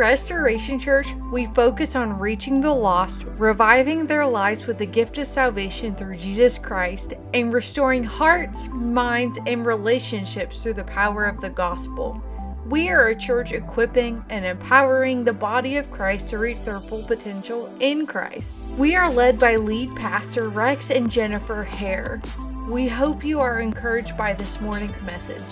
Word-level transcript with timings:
Restoration 0.00 0.78
Church, 0.78 1.14
we 1.30 1.44
focus 1.44 1.94
on 1.94 2.18
reaching 2.18 2.58
the 2.58 2.72
lost, 2.72 3.24
reviving 3.36 4.06
their 4.06 4.26
lives 4.26 4.66
with 4.66 4.78
the 4.78 4.86
gift 4.86 5.18
of 5.18 5.26
salvation 5.26 5.94
through 5.94 6.16
Jesus 6.16 6.58
Christ, 6.58 7.12
and 7.34 7.52
restoring 7.52 8.02
hearts, 8.02 8.70
minds, 8.70 9.38
and 9.46 9.66
relationships 9.66 10.62
through 10.62 10.72
the 10.72 10.84
power 10.84 11.26
of 11.26 11.38
the 11.42 11.50
gospel. 11.50 12.18
We 12.64 12.88
are 12.88 13.08
a 13.08 13.14
church 13.14 13.52
equipping 13.52 14.24
and 14.30 14.46
empowering 14.46 15.22
the 15.22 15.34
body 15.34 15.76
of 15.76 15.90
Christ 15.90 16.28
to 16.28 16.38
reach 16.38 16.62
their 16.62 16.80
full 16.80 17.02
potential 17.02 17.70
in 17.80 18.06
Christ. 18.06 18.56
We 18.78 18.96
are 18.96 19.12
led 19.12 19.38
by 19.38 19.56
lead 19.56 19.94
pastor 19.96 20.48
Rex 20.48 20.90
and 20.90 21.10
Jennifer 21.10 21.62
Hare. 21.62 22.22
We 22.70 22.88
hope 22.88 23.22
you 23.22 23.38
are 23.40 23.60
encouraged 23.60 24.16
by 24.16 24.32
this 24.32 24.62
morning's 24.62 25.02
message. 25.02 25.44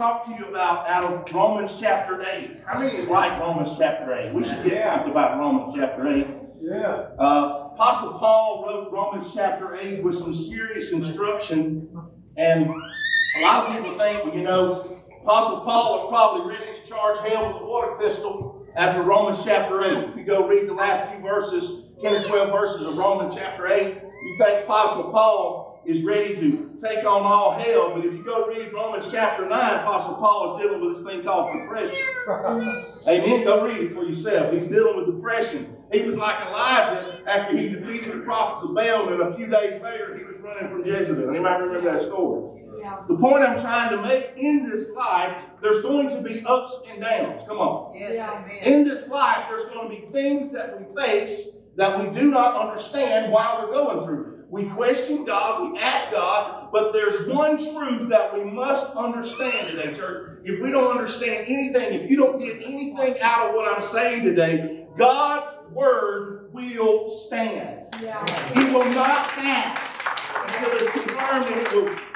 Talk 0.00 0.24
to 0.24 0.32
you 0.32 0.46
about 0.46 0.88
out 0.88 1.04
of 1.04 1.30
Romans 1.34 1.76
chapter 1.78 2.24
8. 2.26 2.62
How 2.66 2.78
many 2.78 2.96
is 2.96 3.06
like 3.08 3.38
Romans 3.38 3.76
chapter 3.76 4.14
8? 4.14 4.32
We 4.32 4.42
should 4.42 4.64
get 4.64 4.72
yeah. 4.72 5.06
about 5.06 5.38
Romans 5.38 5.74
chapter 5.76 6.08
8. 6.08 6.26
Yeah. 6.62 7.08
Uh, 7.18 7.70
Apostle 7.74 8.14
Paul 8.14 8.64
wrote 8.66 8.90
Romans 8.90 9.34
chapter 9.34 9.74
8 9.74 10.02
with 10.02 10.14
some 10.14 10.32
serious 10.32 10.92
instruction. 10.92 11.90
And 12.38 12.70
a 12.70 13.42
lot 13.42 13.66
of 13.66 13.76
people 13.76 13.90
think, 13.98 14.24
well, 14.24 14.34
you 14.34 14.42
know, 14.42 15.02
Apostle 15.20 15.60
Paul 15.60 15.98
was 15.98 16.08
probably 16.08 16.54
ready 16.54 16.80
to 16.80 16.88
charge 16.88 17.18
hell 17.18 17.52
with 17.52 17.62
a 17.62 17.66
water 17.66 17.98
pistol 18.00 18.66
after 18.76 19.02
Romans 19.02 19.44
chapter 19.44 19.84
8. 19.84 20.08
If 20.08 20.16
you 20.16 20.24
go 20.24 20.48
read 20.48 20.66
the 20.66 20.72
last 20.72 21.10
few 21.10 21.20
verses, 21.20 21.84
10 22.02 22.14
or 22.14 22.22
12 22.26 22.50
verses 22.50 22.86
of 22.86 22.96
Romans 22.96 23.34
chapter 23.34 23.66
8, 23.66 23.96
you 24.02 24.36
think 24.38 24.64
Apostle 24.64 25.10
Paul 25.10 25.59
is 25.84 26.02
ready 26.04 26.34
to 26.36 26.78
take 26.80 26.98
on 27.04 27.22
all 27.22 27.52
hell. 27.52 27.94
But 27.94 28.04
if 28.04 28.14
you 28.14 28.24
go 28.24 28.46
read 28.46 28.72
Romans 28.72 29.10
chapter 29.10 29.48
9, 29.48 29.50
Apostle 29.50 30.14
Paul 30.16 30.56
is 30.56 30.62
dealing 30.62 30.80
with 30.84 30.96
this 30.96 31.06
thing 31.06 31.22
called 31.24 31.52
depression. 31.52 31.98
Amen. 33.08 33.44
Go 33.44 33.64
read 33.64 33.78
it 33.78 33.92
for 33.92 34.04
yourself. 34.04 34.52
He's 34.52 34.66
dealing 34.66 34.96
with 34.96 35.16
depression. 35.16 35.76
He 35.92 36.02
was 36.02 36.16
like 36.16 36.46
Elijah 36.46 37.20
after 37.26 37.56
he 37.56 37.68
defeated 37.68 38.12
the 38.12 38.20
prophets 38.20 38.64
of 38.64 38.74
Baal, 38.74 39.12
and 39.12 39.22
a 39.22 39.32
few 39.32 39.46
days 39.46 39.80
later 39.82 40.16
he 40.16 40.24
was 40.24 40.36
running 40.40 40.68
from 40.68 40.84
Jezebel. 40.84 41.30
Anybody 41.30 41.64
remember 41.64 41.92
that 41.92 42.02
story? 42.02 42.62
Yeah. 42.78 43.04
The 43.08 43.16
point 43.16 43.42
I'm 43.42 43.58
trying 43.58 43.90
to 43.90 44.02
make 44.02 44.32
in 44.36 44.68
this 44.68 44.90
life, 44.90 45.36
there's 45.60 45.82
going 45.82 46.10
to 46.10 46.22
be 46.22 46.44
ups 46.46 46.80
and 46.90 47.00
downs. 47.00 47.42
Come 47.46 47.58
on. 47.58 47.94
Yeah. 47.96 48.48
In 48.62 48.84
this 48.84 49.08
life, 49.08 49.46
there's 49.48 49.64
going 49.66 49.90
to 49.90 49.94
be 49.94 50.00
things 50.00 50.52
that 50.52 50.78
we 50.78 50.94
face 50.94 51.56
that 51.76 51.98
we 51.98 52.10
do 52.10 52.30
not 52.30 52.60
understand 52.60 53.32
why 53.32 53.58
we're 53.58 53.72
going 53.72 54.04
through. 54.04 54.39
We 54.50 54.64
question 54.64 55.24
God, 55.24 55.72
we 55.72 55.78
ask 55.78 56.10
God, 56.10 56.70
but 56.72 56.92
there's 56.92 57.28
one 57.28 57.56
truth 57.56 58.08
that 58.08 58.34
we 58.34 58.42
must 58.42 58.96
understand 58.96 59.68
today, 59.68 59.94
church. 59.94 60.40
If 60.42 60.60
we 60.60 60.72
don't 60.72 60.90
understand 60.90 61.46
anything, 61.46 61.94
if 61.94 62.10
you 62.10 62.16
don't 62.16 62.36
get 62.36 62.56
anything 62.56 63.14
out 63.22 63.50
of 63.50 63.54
what 63.54 63.72
I'm 63.72 63.80
saying 63.80 64.24
today, 64.24 64.88
God's 64.98 65.56
word 65.70 66.52
will 66.52 67.08
stand. 67.08 67.94
Yeah. 68.02 68.26
He 68.52 68.74
will 68.74 68.90
not 68.90 69.28
pass 69.28 70.00
until 70.48 70.78
it's 70.78 70.90
confirmed 70.90 71.46
and 71.46 71.60
it 71.60 71.72
will, 71.72 72.10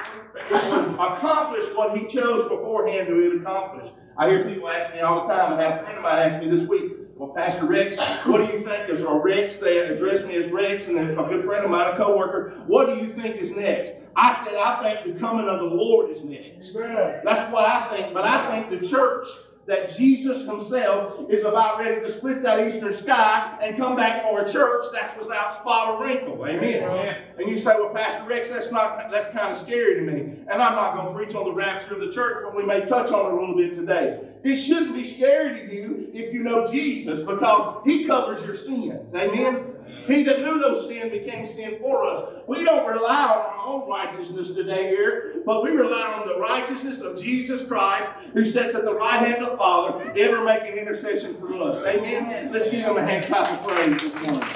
accomplish 0.99 1.65
what 1.73 1.97
He 1.97 2.05
chose 2.05 2.43
beforehand 2.43 3.07
to 3.07 3.37
accomplish. 3.37 3.91
I 4.17 4.29
hear 4.29 4.45
people 4.45 4.69
ask 4.69 4.93
me 4.93 4.99
all 4.99 5.25
the 5.25 5.33
time. 5.33 5.53
I 5.53 5.61
had 5.61 5.79
a 5.79 5.83
friend 5.83 5.97
of 5.97 6.03
mine 6.03 6.17
ask 6.19 6.39
me 6.39 6.49
this 6.49 6.67
week, 6.67 6.91
Pastor 7.35 7.65
Rex, 7.65 7.99
what 8.25 8.37
do 8.37 8.57
you 8.57 8.63
think 8.63 8.89
is, 8.89 9.03
or 9.03 9.21
Rex, 9.21 9.57
they 9.57 9.79
address 9.79 10.25
me 10.25 10.35
as 10.35 10.49
Rex, 10.49 10.87
and 10.87 10.97
a 10.97 11.15
good 11.15 11.43
friend 11.43 11.65
of 11.65 11.71
mine, 11.71 11.93
a 11.93 11.97
co-worker, 11.97 12.61
what 12.65 12.85
do 12.85 12.95
you 12.95 13.11
think 13.11 13.35
is 13.35 13.51
next? 13.51 13.91
I 14.15 14.33
said, 14.45 14.55
I 14.55 14.81
think 14.81 15.13
the 15.13 15.19
coming 15.19 15.49
of 15.49 15.59
the 15.59 15.65
Lord 15.65 16.09
is 16.11 16.23
next. 16.23 16.71
That's 16.73 17.51
what 17.51 17.65
I 17.65 17.87
think, 17.89 18.13
but 18.13 18.23
I 18.23 18.49
think 18.49 18.79
the 18.79 18.87
church 18.87 19.27
that 19.65 19.89
Jesus 19.95 20.45
himself 20.45 21.29
is 21.29 21.43
about 21.43 21.79
ready 21.79 21.99
to 21.99 22.07
split 22.07 22.43
that 22.43 22.65
eastern 22.65 22.93
sky 22.93 23.57
and 23.61 23.75
come 23.75 23.95
back 23.95 24.21
for 24.21 24.41
a 24.41 24.49
church 24.51 24.83
that's 24.93 25.17
without 25.17 25.53
spot 25.53 25.89
or 25.89 26.03
wrinkle. 26.05 26.45
Amen. 26.45 26.83
Amen. 26.83 27.21
And 27.39 27.49
you 27.49 27.57
say, 27.57 27.73
well, 27.75 27.89
Pastor 27.89 28.27
Rex, 28.27 28.49
that's 28.49 28.71
not 28.71 29.09
that's 29.09 29.27
kind 29.29 29.51
of 29.51 29.57
scary 29.57 29.95
to 29.95 30.01
me. 30.01 30.19
And 30.47 30.61
I'm 30.61 30.75
not 30.75 30.95
going 30.95 31.07
to 31.07 31.13
preach 31.13 31.35
on 31.35 31.45
the 31.45 31.53
rapture 31.53 31.95
of 31.95 31.99
the 31.99 32.11
church, 32.11 32.43
but 32.43 32.55
we 32.55 32.63
may 32.63 32.85
touch 32.85 33.11
on 33.11 33.25
it 33.25 33.37
a 33.37 33.39
little 33.39 33.55
bit 33.55 33.73
today. 33.73 34.19
It 34.43 34.57
shouldn't 34.57 34.93
be 34.93 35.03
scary 35.03 35.67
to 35.67 35.73
you 35.73 36.09
if 36.13 36.31
you 36.31 36.43
know 36.43 36.63
Jesus 36.65 37.21
because 37.21 37.81
he 37.85 38.05
covers 38.05 38.45
your 38.45 38.55
sins. 38.55 39.15
Amen. 39.15 39.74
He 40.07 40.23
that 40.23 40.39
knew 40.39 40.59
no 40.59 40.73
sin 40.73 41.09
became 41.09 41.45
sin 41.45 41.77
for 41.79 42.05
us. 42.05 42.41
We 42.47 42.63
don't 42.63 42.87
rely 42.87 43.25
on 43.25 43.37
our 43.37 43.65
own 43.65 43.89
righteousness 43.89 44.51
today 44.51 44.87
here, 44.87 45.41
but 45.45 45.63
we 45.63 45.71
rely 45.71 46.13
on 46.19 46.27
the 46.27 46.37
righteousness 46.39 47.01
of 47.01 47.21
Jesus 47.21 47.67
Christ, 47.67 48.09
who 48.33 48.43
sits 48.43 48.75
at 48.75 48.83
the 48.83 48.93
right 48.93 49.19
hand 49.19 49.43
of 49.43 49.51
the 49.51 49.57
Father, 49.57 50.13
ever 50.17 50.43
making 50.43 50.77
intercession 50.77 51.33
for 51.33 51.53
us. 51.61 51.83
Amen. 51.83 52.51
Let's 52.51 52.69
give 52.69 52.85
him 52.85 52.97
a 52.97 53.03
hand 53.03 53.25
clap 53.25 53.51
of 53.51 53.67
praise 53.67 54.01
this 54.01 54.15
morning. 54.21 54.49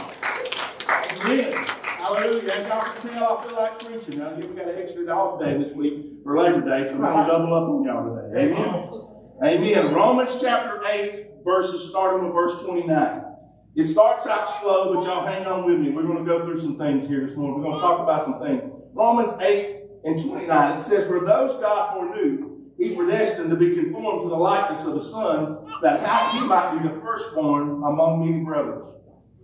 Amen. 1.21 1.53
Hallelujah. 1.99 2.51
As 2.53 2.67
y'all 2.67 2.81
can 2.81 3.09
tell, 3.09 3.37
I 3.37 3.43
feel 3.43 3.55
like 3.55 3.79
preaching. 3.79 4.19
Now, 4.19 4.33
we 4.33 4.47
got 4.47 4.67
an 4.67 4.77
extra 4.77 5.05
off 5.07 5.39
day 5.39 5.57
this 5.57 5.73
week 5.73 6.23
for 6.23 6.37
Labor 6.39 6.61
Day, 6.61 6.83
so 6.83 6.95
I'm 6.95 7.01
going 7.01 7.25
to 7.25 7.31
double 7.31 7.53
up 7.53 7.69
on 7.69 7.83
y'all 7.83 8.16
today. 8.16 8.51
Amen. 8.51 9.09
Amen. 9.43 9.93
Romans 9.93 10.37
chapter 10.41 10.81
8, 10.85 11.43
verses 11.43 11.89
starting 11.89 12.25
with 12.25 12.33
verse 12.33 12.61
29. 12.63 13.28
It 13.75 13.85
starts 13.85 14.25
out 14.25 14.50
slow, 14.50 14.94
but 14.94 15.03
y'all 15.06 15.25
hang 15.25 15.46
on 15.46 15.63
with 15.63 15.80
me. 15.80 15.91
We're 15.91 16.03
going 16.03 16.18
to 16.18 16.25
go 16.25 16.44
through 16.44 16.59
some 16.59 16.78
things 16.78 17.07
here 17.07 17.22
this 17.22 17.35
morning. 17.35 17.57
We're 17.57 17.66
going 17.66 17.75
to 17.75 17.81
talk 17.81 18.00
about 18.00 18.24
some 18.24 18.40
things. 18.40 18.63
Romans 18.94 19.31
8 19.40 19.84
and 20.06 20.19
29, 20.19 20.78
it 20.78 20.81
says, 20.81 21.06
For 21.06 21.24
those 21.24 21.56
God 21.56 21.94
foreknew, 21.94 22.50
he 22.79 22.96
predestined 22.96 23.50
to 23.52 23.56
be 23.56 23.75
conformed 23.75 24.24
to 24.24 24.29
the 24.29 24.35
likeness 24.35 24.85
of 24.85 24.96
the 24.96 25.03
Son, 25.03 25.59
that 25.81 26.00
how 26.00 26.31
he 26.31 26.46
might 26.46 26.78
be 26.78 26.88
the 26.88 27.00
firstborn 27.00 27.84
among 27.84 28.25
many 28.25 28.44
brothers. 28.44 28.88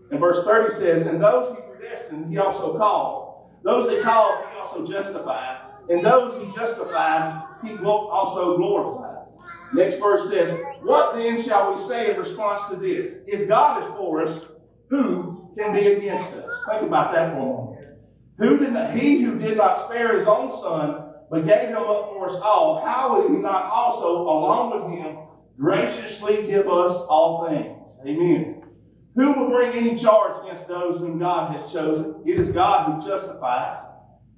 And 0.10 0.20
verse 0.20 0.44
30 0.44 0.70
says, 0.70 1.02
And 1.04 1.22
those 1.22 1.56
he 1.56 1.62
predestined, 1.62 2.26
he 2.28 2.38
also 2.38 2.78
called. 2.78 3.52
Those 3.64 3.92
he 3.92 4.02
called, 4.02 4.44
he 4.52 4.60
also 4.60 4.86
justified. 4.86 5.62
And 5.90 6.04
those 6.04 6.42
he 6.42 6.50
justified, 6.52 7.44
he 7.64 7.78
also 7.78 8.58
glorified. 8.58 9.15
Next 9.74 9.98
verse 9.98 10.30
says, 10.30 10.52
What 10.82 11.16
then 11.16 11.42
shall 11.42 11.72
we 11.72 11.78
say 11.78 12.12
in 12.12 12.20
response 12.20 12.66
to 12.70 12.76
this? 12.76 13.18
If 13.28 13.48
God 13.48 13.82
is 13.82 13.88
for 13.90 14.22
us, 14.22 14.52
who 14.90 15.54
can 15.58 15.74
be 15.74 15.88
against 15.88 16.34
us? 16.34 16.64
Think 16.70 16.84
about 16.84 17.14
that 17.14 17.34
for 17.34 17.38
a 17.38 17.42
moment. 17.42 18.00
Who 18.38 18.58
did 18.58 18.74
not, 18.74 18.92
he 18.92 19.22
who 19.22 19.38
did 19.40 19.58
not 19.58 19.78
spare 19.78 20.14
his 20.14 20.28
own 20.28 20.52
son, 20.52 21.14
but 21.30 21.46
gave 21.46 21.70
him 21.70 21.78
up 21.78 22.10
for 22.10 22.26
us 22.26 22.40
all, 22.44 22.86
how 22.86 23.16
will 23.16 23.30
he 23.30 23.42
not 23.42 23.66
also, 23.66 24.22
along 24.22 24.72
with 24.72 25.00
him, 25.00 25.18
graciously 25.58 26.46
give 26.46 26.68
us 26.68 26.98
all 27.10 27.48
things? 27.48 27.98
Amen. 28.06 28.62
Who 29.16 29.34
will 29.34 29.50
bring 29.50 29.72
any 29.72 29.98
charge 29.98 30.44
against 30.44 30.68
those 30.68 31.00
whom 31.00 31.18
God 31.18 31.52
has 31.52 31.72
chosen? 31.72 32.22
It 32.26 32.38
is 32.38 32.50
God 32.50 33.02
who 33.02 33.08
justifies. 33.10 33.82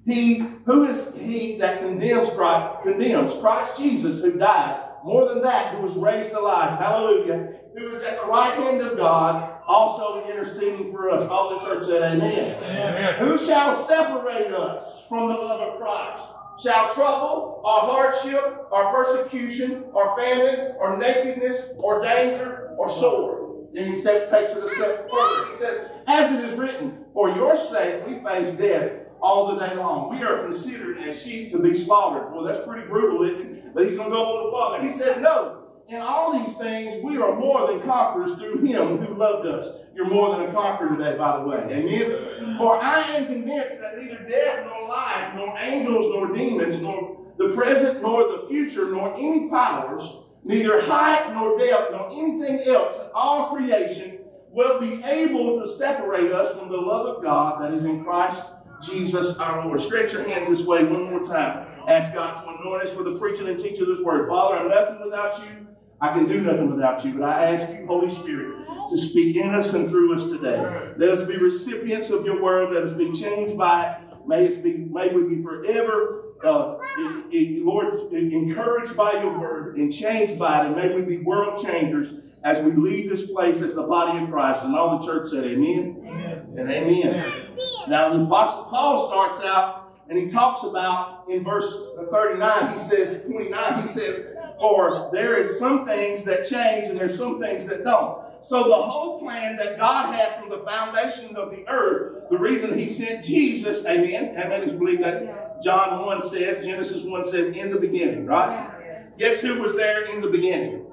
He, 0.06 0.38
who 0.64 0.84
is 0.84 1.12
he 1.18 1.56
that 1.56 1.80
condemns 1.80 2.30
Christ, 2.30 2.82
condemns 2.84 3.34
Christ 3.34 3.76
Jesus 3.76 4.22
who 4.22 4.38
died 4.38 4.87
more 5.04 5.28
than 5.28 5.42
that, 5.42 5.74
who 5.74 5.82
was 5.82 5.96
raised 5.96 6.32
alive, 6.32 6.78
hallelujah, 6.78 7.54
who 7.76 7.90
is 7.90 8.02
at 8.02 8.20
the 8.20 8.26
right 8.26 8.52
hand 8.54 8.80
of 8.80 8.96
God, 8.96 9.60
also 9.66 10.24
interceding 10.28 10.90
for 10.90 11.10
us. 11.10 11.26
All 11.26 11.58
the 11.58 11.64
church 11.64 11.84
said, 11.84 12.02
Amen. 12.02 12.62
Amen. 12.62 13.14
Who 13.20 13.38
shall 13.38 13.72
separate 13.72 14.52
us 14.52 15.06
from 15.08 15.28
the 15.28 15.34
love 15.34 15.60
of 15.60 15.80
Christ? 15.80 16.26
Shall 16.60 16.90
trouble, 16.90 17.62
or 17.64 17.80
hardship, 17.80 18.66
or 18.72 18.92
persecution, 18.92 19.84
or 19.92 20.18
famine, 20.18 20.74
or 20.78 20.98
nakedness, 20.98 21.74
or 21.78 22.02
danger, 22.02 22.74
or 22.76 22.88
sword? 22.88 23.68
Then 23.72 23.88
he 23.88 23.94
steps, 23.94 24.30
takes 24.30 24.56
it 24.56 24.64
a 24.64 24.68
step 24.68 25.08
further. 25.08 25.50
He 25.50 25.56
says, 25.56 25.88
As 26.08 26.32
it 26.32 26.42
is 26.42 26.54
written, 26.54 27.04
For 27.12 27.30
your 27.30 27.54
sake 27.54 28.06
we 28.06 28.20
face 28.20 28.54
death 28.54 28.92
all 29.20 29.54
the 29.54 29.64
day 29.64 29.76
long. 29.76 30.10
We 30.10 30.22
are 30.24 30.42
considered 30.42 30.97
as 31.08 31.22
sheep 31.22 31.50
to 31.52 31.58
be 31.58 31.74
slaughtered. 31.74 32.32
Well, 32.32 32.44
that's 32.44 32.64
pretty 32.66 32.86
brutal, 32.86 33.22
isn't 33.22 33.40
it? 33.40 33.74
But 33.74 33.84
he's 33.84 33.96
going 33.96 34.10
to 34.10 34.14
go 34.14 34.22
a 34.22 34.30
little 34.34 34.50
farther. 34.52 34.86
He 34.86 34.92
says, 34.92 35.20
no. 35.20 35.64
In 35.88 36.02
all 36.02 36.38
these 36.38 36.52
things, 36.52 37.02
we 37.02 37.16
are 37.16 37.34
more 37.34 37.66
than 37.66 37.80
conquerors 37.80 38.34
through 38.34 38.58
him 38.62 38.98
who 38.98 39.14
loved 39.14 39.46
us. 39.46 39.70
You're 39.94 40.10
more 40.10 40.36
than 40.36 40.48
a 40.48 40.52
conqueror 40.52 40.96
today, 40.96 41.16
by 41.16 41.38
the 41.38 41.44
way. 41.48 41.66
Amen? 41.70 42.56
For 42.58 42.76
I 42.76 43.00
am 43.00 43.26
convinced 43.26 43.80
that 43.80 43.96
neither 43.96 44.28
death 44.28 44.66
nor 44.66 44.88
life, 44.88 45.34
nor 45.34 45.58
angels 45.58 46.06
nor 46.10 46.34
demons, 46.34 46.78
nor 46.78 47.32
the 47.38 47.48
present 47.54 48.02
nor 48.02 48.36
the 48.36 48.46
future, 48.48 48.90
nor 48.90 49.16
any 49.16 49.48
powers, 49.48 50.10
neither 50.44 50.82
height 50.82 51.32
nor 51.32 51.58
depth, 51.58 51.92
nor 51.92 52.10
anything 52.12 52.60
else 52.68 52.98
in 52.98 53.06
all 53.14 53.48
creation 53.48 54.18
will 54.50 54.78
be 54.80 55.02
able 55.04 55.60
to 55.60 55.66
separate 55.66 56.32
us 56.32 56.54
from 56.54 56.68
the 56.68 56.76
love 56.76 57.16
of 57.16 57.22
God 57.22 57.62
that 57.62 57.72
is 57.72 57.84
in 57.84 58.04
Christ 58.04 58.42
Jesus 58.80 59.38
our 59.38 59.64
Lord. 59.64 59.80
Stretch 59.80 60.12
your 60.12 60.28
hands 60.28 60.48
this 60.48 60.64
way 60.64 60.84
one 60.84 61.04
more 61.04 61.24
time. 61.24 61.66
Ask 61.88 62.12
God 62.14 62.42
to 62.42 62.48
anoint 62.48 62.84
us 62.84 62.94
for 62.94 63.02
the 63.02 63.18
preaching 63.18 63.48
and 63.48 63.58
teaching 63.58 63.82
of 63.82 63.88
this 63.88 64.00
word. 64.00 64.28
Father, 64.28 64.58
I'm 64.58 64.68
nothing 64.68 65.00
without 65.02 65.38
you. 65.40 65.66
I 66.00 66.12
can 66.12 66.28
do 66.28 66.40
nothing 66.40 66.70
without 66.70 67.04
you, 67.04 67.14
but 67.14 67.24
I 67.24 67.52
ask 67.52 67.68
you, 67.70 67.84
Holy 67.86 68.08
Spirit, 68.08 68.68
to 68.90 68.96
speak 68.96 69.34
in 69.34 69.52
us 69.52 69.74
and 69.74 69.88
through 69.88 70.14
us 70.14 70.30
today. 70.30 70.94
Let 70.96 71.08
us 71.08 71.24
be 71.24 71.36
recipients 71.36 72.10
of 72.10 72.24
your 72.24 72.40
word. 72.40 72.72
Let 72.72 72.84
us 72.84 72.92
be 72.92 73.12
changed 73.12 73.58
by 73.58 73.84
it. 73.84 74.28
May, 74.28 74.46
it 74.46 74.62
be, 74.62 74.74
may 74.74 75.08
we 75.08 75.36
be 75.36 75.42
forever 75.42 76.28
uh, 76.44 76.76
Lord, 77.32 77.94
encouraged 78.12 78.96
by 78.96 79.12
your 79.12 79.38
word 79.38 79.76
and 79.76 79.92
changed 79.92 80.38
by 80.38 80.60
it, 80.60 80.66
and 80.66 80.76
may 80.76 80.94
we 80.94 81.02
be 81.02 81.18
world 81.18 81.62
changers 81.62 82.14
as 82.44 82.60
we 82.60 82.70
leave 82.72 83.10
this 83.10 83.28
place 83.30 83.60
as 83.60 83.74
the 83.74 83.82
body 83.82 84.22
of 84.22 84.30
Christ. 84.30 84.64
And 84.64 84.74
all 84.76 84.98
the 84.98 85.04
church 85.04 85.30
said, 85.30 85.44
amen. 85.44 85.97
And 86.58 86.70
amen. 86.70 87.32
Now, 87.86 88.12
the 88.12 88.22
Apostle 88.24 88.64
Paul 88.64 89.08
starts 89.08 89.40
out 89.42 89.92
and 90.08 90.18
he 90.18 90.28
talks 90.28 90.64
about 90.64 91.24
in 91.28 91.44
verse 91.44 91.92
39, 92.10 92.72
he 92.72 92.78
says, 92.78 93.22
29, 93.26 93.80
he 93.80 93.86
says, 93.86 94.26
For 94.58 95.10
there 95.12 95.38
is 95.38 95.58
some 95.58 95.84
things 95.84 96.24
that 96.24 96.46
change 96.46 96.88
and 96.88 96.98
there's 96.98 97.16
some 97.16 97.40
things 97.40 97.66
that 97.66 97.84
don't. 97.84 98.22
So 98.40 98.64
the 98.68 98.74
whole 98.74 99.20
plan 99.20 99.56
that 99.56 99.78
God 99.78 100.14
had 100.14 100.36
from 100.36 100.48
the 100.48 100.60
foundation 100.60 101.36
of 101.36 101.50
the 101.50 101.68
earth, 101.68 102.28
the 102.30 102.38
reason 102.38 102.76
he 102.76 102.86
sent 102.86 103.24
Jesus, 103.24 103.84
amen, 103.84 104.36
amen, 104.38 104.62
is 104.62 104.72
believe 104.72 105.00
that 105.00 105.62
John 105.62 106.04
1 106.04 106.22
says, 106.22 106.64
Genesis 106.64 107.04
1 107.04 107.24
says, 107.24 107.48
in 107.48 107.70
the 107.70 107.80
beginning, 107.80 108.26
right? 108.26 108.70
Guess 109.18 109.40
who 109.40 109.60
was 109.60 109.74
there 109.74 110.04
in 110.04 110.20
the 110.20 110.28
beginning? 110.28 110.86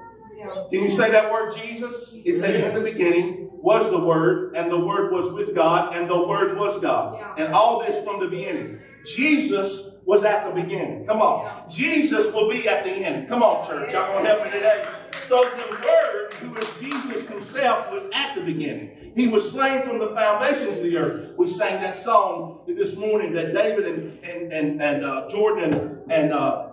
Can 0.69 0.81
you 0.81 0.89
say 0.89 1.11
that 1.11 1.31
word 1.31 1.53
Jesus? 1.55 2.15
It 2.25 2.37
said 2.37 2.55
in 2.55 2.73
the 2.73 2.91
beginning 2.91 3.44
was 3.65 3.89
the 3.89 3.97
Word, 3.99 4.55
and 4.55 4.71
the 4.71 4.79
Word 4.79 5.11
was 5.11 5.31
with 5.31 5.55
God, 5.55 5.95
and 5.95 6.07
the 6.07 6.27
Word 6.27 6.55
was 6.55 6.79
God. 6.79 7.39
And 7.39 7.51
all 7.51 7.79
this 7.79 7.99
from 8.03 8.19
the 8.19 8.27
beginning. 8.27 8.79
Jesus 9.03 9.89
was 10.05 10.23
at 10.23 10.45
the 10.45 10.61
beginning. 10.61 11.07
Come 11.07 11.19
on. 11.19 11.67
Jesus 11.67 12.31
will 12.31 12.47
be 12.47 12.69
at 12.69 12.83
the 12.83 12.91
end. 12.91 13.27
Come 13.27 13.41
on, 13.41 13.67
church. 13.67 13.91
Y'all 13.91 14.13
gonna 14.13 14.27
help 14.27 14.45
me 14.45 14.51
today? 14.51 14.85
So 15.21 15.37
the 15.37 15.83
Word, 15.83 16.33
who 16.33 16.55
is 16.57 16.79
Jesus 16.79 17.27
himself, 17.27 17.91
was 17.91 18.07
at 18.13 18.35
the 18.35 18.41
beginning. 18.41 19.13
He 19.15 19.27
was 19.27 19.51
slain 19.51 19.81
from 19.81 19.97
the 19.97 20.09
foundations 20.09 20.77
of 20.77 20.83
the 20.83 20.95
earth. 20.97 21.31
We 21.35 21.47
sang 21.47 21.81
that 21.81 21.95
song 21.95 22.65
this 22.67 22.95
morning 22.95 23.33
that 23.33 23.51
David 23.51 23.87
and, 23.87 24.23
and, 24.23 24.53
and, 24.53 24.79
and 24.79 25.03
uh, 25.03 25.27
Jordan 25.27 25.73
and, 25.73 26.11
and 26.11 26.33
uh, 26.33 26.67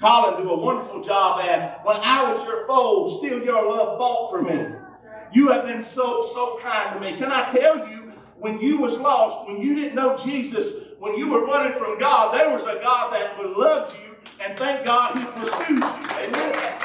Colin 0.00 0.42
do 0.42 0.50
a 0.50 0.58
wonderful 0.58 1.04
job 1.04 1.40
at. 1.42 1.86
When 1.86 1.98
I 2.02 2.32
was 2.32 2.44
your 2.44 2.66
foe, 2.66 3.06
still 3.06 3.44
your 3.44 3.70
love 3.70 3.96
fought 3.96 4.30
for 4.30 4.42
me. 4.42 4.85
You 5.32 5.50
have 5.50 5.66
been 5.66 5.82
so, 5.82 6.22
so 6.22 6.58
kind 6.62 6.94
to 6.94 7.00
me. 7.00 7.16
Can 7.18 7.30
I 7.30 7.48
tell 7.48 7.88
you, 7.88 8.12
when 8.38 8.60
you 8.60 8.80
was 8.80 9.00
lost, 9.00 9.46
when 9.48 9.60
you 9.60 9.74
didn't 9.74 9.94
know 9.94 10.16
Jesus, 10.16 10.72
when 10.98 11.14
you 11.16 11.30
were 11.30 11.44
running 11.44 11.72
from 11.78 11.98
God, 11.98 12.34
there 12.34 12.52
was 12.52 12.62
a 12.64 12.80
God 12.82 13.12
that 13.12 13.36
loved 13.56 13.96
you, 14.02 14.16
and 14.44 14.58
thank 14.58 14.86
God 14.86 15.16
He 15.16 15.24
pursued 15.24 15.78
you. 15.78 15.84
Amen. 15.84 16.76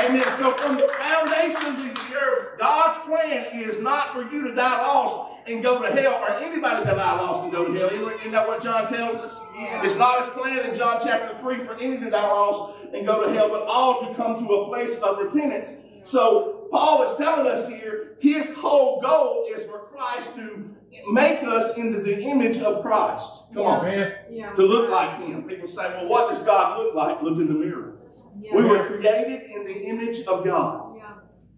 Amen. 0.00 0.22
So 0.36 0.50
from 0.52 0.76
the 0.76 0.88
foundation 0.88 1.76
of 1.76 1.94
the 1.94 2.16
earth, 2.16 2.58
God's 2.58 2.98
plan 3.06 3.60
is 3.60 3.80
not 3.80 4.12
for 4.12 4.22
you 4.22 4.48
to 4.48 4.54
die 4.54 4.86
lost 4.86 5.32
and 5.46 5.62
go 5.62 5.82
to 5.82 5.90
hell, 5.92 6.14
or 6.22 6.36
anybody 6.36 6.84
that 6.84 6.96
die 6.96 7.16
lost 7.16 7.42
and 7.42 7.52
go 7.52 7.66
to 7.66 7.72
hell. 7.72 7.88
Isn't 7.90 8.32
that 8.32 8.46
what 8.46 8.62
John 8.62 8.88
tells 8.88 9.16
us? 9.16 9.40
Yeah. 9.56 9.84
It's 9.84 9.96
not 9.96 10.24
his 10.24 10.28
plan 10.28 10.68
in 10.68 10.74
John 10.74 10.98
chapter 11.02 11.38
3 11.40 11.58
for 11.58 11.74
any 11.74 11.98
to 11.98 12.10
die 12.10 12.26
lost 12.26 12.78
and 12.94 13.06
go 13.06 13.26
to 13.26 13.32
hell, 13.32 13.48
but 13.48 13.62
all 13.62 14.06
to 14.06 14.14
come 14.14 14.38
to 14.38 14.52
a 14.54 14.68
place 14.68 14.96
of 14.98 15.18
repentance. 15.18 15.74
So 16.02 16.68
Paul 16.70 17.02
is 17.02 17.16
telling 17.18 17.46
us 17.46 17.68
here, 17.68 18.16
his 18.20 18.54
whole 18.56 19.00
goal 19.00 19.46
is 19.48 19.64
for 19.64 19.80
Christ 19.94 20.34
to 20.36 20.74
make 21.10 21.42
us 21.42 21.76
into 21.76 22.00
the 22.00 22.22
image 22.22 22.58
of 22.58 22.82
Christ. 22.82 23.44
Come 23.54 23.66
on. 23.66 23.86
Yeah. 24.30 24.52
To 24.54 24.62
look 24.62 24.90
like 24.90 25.20
him. 25.20 25.44
People 25.44 25.66
say, 25.66 25.88
well, 25.88 26.08
what 26.08 26.30
does 26.30 26.38
God 26.40 26.78
look 26.78 26.94
like? 26.94 27.22
Look 27.22 27.38
in 27.38 27.46
the 27.46 27.54
mirror. 27.54 27.98
Yeah. 28.40 28.54
We 28.54 28.64
were 28.64 28.86
created 28.86 29.50
in 29.50 29.64
the 29.64 29.82
image 29.84 30.20
of 30.26 30.44
God. 30.44 30.92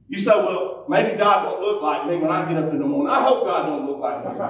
You 0.07 0.19
say, 0.19 0.33
well, 0.33 0.85
maybe 0.89 1.17
God 1.17 1.45
don't 1.45 1.63
look 1.63 1.81
like 1.81 2.07
me 2.07 2.19
when 2.19 2.31
I 2.31 2.47
get 2.47 2.63
up 2.63 2.71
in 2.71 2.79
the 2.79 2.85
morning. 2.85 3.13
I 3.13 3.23
hope 3.23 3.45
God 3.45 3.67
don't 3.67 3.87
look 3.87 4.01
like 4.01 4.23
me. 4.25 4.41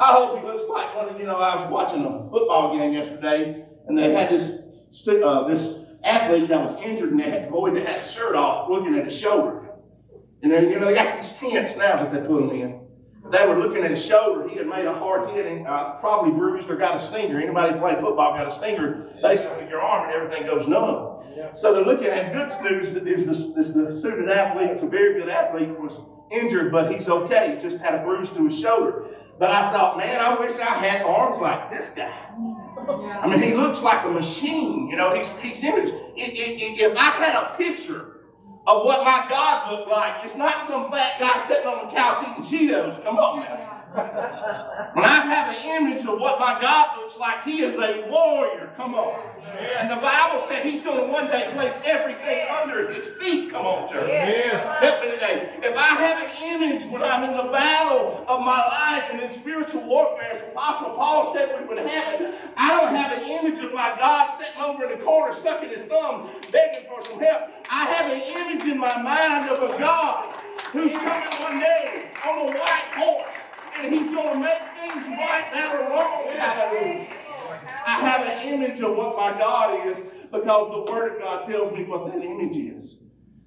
I 0.00 0.12
hope 0.12 0.38
he 0.38 0.46
looks 0.46 0.64
like 0.68 0.96
one 0.96 1.10
of, 1.10 1.20
you 1.20 1.26
know, 1.26 1.36
I 1.36 1.54
was 1.54 1.70
watching 1.70 2.04
a 2.04 2.30
football 2.30 2.76
game 2.76 2.94
yesterday 2.94 3.64
and 3.86 3.98
they 3.98 4.12
had 4.12 4.30
this, 4.30 4.50
uh, 5.08 5.46
this 5.46 5.83
athlete 6.04 6.48
that 6.48 6.60
was 6.60 6.74
injured 6.82 7.10
and 7.10 7.20
they 7.20 7.30
had 7.30 7.50
boy 7.50 7.70
that 7.72 7.86
had 7.86 7.98
his 8.00 8.12
shirt 8.12 8.36
off 8.36 8.68
looking 8.68 8.94
at 8.94 9.04
his 9.04 9.18
shoulder. 9.18 9.70
And 10.42 10.52
then, 10.52 10.70
you 10.70 10.78
know, 10.78 10.86
they 10.86 10.94
got 10.94 11.16
these 11.16 11.38
tents 11.38 11.76
now 11.76 11.96
that 11.96 12.12
they 12.12 12.20
put 12.20 12.42
him 12.42 12.50
in. 12.50 12.80
They 13.30 13.46
were 13.46 13.58
looking 13.58 13.82
at 13.82 13.90
his 13.90 14.04
shoulder. 14.04 14.46
He 14.46 14.56
had 14.56 14.66
made 14.66 14.84
a 14.84 14.92
hard 14.92 15.30
hit 15.30 15.46
and 15.46 15.66
uh, 15.66 15.94
probably 15.94 16.32
bruised 16.32 16.68
or 16.68 16.76
got 16.76 16.96
a 16.96 17.00
stinger. 17.00 17.40
Anybody 17.40 17.78
playing 17.78 18.00
football 18.00 18.36
got 18.36 18.46
a 18.46 18.52
stinger. 18.52 19.10
Basically, 19.22 19.66
your 19.68 19.80
arm 19.80 20.04
and 20.04 20.14
everything 20.14 20.46
goes 20.46 20.68
numb. 20.68 21.22
So 21.54 21.72
they're 21.72 21.84
looking 21.84 22.08
at 22.08 22.32
good 22.32 22.50
news 22.62 22.90
is 22.90 23.26
this, 23.26 23.54
this 23.54 23.72
the 23.72 23.96
student 23.96 24.28
athlete, 24.28 24.70
it's 24.70 24.82
a 24.82 24.88
very 24.88 25.18
good 25.18 25.28
athlete, 25.30 25.68
was 25.80 26.00
injured, 26.30 26.70
but 26.70 26.92
he's 26.92 27.08
okay. 27.08 27.54
He 27.54 27.62
just 27.62 27.82
had 27.82 27.94
a 27.94 28.04
bruise 28.04 28.30
to 28.32 28.44
his 28.44 28.58
shoulder. 28.58 29.06
But 29.38 29.50
I 29.50 29.72
thought, 29.72 29.96
man, 29.96 30.20
I 30.20 30.38
wish 30.38 30.58
I 30.58 30.64
had 30.64 31.02
arms 31.02 31.40
like 31.40 31.70
this 31.70 31.90
guy. 31.90 32.12
I 32.76 33.26
mean, 33.28 33.40
he 33.40 33.54
looks 33.54 33.82
like 33.82 34.04
a 34.04 34.10
machine. 34.10 34.88
You 34.88 34.96
know, 34.96 35.14
he's, 35.14 35.32
he's 35.38 35.62
image. 35.62 35.90
If 36.16 36.96
I 36.96 37.10
had 37.10 37.42
a 37.42 37.56
picture 37.56 38.14
of 38.66 38.84
what 38.84 39.04
my 39.04 39.26
God 39.28 39.72
looked 39.72 39.90
like. 39.90 40.24
It's 40.24 40.36
not 40.36 40.62
some 40.62 40.90
fat 40.90 41.20
guy 41.20 41.36
sitting 41.38 41.66
on 41.66 41.86
the 41.86 41.94
couch 41.94 42.26
eating 42.26 42.68
Cheetos. 42.68 43.02
Come 43.02 43.18
on 43.18 43.40
now. 43.40 43.83
When 43.94 45.04
I 45.04 45.22
have 45.24 45.54
an 45.54 45.62
image 45.62 46.04
of 46.04 46.18
what 46.20 46.40
my 46.40 46.58
God 46.60 46.96
looks 46.98 47.16
like, 47.16 47.44
he 47.44 47.62
is 47.62 47.76
a 47.78 48.04
warrior. 48.10 48.72
Come 48.76 48.94
on. 48.94 49.20
And 49.78 49.88
the 49.88 50.02
Bible 50.02 50.40
said 50.40 50.64
he's 50.64 50.82
going 50.82 51.06
to 51.06 51.12
one 51.12 51.28
day 51.28 51.48
place 51.54 51.80
everything 51.84 52.48
under 52.50 52.90
his 52.90 53.12
feet. 53.12 53.52
Come 53.52 53.66
on, 53.66 53.88
church. 53.88 54.08
Yeah. 54.08 54.80
Help 54.80 55.04
me 55.04 55.12
today. 55.12 55.60
If 55.62 55.76
I 55.76 55.94
have 55.94 56.28
an 56.28 56.42
image 56.42 56.90
when 56.90 57.04
I'm 57.04 57.22
in 57.22 57.36
the 57.36 57.52
battle 57.52 58.24
of 58.26 58.40
my 58.40 58.58
life 58.66 59.10
and 59.12 59.20
in 59.20 59.30
spiritual 59.30 59.86
warfare, 59.86 60.32
as 60.32 60.42
Apostle 60.42 60.90
Paul 60.90 61.32
said 61.32 61.54
we 61.60 61.68
would 61.68 61.78
have 61.78 62.20
it, 62.20 62.34
I 62.56 62.70
don't 62.70 62.94
have 62.94 63.16
an 63.16 63.28
image 63.28 63.60
of 63.60 63.72
my 63.72 63.94
God 63.96 64.36
sitting 64.36 64.60
over 64.60 64.90
in 64.90 64.98
the 64.98 65.04
corner 65.04 65.32
sucking 65.32 65.68
his 65.68 65.84
thumb, 65.84 66.28
begging 66.50 66.88
for 66.88 67.00
some 67.00 67.20
help. 67.20 67.48
I 67.70 67.84
have 67.86 68.10
an 68.10 68.22
image 68.22 68.64
in 68.64 68.78
my 68.78 69.00
mind 69.00 69.50
of 69.50 69.62
a 69.62 69.78
God 69.78 70.34
who's 70.72 70.92
coming 70.92 71.28
one 71.38 71.60
day 71.60 72.10
on 72.26 72.48
a 72.48 72.58
white 72.58 72.90
horse 72.96 73.53
and 73.78 73.94
he's 73.94 74.10
going 74.10 74.34
to 74.34 74.40
make 74.40 74.62
things 74.76 75.08
right 75.08 75.48
that 75.52 75.74
are 75.74 75.90
wrong. 75.90 76.36
Hallelujah. 76.36 77.08
I 77.86 78.00
have 78.00 78.26
an 78.26 78.48
image 78.48 78.80
of 78.80 78.96
what 78.96 79.16
my 79.16 79.38
God 79.38 79.86
is 79.86 80.02
because 80.32 80.70
the 80.70 80.92
Word 80.92 81.16
of 81.16 81.18
God 81.20 81.44
tells 81.44 81.72
me 81.72 81.84
what 81.84 82.06
that 82.10 82.22
image 82.22 82.56
is. 82.56 82.98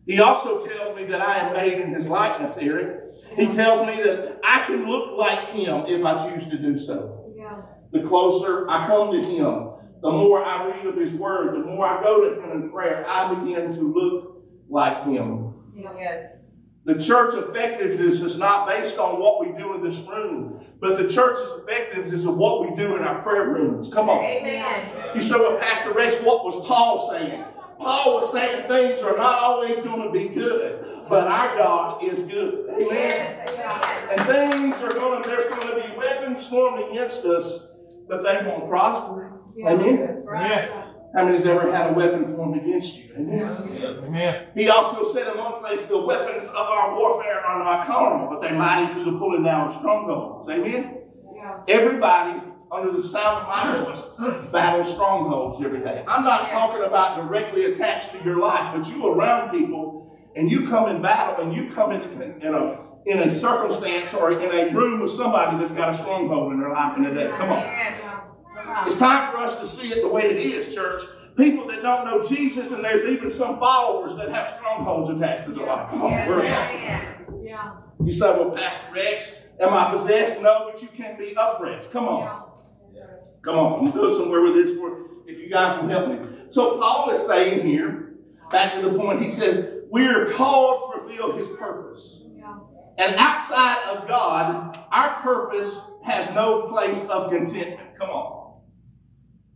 He 0.05 0.19
also 0.19 0.65
tells 0.65 0.95
me 0.95 1.03
that 1.05 1.21
I 1.21 1.37
am 1.39 1.53
made 1.53 1.79
in 1.79 1.93
His 1.93 2.07
likeness, 2.07 2.57
Eric. 2.57 3.11
He 3.35 3.47
tells 3.47 3.81
me 3.81 4.01
that 4.03 4.39
I 4.43 4.63
can 4.65 4.89
look 4.89 5.17
like 5.17 5.39
Him 5.49 5.85
if 5.85 6.05
I 6.05 6.29
choose 6.29 6.45
to 6.47 6.57
do 6.57 6.79
so. 6.79 7.33
Yeah. 7.35 7.61
The 7.91 8.07
closer 8.07 8.69
I 8.69 8.85
come 8.87 9.11
to 9.11 9.21
Him, 9.21 9.73
the 10.01 10.11
more 10.11 10.43
I 10.43 10.67
read 10.67 10.85
of 10.85 10.95
His 10.95 11.13
Word, 11.13 11.55
the 11.55 11.65
more 11.65 11.85
I 11.85 12.01
go 12.01 12.29
to 12.29 12.41
Him 12.41 12.51
in 12.51 12.69
prayer, 12.69 13.03
I 13.07 13.33
begin 13.33 13.73
to 13.73 13.81
look 13.81 14.43
like 14.69 15.03
Him. 15.03 15.55
Yes. 15.75 16.43
The 16.87 16.97
church 16.97 17.33
effectiveness 17.35 18.21
is 18.21 18.37
not 18.37 18.65
based 18.65 18.97
on 18.97 19.19
what 19.19 19.41
we 19.41 19.51
do 19.57 19.75
in 19.75 19.83
this 19.83 20.05
room, 20.07 20.65
but 20.79 20.95
the 20.95 21.05
church's 21.05 21.51
effectiveness 21.61 22.13
is 22.13 22.23
of 22.23 22.37
what 22.37 22.61
we 22.61 22.73
do 22.77 22.95
in 22.95 23.03
our 23.03 23.21
prayer 23.23 23.49
rooms. 23.49 23.89
Come 23.93 24.09
on. 24.09 24.23
Amen. 24.23 24.89
You 25.13 25.19
say, 25.19 25.35
well, 25.37 25.57
Pastor 25.57 25.91
Rex, 25.91 26.21
what 26.21 26.45
was 26.45 26.65
Paul 26.65 27.11
saying? 27.11 27.43
Paul 27.77 28.15
was 28.15 28.31
saying 28.31 28.69
things 28.69 29.01
are 29.01 29.17
not 29.17 29.35
always 29.35 29.79
going 29.79 30.01
to 30.01 30.11
be 30.11 30.33
good, 30.33 31.05
but 31.09 31.27
our 31.27 31.57
God 31.57 32.05
is 32.05 32.23
good. 32.23 32.69
Amen. 32.69 32.87
Yes. 32.89 34.09
And 34.09 34.21
things 34.21 34.81
are 34.81 34.93
going 34.93 35.21
to, 35.21 35.29
there's 35.29 35.45
going 35.45 35.67
to 35.67 35.89
be 35.89 35.97
weapons 35.97 36.47
formed 36.47 36.89
against 36.89 37.25
us, 37.25 37.59
but 38.07 38.23
they 38.23 38.47
won't 38.47 38.69
prosper. 38.69 39.41
Yes. 39.57 39.73
Amen. 39.73 40.25
Right. 40.25 40.93
How 41.17 41.25
many's 41.25 41.47
ever 41.47 41.71
had 41.71 41.89
a 41.89 41.93
weapon 41.93 42.27
formed 42.27 42.61
against 42.61 42.95
you? 42.95 43.11
Amen. 43.17 44.03
Amen. 44.05 44.47
He 44.53 44.69
also 44.69 45.03
said 45.03 45.25
in 45.25 45.39
one 45.39 45.61
place, 45.61 45.85
the 45.85 45.99
weapons 45.99 46.43
of 46.45 46.55
our 46.55 46.95
warfare 46.95 47.43
are 47.43 47.63
not 47.63 47.87
carnal, 47.87 48.29
but 48.29 48.39
they're 48.39 48.53
mighty 48.53 48.93
through 48.93 49.05
the 49.05 49.17
pulling 49.17 49.41
down 49.41 49.69
of 49.69 49.73
strongholds. 49.73 50.47
Amen. 50.47 50.99
Yeah. 51.35 51.63
Everybody 51.67 52.39
under 52.71 52.91
the 52.91 53.01
sound 53.01 53.39
of 53.41 53.47
my 53.47 53.83
voice 53.83 54.51
battles 54.51 54.93
strongholds 54.93 55.59
every 55.65 55.79
day. 55.79 56.05
I'm 56.07 56.23
not 56.23 56.49
talking 56.49 56.83
about 56.83 57.17
directly 57.17 57.65
attached 57.65 58.11
to 58.11 58.23
your 58.23 58.37
life, 58.37 58.75
but 58.75 58.87
you 58.87 59.07
around 59.07 59.49
people 59.49 60.15
and 60.35 60.51
you 60.51 60.69
come 60.69 60.87
in 60.87 61.01
battle 61.01 61.43
and 61.43 61.51
you 61.51 61.73
come 61.73 61.93
in, 61.93 62.01
in 62.43 62.53
a 62.53 62.79
in 63.07 63.19
a 63.19 63.29
circumstance 63.29 64.13
or 64.13 64.39
in 64.39 64.51
a 64.51 64.71
room 64.71 64.99
with 64.99 65.09
somebody 65.09 65.57
that's 65.57 65.71
got 65.71 65.89
a 65.89 65.97
stronghold 65.97 66.53
in 66.53 66.59
their 66.59 66.69
life 66.69 66.95
in 66.95 67.05
the 67.05 67.11
day. 67.11 67.31
Come 67.37 67.53
on. 67.53 68.16
It's 68.85 68.97
time 68.97 69.31
for 69.31 69.37
us 69.37 69.59
to 69.59 69.65
see 69.65 69.89
it 69.89 70.01
the 70.01 70.07
way 70.07 70.23
it 70.23 70.37
is, 70.37 70.73
church. 70.73 71.03
People 71.37 71.67
that 71.67 71.83
don't 71.83 72.05
know 72.05 72.21
Jesus, 72.21 72.71
and 72.71 72.83
there's 72.83 73.05
even 73.05 73.29
some 73.29 73.59
followers 73.59 74.15
that 74.15 74.29
have 74.29 74.49
strongholds 74.49 75.09
attached 75.09 75.45
to 75.45 75.51
their 75.51 75.67
life. 75.67 75.89
Come 75.89 76.01
on, 76.01 76.11
yeah, 76.11 76.27
we're 76.27 76.43
yeah, 76.43 77.17
yeah. 77.43 77.73
You 78.03 78.11
say, 78.11 78.31
well, 78.31 78.51
Pastor 78.51 78.91
Rex, 78.93 79.35
am 79.59 79.73
I 79.73 79.91
possessed? 79.91 80.41
No, 80.41 80.69
but 80.71 80.81
you 80.81 80.87
can 80.87 81.17
be 81.17 81.35
oppressed. 81.37 81.91
Come 81.91 82.05
on. 82.05 82.47
Come 83.43 83.55
on, 83.55 83.73
I'm 83.73 83.85
going 83.85 83.95
go 83.95 84.17
somewhere 84.17 84.41
with 84.41 84.55
this 84.55 84.75
for 84.75 85.05
if 85.27 85.37
you 85.37 85.49
guys 85.49 85.79
will 85.79 85.87
help 85.87 86.09
me. 86.09 86.19
So 86.49 86.79
Paul 86.79 87.11
is 87.11 87.25
saying 87.25 87.65
here, 87.65 88.13
back 88.49 88.73
to 88.73 88.81
the 88.81 88.97
point, 88.97 89.21
he 89.21 89.29
says, 89.29 89.83
we 89.91 90.05
are 90.05 90.25
called 90.31 90.93
to 90.93 90.99
fulfill 90.99 91.37
his 91.37 91.47
purpose. 91.49 92.23
And 92.97 93.15
outside 93.17 93.95
of 93.95 94.07
God, 94.07 94.79
our 94.91 95.21
purpose 95.21 95.81
has 96.03 96.33
no 96.33 96.63
place 96.63 97.07
of 97.07 97.29
contentment. 97.29 97.95
Come 97.99 98.09
on. 98.09 98.36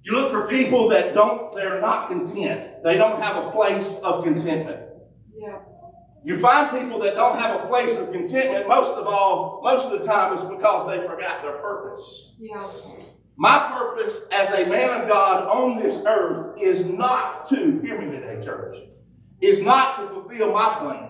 You 0.03 0.13
look 0.13 0.31
for 0.31 0.48
people 0.48 0.89
that 0.89 1.13
don't, 1.13 1.53
they're 1.53 1.79
not 1.79 2.08
content. 2.08 2.84
They 2.84 2.98
don't 2.98 3.22
have 3.22 3.46
a 3.46 3.51
place 3.51 3.98
of 4.03 4.24
contentment. 4.24 4.81
Yeah. 5.36 5.60
You 6.24 6.38
find 6.38 6.70
people 6.72 7.00
that 7.00 7.15
don't 7.15 7.38
have 7.39 7.63
a 7.63 7.67
place 7.67 7.98
of 7.98 8.12
contentment, 8.12 8.67
most 8.67 8.93
of 8.93 9.08
all, 9.08 9.62
most 9.63 9.88
of 9.88 10.00
the 10.00 10.05
time, 10.05 10.34
is 10.34 10.43
because 10.43 10.88
they 10.88 11.05
forgot 11.08 11.41
their 11.41 11.58
purpose. 11.58 12.36
Yeah. 12.39 12.67
My 13.38 13.72
purpose 13.74 14.27
as 14.31 14.51
a 14.51 14.67
man 14.67 15.01
of 15.01 15.08
God 15.08 15.48
on 15.48 15.81
this 15.81 16.00
earth 16.05 16.60
is 16.62 16.86
not 16.86 17.46
to, 17.48 17.79
hear 17.81 18.00
me 18.00 18.12
today, 18.12 18.43
church, 18.43 18.77
is 19.39 19.62
not 19.62 19.98
to 19.98 20.08
fulfill 20.10 20.51
my 20.51 20.77
plan. 20.79 21.10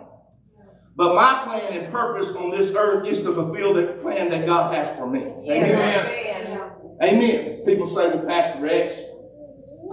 But 0.95 1.15
my 1.15 1.41
plan 1.43 1.73
and 1.73 1.91
purpose 1.91 2.31
on 2.31 2.51
this 2.51 2.73
earth 2.75 3.07
is 3.07 3.21
to 3.21 3.33
fulfill 3.33 3.73
the 3.73 3.97
plan 4.01 4.29
that 4.29 4.45
God 4.45 4.73
has 4.73 4.95
for 4.97 5.09
me. 5.09 5.33
Yes, 5.43 5.71
Amen. 5.71 6.05
amen. 6.05 6.71
Yeah. 7.01 7.07
Amen. 7.07 7.65
People 7.65 7.87
say 7.87 8.11
to 8.11 8.19
Pastor 8.19 8.61
Rex, 8.61 9.01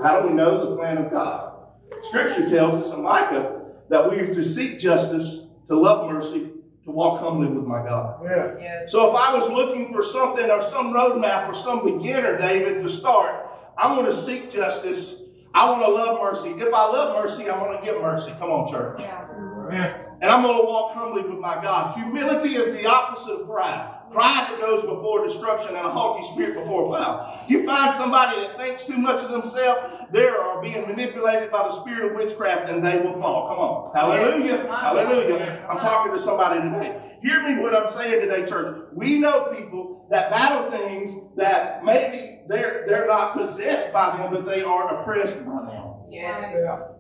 how 0.03 0.21
do 0.21 0.29
we 0.29 0.35
know 0.35 0.71
the 0.71 0.77
plan 0.77 0.99
of 0.99 1.11
God? 1.11 1.55
Scripture 2.03 2.49
tells 2.49 2.87
us 2.87 2.93
in 2.93 3.03
Micah 3.03 3.63
that 3.89 4.11
we 4.11 4.19
are 4.19 4.27
to 4.27 4.45
seek 4.45 4.79
justice, 4.79 5.47
to 5.67 5.77
love 5.77 6.11
mercy, 6.11 6.51
to 6.85 6.91
walk 6.91 7.21
humbly 7.21 7.49
with 7.49 7.65
my 7.65 7.83
God. 7.83 8.21
Yeah. 8.25 8.55
Yes. 8.61 8.93
So 8.93 9.09
if 9.09 9.15
I 9.17 9.35
was 9.35 9.49
looking 9.49 9.93
for 9.93 10.03
something 10.03 10.51
or 10.51 10.63
some 10.63 10.93
roadmap 10.93 11.49
or 11.49 11.55
some 11.55 11.85
beginner, 11.85 12.39
David, 12.39 12.83
to 12.83 12.89
start, 12.89 13.47
I'm 13.77 13.95
going 13.95 14.07
to 14.07 14.15
seek 14.15 14.51
justice. 14.51 15.23
I 15.55 15.71
want 15.71 15.83
to 15.83 15.91
love 15.91 16.21
mercy. 16.21 16.51
If 16.51 16.73
I 16.73 16.87
love 16.87 17.17
mercy, 17.17 17.49
I 17.49 17.59
want 17.59 17.83
to 17.83 17.91
give 17.91 18.01
mercy. 18.01 18.33
Come 18.39 18.51
on, 18.51 18.71
church. 18.71 19.01
Yeah. 19.01 20.05
And 20.21 20.31
I'm 20.31 20.43
going 20.43 20.57
to 20.59 20.65
walk 20.65 20.95
humbly 20.95 21.23
with 21.23 21.39
my 21.39 21.61
God. 21.63 21.97
Humility 21.97 22.55
is 22.57 22.75
the 22.77 22.87
opposite 22.87 23.41
of 23.41 23.47
pride. 23.47 23.98
Pride 24.13 24.49
that 24.51 24.61
goes 24.61 24.83
before 24.83 25.23
destruction 25.23 25.77
and 25.77 25.87
a 25.87 25.91
haughty 25.91 26.27
spirit 26.27 26.55
before 26.55 26.87
fall. 26.87 27.45
You 27.49 27.67
find 27.67 27.95
somebody 27.95 28.41
that 28.41 28.57
thinks 28.57 28.87
too 28.87 28.97
much 28.97 29.23
of 29.23 29.31
themselves, 29.31 30.07
they 30.11 30.27
are 30.27 30.63
being 30.63 30.87
manipulated 30.87 31.51
by 31.51 31.65
the 31.65 31.71
spirit 31.71 32.11
of 32.11 32.17
witchcraft 32.17 32.71
and 32.71 32.85
they 32.85 32.99
will 32.99 33.21
fall. 33.21 33.49
Come 33.49 33.59
on. 33.59 33.95
Hallelujah. 33.95 34.67
Hallelujah. 34.67 35.67
I'm 35.69 35.79
talking 35.79 36.13
to 36.13 36.19
somebody 36.19 36.61
today. 36.61 37.19
Hear 37.23 37.43
me 37.49 37.61
what 37.63 37.75
I'm 37.75 37.89
saying 37.89 38.21
today, 38.21 38.47
church. 38.47 38.89
We 38.95 39.19
know 39.19 39.53
people 39.55 40.07
that 40.11 40.31
battle 40.31 40.71
things 40.71 41.15
that 41.37 41.85
maybe 41.85 42.41
they're, 42.49 42.85
they're 42.89 43.07
not 43.07 43.35
possessed 43.35 43.93
by 43.93 44.17
them, 44.17 44.33
but 44.33 44.47
they 44.47 44.63
are 44.63 45.01
oppressed 45.01 45.45
by 45.45 45.67
them. 45.67 45.95
Yes. 46.09 46.98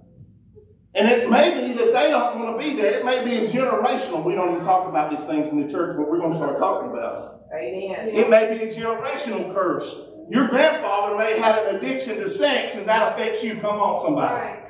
And 0.94 1.08
it 1.08 1.30
may 1.30 1.50
be 1.50 1.74
that 1.74 1.92
they 1.92 2.10
don't 2.10 2.38
want 2.38 2.58
to 2.60 2.66
be 2.66 2.74
there. 2.74 2.98
It 2.98 3.04
may 3.04 3.24
be 3.24 3.36
a 3.36 3.42
generational. 3.42 4.24
We 4.24 4.34
don't 4.34 4.52
even 4.52 4.64
talk 4.64 4.88
about 4.88 5.10
these 5.10 5.24
things 5.24 5.50
in 5.50 5.60
the 5.60 5.68
church, 5.68 5.96
but 5.96 6.08
we're 6.08 6.18
going 6.18 6.30
to 6.30 6.36
start 6.36 6.58
talking 6.58 6.90
about 6.90 7.40
it. 7.50 7.54
Amen. 7.54 8.08
it. 8.08 8.14
It 8.14 8.30
may 8.30 8.52
be 8.52 8.64
a 8.64 8.66
generational 8.68 9.52
curse. 9.52 9.94
Your 10.30 10.48
grandfather 10.48 11.16
may 11.16 11.38
have 11.38 11.56
had 11.56 11.66
an 11.66 11.76
addiction 11.76 12.16
to 12.16 12.28
sex, 12.28 12.74
and 12.76 12.86
that 12.88 13.12
affects 13.12 13.42
you. 13.44 13.56
Come 13.56 13.76
on, 13.76 14.00
somebody. 14.00 14.34
Right. 14.34 14.64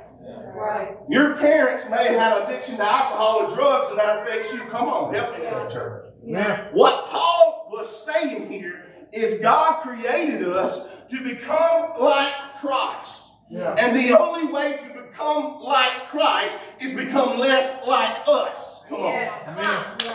Right. 0.54 0.96
Your 1.08 1.36
parents 1.36 1.88
may 1.88 2.08
have 2.14 2.48
addiction 2.48 2.76
to 2.76 2.82
alcohol 2.82 3.44
or 3.44 3.54
drugs, 3.54 3.86
and 3.88 3.98
that 3.98 4.18
affects 4.18 4.52
you. 4.52 4.60
Come 4.62 4.88
on, 4.88 5.14
help 5.14 5.38
me, 5.38 5.44
Yeah. 5.44 5.68
church. 5.68 6.04
Yeah. 6.24 6.68
What 6.72 7.06
Paul 7.06 7.68
was 7.70 8.04
saying 8.04 8.50
here 8.50 8.86
is 9.12 9.40
God 9.40 9.82
created 9.82 10.48
us 10.48 10.82
to 11.10 11.22
become 11.22 11.92
like 12.00 12.32
Christ. 12.60 13.24
And 13.50 13.96
the 13.96 14.18
only 14.18 14.52
way 14.52 14.76
to 14.76 14.97
become 15.10 15.60
like 15.62 16.06
Christ 16.08 16.60
is 16.80 16.92
become 16.92 17.38
less 17.38 17.84
like 17.86 18.22
us. 18.26 18.84
Come 18.88 19.00
on. 19.00 19.12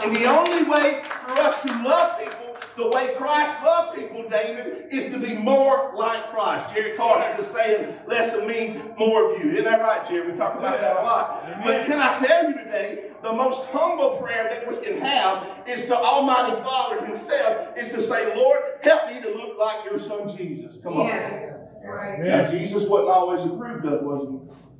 And 0.03 0.15
the 0.15 0.25
only 0.25 0.69
way 0.69 1.03
for 1.03 1.31
us 1.33 1.61
to 1.61 1.83
love 1.83 2.19
people 2.19 2.43
the 2.75 2.87
way 2.89 3.13
Christ 3.17 3.61
loved 3.63 3.95
people, 3.97 4.27
David, 4.27 4.91
is 4.91 5.09
to 5.09 5.19
be 5.19 5.35
more 5.35 5.93
like 5.95 6.31
Christ. 6.31 6.73
Jerry 6.73 6.97
Carr 6.97 7.21
has 7.21 7.37
a 7.37 7.43
saying, 7.43 7.99
less 8.07 8.33
of 8.33 8.47
me, 8.47 8.81
more 8.97 9.31
of 9.31 9.39
you. 9.39 9.51
Isn't 9.51 9.65
that 9.65 9.81
right, 9.81 10.07
Jerry? 10.07 10.31
We 10.31 10.37
talk 10.37 10.55
about 10.55 10.79
that 10.81 10.97
a 10.97 11.03
lot. 11.03 11.63
But 11.63 11.85
can 11.85 11.99
I 11.99 12.17
tell 12.17 12.49
you 12.49 12.57
today, 12.57 13.11
the 13.21 13.31
most 13.31 13.69
humble 13.69 14.17
prayer 14.17 14.49
that 14.51 14.67
we 14.67 14.83
can 14.83 14.97
have 14.99 15.63
is 15.67 15.85
to 15.85 15.95
Almighty 15.95 16.61
Father 16.63 17.05
Himself, 17.05 17.77
is 17.77 17.91
to 17.91 18.01
say, 18.01 18.35
Lord, 18.35 18.61
help 18.83 19.07
me 19.07 19.21
to 19.21 19.29
look 19.29 19.59
like 19.59 19.85
your 19.85 19.97
son 19.97 20.27
Jesus. 20.27 20.77
Come 20.77 20.93
on. 20.93 21.07
Yes. 21.07 21.59
Right. 21.85 22.19
Now, 22.19 22.45
Jesus 22.45 22.87
wasn't 22.87 23.09
always 23.09 23.43
approved 23.43 23.85
of, 23.85 24.03
wasn't 24.03 24.51
he? 24.51 24.72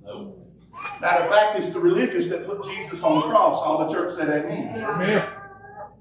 Matter 0.99 1.23
of 1.23 1.31
fact, 1.31 1.55
it's 1.55 1.69
the 1.69 1.79
religious 1.79 2.27
that 2.29 2.45
put 2.45 2.63
Jesus 2.63 3.03
on 3.03 3.21
the 3.21 3.27
cross. 3.27 3.61
All 3.61 3.87
the 3.87 3.93
church 3.93 4.11
said 4.11 4.29
amen. 4.29 4.75
Yeah. 4.79 5.39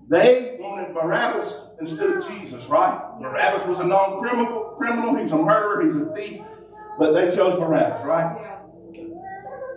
They 0.08 0.56
wanted 0.58 0.94
Barabbas 0.94 1.70
instead 1.80 2.10
of 2.10 2.26
Jesus, 2.26 2.66
right? 2.66 3.00
Barabbas 3.20 3.66
was 3.66 3.78
a 3.80 3.84
non-criminal 3.84 4.74
criminal. 4.76 5.14
He 5.16 5.22
was 5.22 5.32
a 5.32 5.38
murderer. 5.38 5.82
He 5.82 5.86
was 5.88 5.96
a 5.96 6.14
thief. 6.14 6.40
But 6.98 7.12
they 7.12 7.30
chose 7.30 7.54
Barabbas, 7.54 8.04
right? 8.04 8.48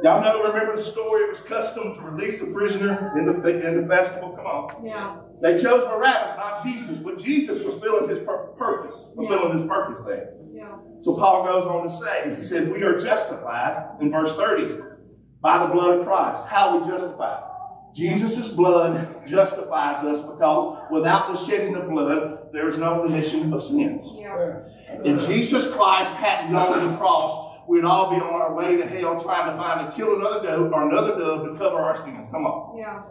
Y'all 0.04 0.22
know, 0.22 0.44
remember 0.44 0.76
the 0.76 0.82
story? 0.82 1.24
It 1.24 1.30
was 1.30 1.40
custom 1.40 1.96
to 1.96 2.02
release 2.02 2.44
the 2.44 2.54
prisoner 2.54 3.18
in 3.18 3.26
the, 3.26 3.68
in 3.68 3.82
the 3.82 3.88
festival. 3.88 4.30
Come 4.32 4.46
on. 4.46 4.86
Yeah. 4.86 5.18
They 5.42 5.58
chose 5.58 5.84
Barabbas, 5.84 6.36
not 6.38 6.64
Jesus. 6.64 7.00
But 7.00 7.18
Jesus 7.18 7.62
was 7.62 7.76
filling 7.76 8.10
his 8.10 8.20
pur- 8.20 8.54
purpose, 8.58 9.12
fulfilling 9.16 9.58
his 9.58 9.68
purpose 9.68 10.02
there. 10.02 10.34
Yeah. 10.54 10.78
So 11.00 11.16
Paul 11.16 11.44
goes 11.46 11.66
on 11.66 11.84
to 11.84 11.90
say, 11.90 12.24
he 12.36 12.42
said, 12.42 12.72
we 12.72 12.84
are 12.84 12.98
justified 12.98 13.98
in 14.02 14.12
verse 14.12 14.36
30 14.36 14.80
by 15.42 15.60
the 15.60 15.74
blood 15.74 16.00
of 16.00 16.06
Christ. 16.06 16.48
How 16.48 16.70
are 16.70 16.80
we 16.80 16.88
justified? 16.88 17.44
Jesus' 17.94 18.50
blood 18.50 19.26
justifies 19.26 20.04
us 20.04 20.20
because 20.22 20.80
without 20.92 21.32
the 21.34 21.36
shedding 21.38 21.76
of 21.76 21.90
blood, 21.90 22.50
there 22.52 22.68
is 22.68 22.78
no 22.78 23.02
remission 23.04 23.54
of 23.54 23.64
sins. 23.64 24.12
Yeah. 24.18 24.64
If 25.04 25.26
Jesus 25.28 25.74
Christ 25.74 26.14
hadn't 26.16 26.52
gone 26.54 26.80
to 26.82 26.90
the 26.90 26.98
cross, 26.98 27.60
we'd 27.70 27.86
all 27.86 28.10
be 28.10 28.18
on 28.18 28.34
our 28.42 28.54
way 28.54 28.76
to 28.76 28.86
hell 28.86 29.18
trying 29.20 29.50
to 29.50 29.58
find 29.58 29.90
to 29.90 29.96
kill 29.96 30.16
another 30.20 30.44
dove 30.44 30.72
or 30.74 30.90
another 30.90 31.18
dove 31.18 31.48
to 31.48 31.58
cover 31.58 31.78
our 31.78 31.96
sins. 31.96 32.28
Come 32.32 32.46
on. 32.46 32.78
Yeah. 32.78 33.02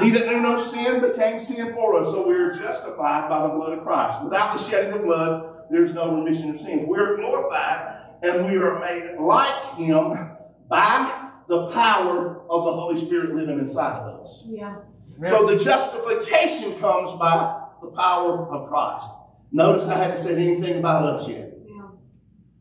He 0.00 0.10
that 0.10 0.26
knew 0.26 0.40
no 0.40 0.56
sin 0.56 1.00
became 1.00 1.38
sin 1.38 1.72
for 1.72 1.98
us, 2.00 2.08
so 2.08 2.26
we 2.26 2.34
are 2.34 2.52
justified 2.52 3.28
by 3.28 3.42
the 3.42 3.48
blood 3.54 3.78
of 3.78 3.84
Christ. 3.84 4.22
Without 4.24 4.56
the 4.56 4.62
shedding 4.62 4.92
of 4.92 5.02
blood, 5.04 5.66
there's 5.70 5.92
no 5.92 6.14
remission 6.14 6.50
of 6.50 6.58
sins. 6.58 6.84
We 6.86 6.98
are 6.98 7.16
glorified 7.16 8.02
and 8.22 8.46
we 8.46 8.56
are 8.56 8.78
made 8.80 9.18
like 9.18 9.76
Him 9.76 10.30
by 10.68 11.30
the 11.48 11.66
power 11.68 12.42
of 12.48 12.64
the 12.64 12.72
Holy 12.72 12.96
Spirit 12.96 13.34
living 13.34 13.58
inside 13.58 14.00
of 14.00 14.20
us. 14.20 14.44
Yeah. 14.46 14.76
So 15.24 15.46
the 15.46 15.56
justification 15.56 16.78
comes 16.78 17.12
by 17.12 17.60
the 17.80 17.88
power 17.88 18.48
of 18.50 18.68
Christ. 18.68 19.10
Notice 19.50 19.88
I 19.88 19.98
haven't 19.98 20.16
said 20.16 20.38
anything 20.38 20.78
about 20.78 21.02
us 21.04 21.28
yet. 21.28 21.52
Yeah. 21.66 21.88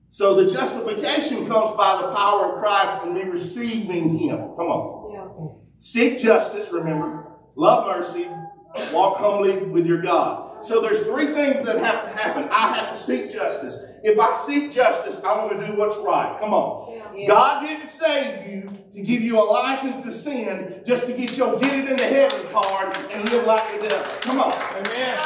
So 0.10 0.36
the 0.36 0.52
justification 0.52 1.48
comes 1.48 1.72
by 1.72 2.02
the 2.02 2.14
power 2.14 2.54
of 2.54 2.60
Christ 2.60 2.98
and 3.04 3.14
me 3.14 3.24
receiving 3.24 4.18
Him. 4.18 4.38
Come 4.38 4.68
on. 4.68 5.01
Yeah. 5.82 5.88
Seek 5.88 6.20
justice, 6.20 6.72
remember. 6.72 7.26
Love 7.56 7.88
mercy. 7.88 8.28
Walk 8.94 9.18
humbly 9.18 9.64
with 9.64 9.86
your 9.86 10.02
God. 10.02 10.64
So 10.64 10.80
there's 10.80 11.02
three 11.02 11.26
things 11.26 11.64
that 11.64 11.80
have 11.80 12.04
to 12.04 12.10
happen. 12.18 12.48
I 12.52 12.76
have 12.76 12.90
to 12.90 12.96
seek 12.96 13.32
justice. 13.32 13.78
If 14.04 14.20
I 14.20 14.36
seek 14.36 14.72
justice, 14.72 15.20
I 15.24 15.36
want 15.44 15.60
to 15.60 15.68
do 15.68 15.76
what's 15.76 15.98
right. 15.98 16.38
Come 16.40 16.54
on. 16.54 17.18
Yeah. 17.18 17.28
God 17.28 17.66
didn't 17.66 17.88
save 17.88 18.48
you 18.50 18.72
to 18.94 19.02
give 19.02 19.22
you 19.22 19.42
a 19.42 19.44
license 19.44 19.98
to 20.06 20.12
sin 20.12 20.82
just 20.86 21.08
to 21.08 21.14
get 21.14 21.36
your 21.38 21.60
get 21.60 21.74
it 21.74 21.90
in 21.90 21.98
the 21.98 22.04
heaven 22.04 22.48
card 22.48 22.96
and 23.12 23.30
live 23.30 23.46
like 23.46 23.82
the 23.82 23.88
devil. 23.88 24.12
Come 24.22 24.40
on. 24.40 24.54
Amen. 24.54 25.18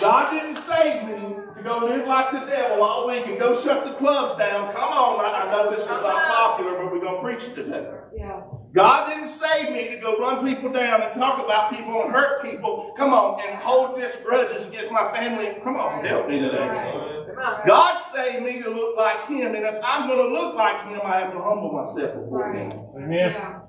God 0.00 0.30
didn't 0.30 0.56
save 0.56 1.06
me 1.06 1.36
to 1.54 1.62
go 1.62 1.78
live 1.78 2.06
like 2.08 2.32
the 2.32 2.40
devil 2.40 2.82
all 2.82 3.06
week 3.06 3.26
and 3.26 3.38
go 3.38 3.54
shut 3.54 3.84
the 3.84 3.92
clubs 3.92 4.36
down. 4.36 4.72
Come 4.72 4.90
on. 4.92 5.24
I, 5.24 5.46
I 5.46 5.52
know 5.52 5.70
this 5.70 5.82
is 5.82 5.88
not 5.88 6.28
popular, 6.28 6.76
but 6.78 6.92
we're 6.92 7.00
going 7.00 7.16
to 7.16 7.22
preach 7.22 7.44
it 7.50 7.54
today. 7.54 7.88
Yeah. 8.14 8.42
God 8.72 9.10
didn't 9.10 9.28
save 9.28 9.70
me 9.72 9.90
to 9.90 9.98
go 9.98 10.16
run 10.18 10.46
people 10.46 10.72
down 10.72 11.02
and 11.02 11.14
talk 11.14 11.44
about 11.44 11.70
people 11.70 12.02
and 12.02 12.12
hurt 12.12 12.42
people. 12.42 12.94
Come 12.96 13.12
on, 13.12 13.38
and 13.40 13.58
hold 13.58 14.00
this 14.00 14.16
grudges 14.16 14.66
against 14.66 14.90
my 14.90 15.12
family. 15.12 15.60
Come 15.62 15.76
on, 15.76 16.04
help 16.04 16.28
me 16.28 16.40
today. 16.40 16.68
Right. 16.68 17.26
Come 17.26 17.38
on. 17.38 17.66
God 17.66 17.98
saved 17.98 18.44
me 18.44 18.62
to 18.62 18.70
look 18.70 18.96
like 18.96 19.26
Him, 19.26 19.54
and 19.54 19.64
if 19.64 19.78
I'm 19.84 20.08
going 20.08 20.26
to 20.26 20.40
look 20.40 20.54
like 20.54 20.84
Him, 20.86 21.00
I 21.04 21.18
have 21.18 21.32
to 21.32 21.38
humble 21.38 21.72
myself 21.72 22.14
before 22.22 22.52
Him. 22.54 22.72
Yeah. 23.10 23.60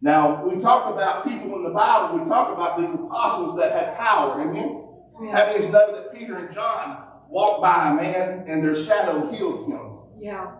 Now, 0.00 0.44
we 0.44 0.58
talk 0.58 0.92
about 0.92 1.24
people 1.24 1.56
in 1.56 1.64
the 1.64 1.70
Bible, 1.70 2.18
we 2.18 2.28
talk 2.28 2.52
about 2.54 2.78
these 2.78 2.94
apostles 2.94 3.58
that 3.58 3.72
have 3.72 3.98
power. 3.98 4.40
Amen. 4.42 4.84
Yeah. 5.22 5.34
That 5.34 5.54
means 5.54 5.72
know 5.72 5.92
that 5.92 6.12
Peter 6.12 6.36
and 6.36 6.54
John 6.54 7.04
walked 7.28 7.62
by 7.62 7.90
a 7.90 7.94
man 7.94 8.44
and 8.46 8.62
their 8.62 8.74
shadow 8.74 9.30
healed 9.30 9.68
him. 9.68 9.98
Yeah. 10.20 10.52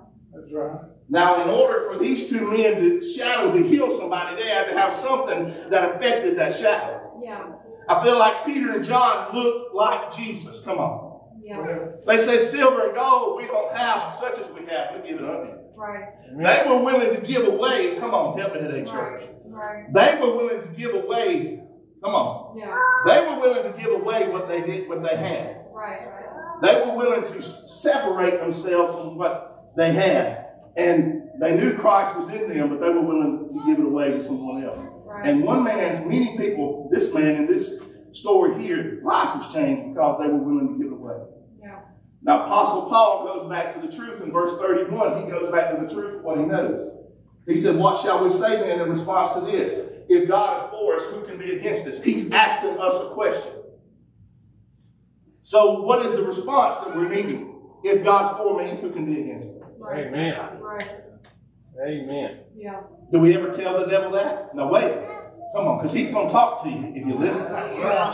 Now, 1.12 1.42
in 1.42 1.50
order 1.50 1.90
for 1.90 1.98
these 1.98 2.30
two 2.30 2.50
men 2.50 2.80
to 2.80 3.00
shadow 3.02 3.52
to 3.54 3.62
heal 3.62 3.90
somebody, 3.90 4.42
they 4.42 4.48
had 4.48 4.68
to 4.68 4.72
have 4.72 4.90
something 4.94 5.44
that 5.68 5.94
affected 5.94 6.38
that 6.38 6.54
shadow. 6.54 7.20
Yeah. 7.22 7.52
I 7.86 8.02
feel 8.02 8.18
like 8.18 8.46
Peter 8.46 8.72
and 8.72 8.82
John 8.82 9.34
looked 9.34 9.74
like 9.74 10.10
Jesus. 10.10 10.60
Come 10.60 10.78
on. 10.78 11.20
Yeah. 11.44 11.88
They 12.06 12.16
said, 12.16 12.46
Silver 12.46 12.86
and 12.86 12.94
gold 12.94 13.36
we 13.36 13.46
don't 13.46 13.76
have, 13.76 14.14
such 14.14 14.38
as 14.38 14.50
we 14.52 14.64
have, 14.66 14.94
we 14.94 15.06
give 15.06 15.20
it 15.20 15.28
unto 15.28 15.52
you. 15.52 15.58
Right. 15.76 16.08
They 16.34 16.70
were 16.70 16.82
willing 16.82 17.14
to 17.14 17.20
give 17.20 17.46
away. 17.46 17.96
Come 17.96 18.14
on, 18.14 18.38
help 18.38 18.54
me 18.54 18.60
today, 18.60 18.84
church. 18.90 19.24
Right. 19.44 19.84
Right. 19.92 19.92
They 19.92 20.18
were 20.18 20.34
willing 20.34 20.62
to 20.62 20.68
give 20.68 20.94
away. 20.94 21.62
Come 22.02 22.14
on. 22.14 22.58
Yeah. 22.58 22.74
They 23.06 23.20
were 23.20 23.38
willing 23.38 23.70
to 23.70 23.78
give 23.78 23.92
away 23.92 24.30
what 24.30 24.48
they 24.48 24.62
did, 24.62 24.88
what 24.88 25.02
they 25.02 25.14
had. 25.14 25.66
Right. 25.70 26.08
They 26.62 26.74
were 26.76 26.96
willing 26.96 27.24
to 27.24 27.42
separate 27.42 28.40
themselves 28.40 28.94
from 28.94 29.18
what 29.18 29.74
they 29.76 29.92
had. 29.92 30.41
And 30.76 31.22
they 31.40 31.56
knew 31.56 31.76
Christ 31.76 32.16
was 32.16 32.28
in 32.30 32.48
them, 32.48 32.70
but 32.70 32.80
they 32.80 32.88
were 32.88 33.02
willing 33.02 33.48
to 33.50 33.66
give 33.66 33.78
it 33.78 33.84
away 33.84 34.12
to 34.12 34.22
someone 34.22 34.64
else. 34.64 34.84
Right. 35.04 35.26
And 35.26 35.42
one 35.42 35.64
man's, 35.64 36.00
many 36.00 36.36
people, 36.36 36.88
this 36.90 37.12
man 37.12 37.36
in 37.36 37.46
this 37.46 37.82
story 38.12 38.62
here, 38.62 39.00
life 39.04 39.36
was 39.36 39.52
changed 39.52 39.94
because 39.94 40.20
they 40.20 40.28
were 40.28 40.38
willing 40.38 40.68
to 40.68 40.82
give 40.82 40.92
it 40.92 40.94
away. 40.94 41.16
Yeah. 41.62 41.80
Now, 42.22 42.44
Apostle 42.44 42.88
Paul 42.88 43.26
goes 43.26 43.50
back 43.50 43.74
to 43.74 43.86
the 43.86 43.94
truth 43.94 44.22
in 44.22 44.32
verse 44.32 44.58
31. 44.58 45.24
He 45.24 45.30
goes 45.30 45.50
back 45.50 45.74
to 45.74 45.84
the 45.84 45.92
truth, 45.92 46.22
what 46.22 46.38
he 46.38 46.44
knows. 46.44 46.88
He 47.46 47.56
said, 47.56 47.76
What 47.76 48.00
shall 48.00 48.22
we 48.22 48.30
say 48.30 48.56
then 48.60 48.80
in 48.80 48.88
response 48.88 49.32
to 49.32 49.40
this? 49.40 49.74
If 50.08 50.28
God 50.28 50.64
is 50.64 50.70
for 50.70 50.96
us, 50.96 51.04
who 51.06 51.26
can 51.26 51.38
be 51.38 51.56
against 51.56 51.86
us? 51.86 52.02
He's 52.02 52.30
asking 52.30 52.78
us 52.78 52.94
a 52.94 53.10
question. 53.14 53.52
So, 55.42 55.82
what 55.82 56.04
is 56.06 56.12
the 56.12 56.22
response 56.22 56.78
that 56.78 56.94
we're 56.94 57.08
needing? 57.08 57.60
If 57.82 58.04
God's 58.04 58.36
for 58.38 58.62
me, 58.62 58.70
who 58.80 58.90
can 58.90 59.06
be 59.06 59.20
against 59.22 59.48
me? 59.48 59.60
Amen. 59.92 60.61
Right. 60.62 60.94
Amen. 61.84 62.40
Yeah. 62.54 62.82
Do 63.10 63.18
we 63.18 63.34
ever 63.34 63.50
tell 63.50 63.78
the 63.78 63.86
devil 63.86 64.12
that? 64.12 64.54
No, 64.54 64.68
wait. 64.68 64.94
Come 65.54 65.66
on, 65.66 65.78
because 65.78 65.92
he's 65.92 66.10
going 66.10 66.28
to 66.28 66.32
talk 66.32 66.62
to 66.62 66.70
you 66.70 66.92
if 66.94 67.04
you 67.06 67.14
listen. 67.14 67.52
Yeah. 67.52 68.12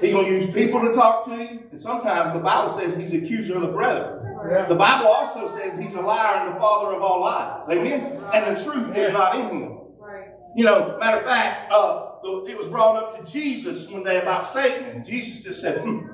He's 0.00 0.12
going 0.12 0.26
to 0.26 0.32
use 0.32 0.46
people 0.52 0.80
to 0.80 0.92
talk 0.92 1.26
to 1.26 1.36
you. 1.36 1.62
And 1.70 1.80
sometimes 1.80 2.32
the 2.32 2.40
Bible 2.40 2.70
says 2.70 2.96
he's 2.96 3.12
accuser 3.12 3.56
of 3.56 3.62
the 3.62 3.68
brethren. 3.68 4.36
Yeah. 4.50 4.66
The 4.66 4.74
Bible 4.74 5.08
also 5.08 5.46
says 5.46 5.78
he's 5.78 5.94
a 5.94 6.00
liar 6.00 6.46
and 6.46 6.56
the 6.56 6.58
father 6.58 6.94
of 6.94 7.02
all 7.02 7.20
lies. 7.20 7.68
Amen? 7.68 8.18
Right. 8.20 8.34
And 8.34 8.56
the 8.56 8.64
truth 8.64 8.96
yeah. 8.96 9.02
is 9.02 9.12
not 9.12 9.36
in 9.36 9.48
him. 9.50 9.78
Right. 9.98 10.28
You 10.56 10.64
know, 10.64 10.96
matter 10.98 11.18
of 11.18 11.24
fact, 11.24 11.70
uh, 11.70 12.12
it 12.46 12.56
was 12.56 12.68
brought 12.68 12.96
up 12.96 13.18
to 13.18 13.30
Jesus 13.30 13.88
one 13.90 14.02
day 14.02 14.20
about 14.20 14.46
Satan. 14.46 14.84
And 14.84 15.04
Jesus 15.04 15.44
just 15.44 15.60
said, 15.60 15.82
hmm, 15.82 16.06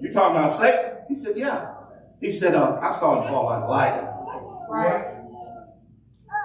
you're 0.00 0.12
talking 0.12 0.36
about 0.36 0.52
Satan? 0.52 0.98
He 1.08 1.14
said, 1.14 1.36
yeah. 1.36 1.74
He 2.20 2.30
said, 2.30 2.54
uh, 2.54 2.78
I 2.82 2.90
saw 2.90 3.22
him 3.22 3.28
fall 3.32 3.46
like 3.46 3.68
lightning. 3.68 4.09
Right. 4.70 5.16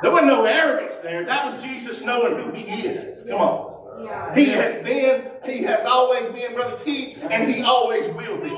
There 0.01 0.11
wasn't 0.11 0.27
no 0.29 0.45
arrogance 0.45 0.97
there. 0.99 1.23
That 1.25 1.45
was 1.45 1.63
Jesus 1.63 2.03
knowing 2.03 2.41
who 2.41 2.51
he 2.51 2.63
is. 2.63 3.23
Come 3.23 3.39
on. 3.39 4.03
Yeah. 4.03 4.35
He 4.35 4.45
has 4.49 4.83
been, 4.83 5.31
he 5.45 5.63
has 5.63 5.85
always 5.85 6.27
been, 6.33 6.53
Brother 6.53 6.75
Keith, 6.83 7.19
and 7.29 7.49
he 7.49 7.61
always 7.61 8.09
will 8.09 8.37
be. 8.37 8.49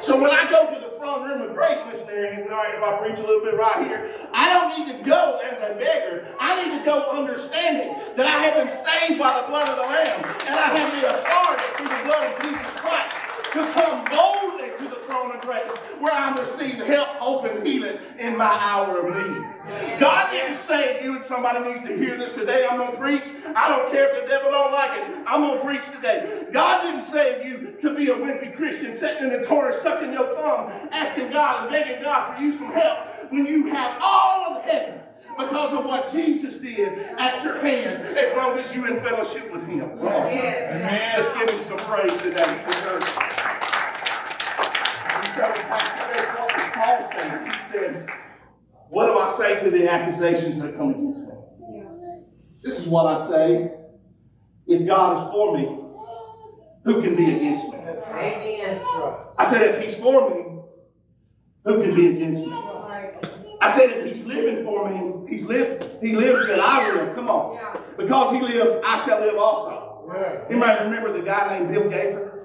So 0.00 0.20
when 0.20 0.30
I 0.30 0.48
go 0.48 0.72
to 0.72 0.80
the 0.80 0.96
throne 0.96 1.28
room 1.28 1.42
of 1.42 1.54
grace, 1.54 1.84
missionary, 1.86 2.36
He's 2.36 2.46
all 2.46 2.52
right, 2.52 2.74
if 2.74 2.82
I 2.82 2.98
preach 2.98 3.18
a 3.18 3.22
little 3.22 3.44
bit 3.44 3.58
right 3.58 3.86
here, 3.86 4.10
I 4.32 4.48
don't 4.48 4.86
need 4.86 4.96
to 4.96 5.04
go 5.04 5.40
as 5.44 5.58
a 5.58 5.74
beggar. 5.74 6.26
I 6.38 6.62
need 6.62 6.78
to 6.78 6.84
go 6.84 7.10
understanding 7.10 7.96
that 8.16 8.26
I 8.26 8.42
have 8.44 8.54
been 8.54 8.68
saved 8.68 9.18
by 9.18 9.40
the 9.40 9.48
blood 9.48 9.68
of 9.68 9.76
the 9.76 9.82
Lamb, 9.82 10.24
and 10.46 10.54
I 10.54 10.78
have 10.78 11.00
the 11.00 11.08
authority 11.08 11.64
through 11.76 11.88
the 11.88 12.04
blood 12.04 12.32
of 12.32 12.42
Jesus 12.42 12.74
Christ 12.76 13.29
to 13.52 13.72
come 13.72 14.04
boldly 14.04 14.70
to 14.78 14.84
the 14.84 15.00
throne 15.06 15.34
of 15.34 15.40
grace 15.40 15.72
where 15.98 16.12
I'm 16.12 16.36
receiving 16.36 16.80
help, 16.80 17.08
hope, 17.08 17.44
and 17.44 17.66
healing 17.66 17.98
in 18.18 18.36
my 18.36 18.46
hour 18.60 19.06
of 19.06 19.16
need. 19.16 19.98
God 19.98 20.30
didn't 20.30 20.56
save 20.56 21.02
you, 21.02 21.16
and 21.16 21.24
somebody 21.24 21.68
needs 21.68 21.82
to 21.82 21.96
hear 21.96 22.16
this 22.16 22.34
today. 22.34 22.66
I'm 22.68 22.78
going 22.78 22.92
to 22.92 22.98
preach. 22.98 23.34
I 23.54 23.68
don't 23.68 23.90
care 23.90 24.14
if 24.14 24.22
the 24.22 24.28
devil 24.28 24.50
don't 24.50 24.72
like 24.72 25.00
it. 25.00 25.18
I'm 25.26 25.40
going 25.40 25.58
to 25.58 25.64
preach 25.64 25.90
today. 25.94 26.46
God 26.52 26.82
didn't 26.82 27.02
save 27.02 27.44
you 27.44 27.76
to 27.80 27.94
be 27.94 28.08
a 28.10 28.14
wimpy 28.14 28.54
Christian 28.54 28.96
sitting 28.96 29.30
in 29.32 29.40
the 29.40 29.46
corner 29.46 29.72
sucking 29.72 30.12
your 30.12 30.32
thumb, 30.32 30.70
asking 30.92 31.30
God 31.30 31.64
and 31.64 31.72
begging 31.72 32.02
God 32.02 32.36
for 32.36 32.42
you 32.42 32.52
some 32.52 32.72
help 32.72 33.32
when 33.32 33.46
you 33.46 33.66
have 33.66 34.00
all 34.02 34.56
of 34.56 34.64
heaven 34.64 35.00
because 35.38 35.72
of 35.72 35.84
what 35.84 36.10
Jesus 36.10 36.58
did 36.58 36.98
at 37.18 37.42
your 37.42 37.58
hand 37.60 38.16
as 38.16 38.34
long 38.36 38.58
as 38.58 38.74
you're 38.74 38.88
in 38.88 39.00
fellowship 39.00 39.52
with 39.52 39.66
him. 39.66 39.90
Yes. 40.02 41.16
Let's 41.16 41.38
give 41.38 41.50
him 41.50 41.62
some 41.62 41.78
praise 41.78 42.16
today. 42.18 43.36
He 45.40 45.46
deserves 45.46 45.60
it. 45.60 45.90
He 45.92 46.18
said, 46.18 46.36
what 46.36 46.56
was 46.56 46.66
Paul 46.74 47.02
saying? 47.02 47.44
He 47.46 47.58
said, 47.58 48.10
what 48.88 49.06
do 49.06 49.18
I 49.18 49.28
say 49.36 49.64
to 49.64 49.70
the 49.70 49.90
accusations 49.90 50.58
that 50.58 50.76
come 50.76 50.90
against 50.90 51.24
me? 51.24 51.34
This 52.62 52.78
is 52.78 52.86
what 52.86 53.06
I 53.06 53.14
say. 53.14 53.72
If 54.66 54.86
God 54.86 55.16
is 55.16 55.24
for 55.32 55.56
me, 55.56 55.64
who 56.84 57.02
can 57.02 57.16
be 57.16 57.34
against 57.34 57.68
me? 57.68 57.78
Amen. 57.78 58.80
I 59.38 59.44
said, 59.46 59.62
if 59.62 59.80
he's 59.82 59.96
for 59.96 60.30
me, 60.30 60.44
who 61.64 61.82
can 61.82 61.94
be 61.94 62.08
against 62.08 62.44
me? 62.46 62.52
I 63.62 63.70
said, 63.70 63.90
if 63.90 64.06
he's 64.06 64.24
living 64.26 64.64
for 64.64 64.88
me, 64.90 65.28
he's 65.28 65.44
lived, 65.44 65.86
he 66.00 66.16
lives 66.16 66.48
and 66.48 66.60
I 66.60 66.94
live. 66.94 67.14
Come 67.14 67.28
on. 67.28 67.54
Yeah. 67.54 67.76
Because 67.96 68.30
he 68.32 68.40
lives, 68.40 68.76
I 68.84 68.96
shall 69.04 69.20
live 69.20 69.36
also. 69.36 70.10
Yeah. 70.12 70.44
Anybody 70.48 70.84
remember 70.84 71.12
the 71.12 71.22
guy 71.22 71.58
named 71.58 71.70
Bill 71.72 71.88
Gaither? 71.88 72.42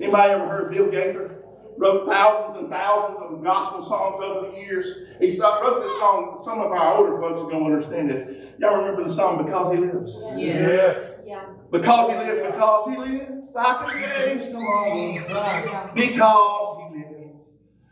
Anybody 0.00 0.32
ever 0.32 0.46
heard 0.48 0.70
Bill 0.70 0.90
Gaither? 0.90 1.37
Wrote 1.78 2.06
thousands 2.06 2.56
and 2.58 2.68
thousands 2.70 3.18
of 3.22 3.42
gospel 3.44 3.80
songs 3.80 4.18
over 4.20 4.48
the 4.50 4.56
years. 4.58 4.86
He 5.20 5.26
wrote 5.40 5.80
this 5.80 5.96
song. 5.98 6.36
Some 6.38 6.58
of 6.60 6.72
our 6.72 6.96
older 6.96 7.18
folks 7.20 7.40
are 7.40 7.44
going 7.44 7.60
to 7.60 7.64
understand 7.66 8.10
this. 8.10 8.24
Y'all 8.58 8.76
remember 8.78 9.04
the 9.04 9.10
song 9.10 9.44
"Because 9.44 9.70
He 9.72 9.78
Lives"? 9.78 10.26
Yes. 10.36 11.20
Yeah. 11.24 11.44
Because 11.70 12.08
He 12.10 12.16
lives, 12.16 12.40
because 12.40 12.86
He 12.88 12.96
lives, 12.96 13.54
I 13.56 13.74
can 13.78 13.90
face 14.38 14.48
tomorrow. 14.48 15.92
Because 15.94 16.78
He 16.78 16.84
lives, 16.98 17.32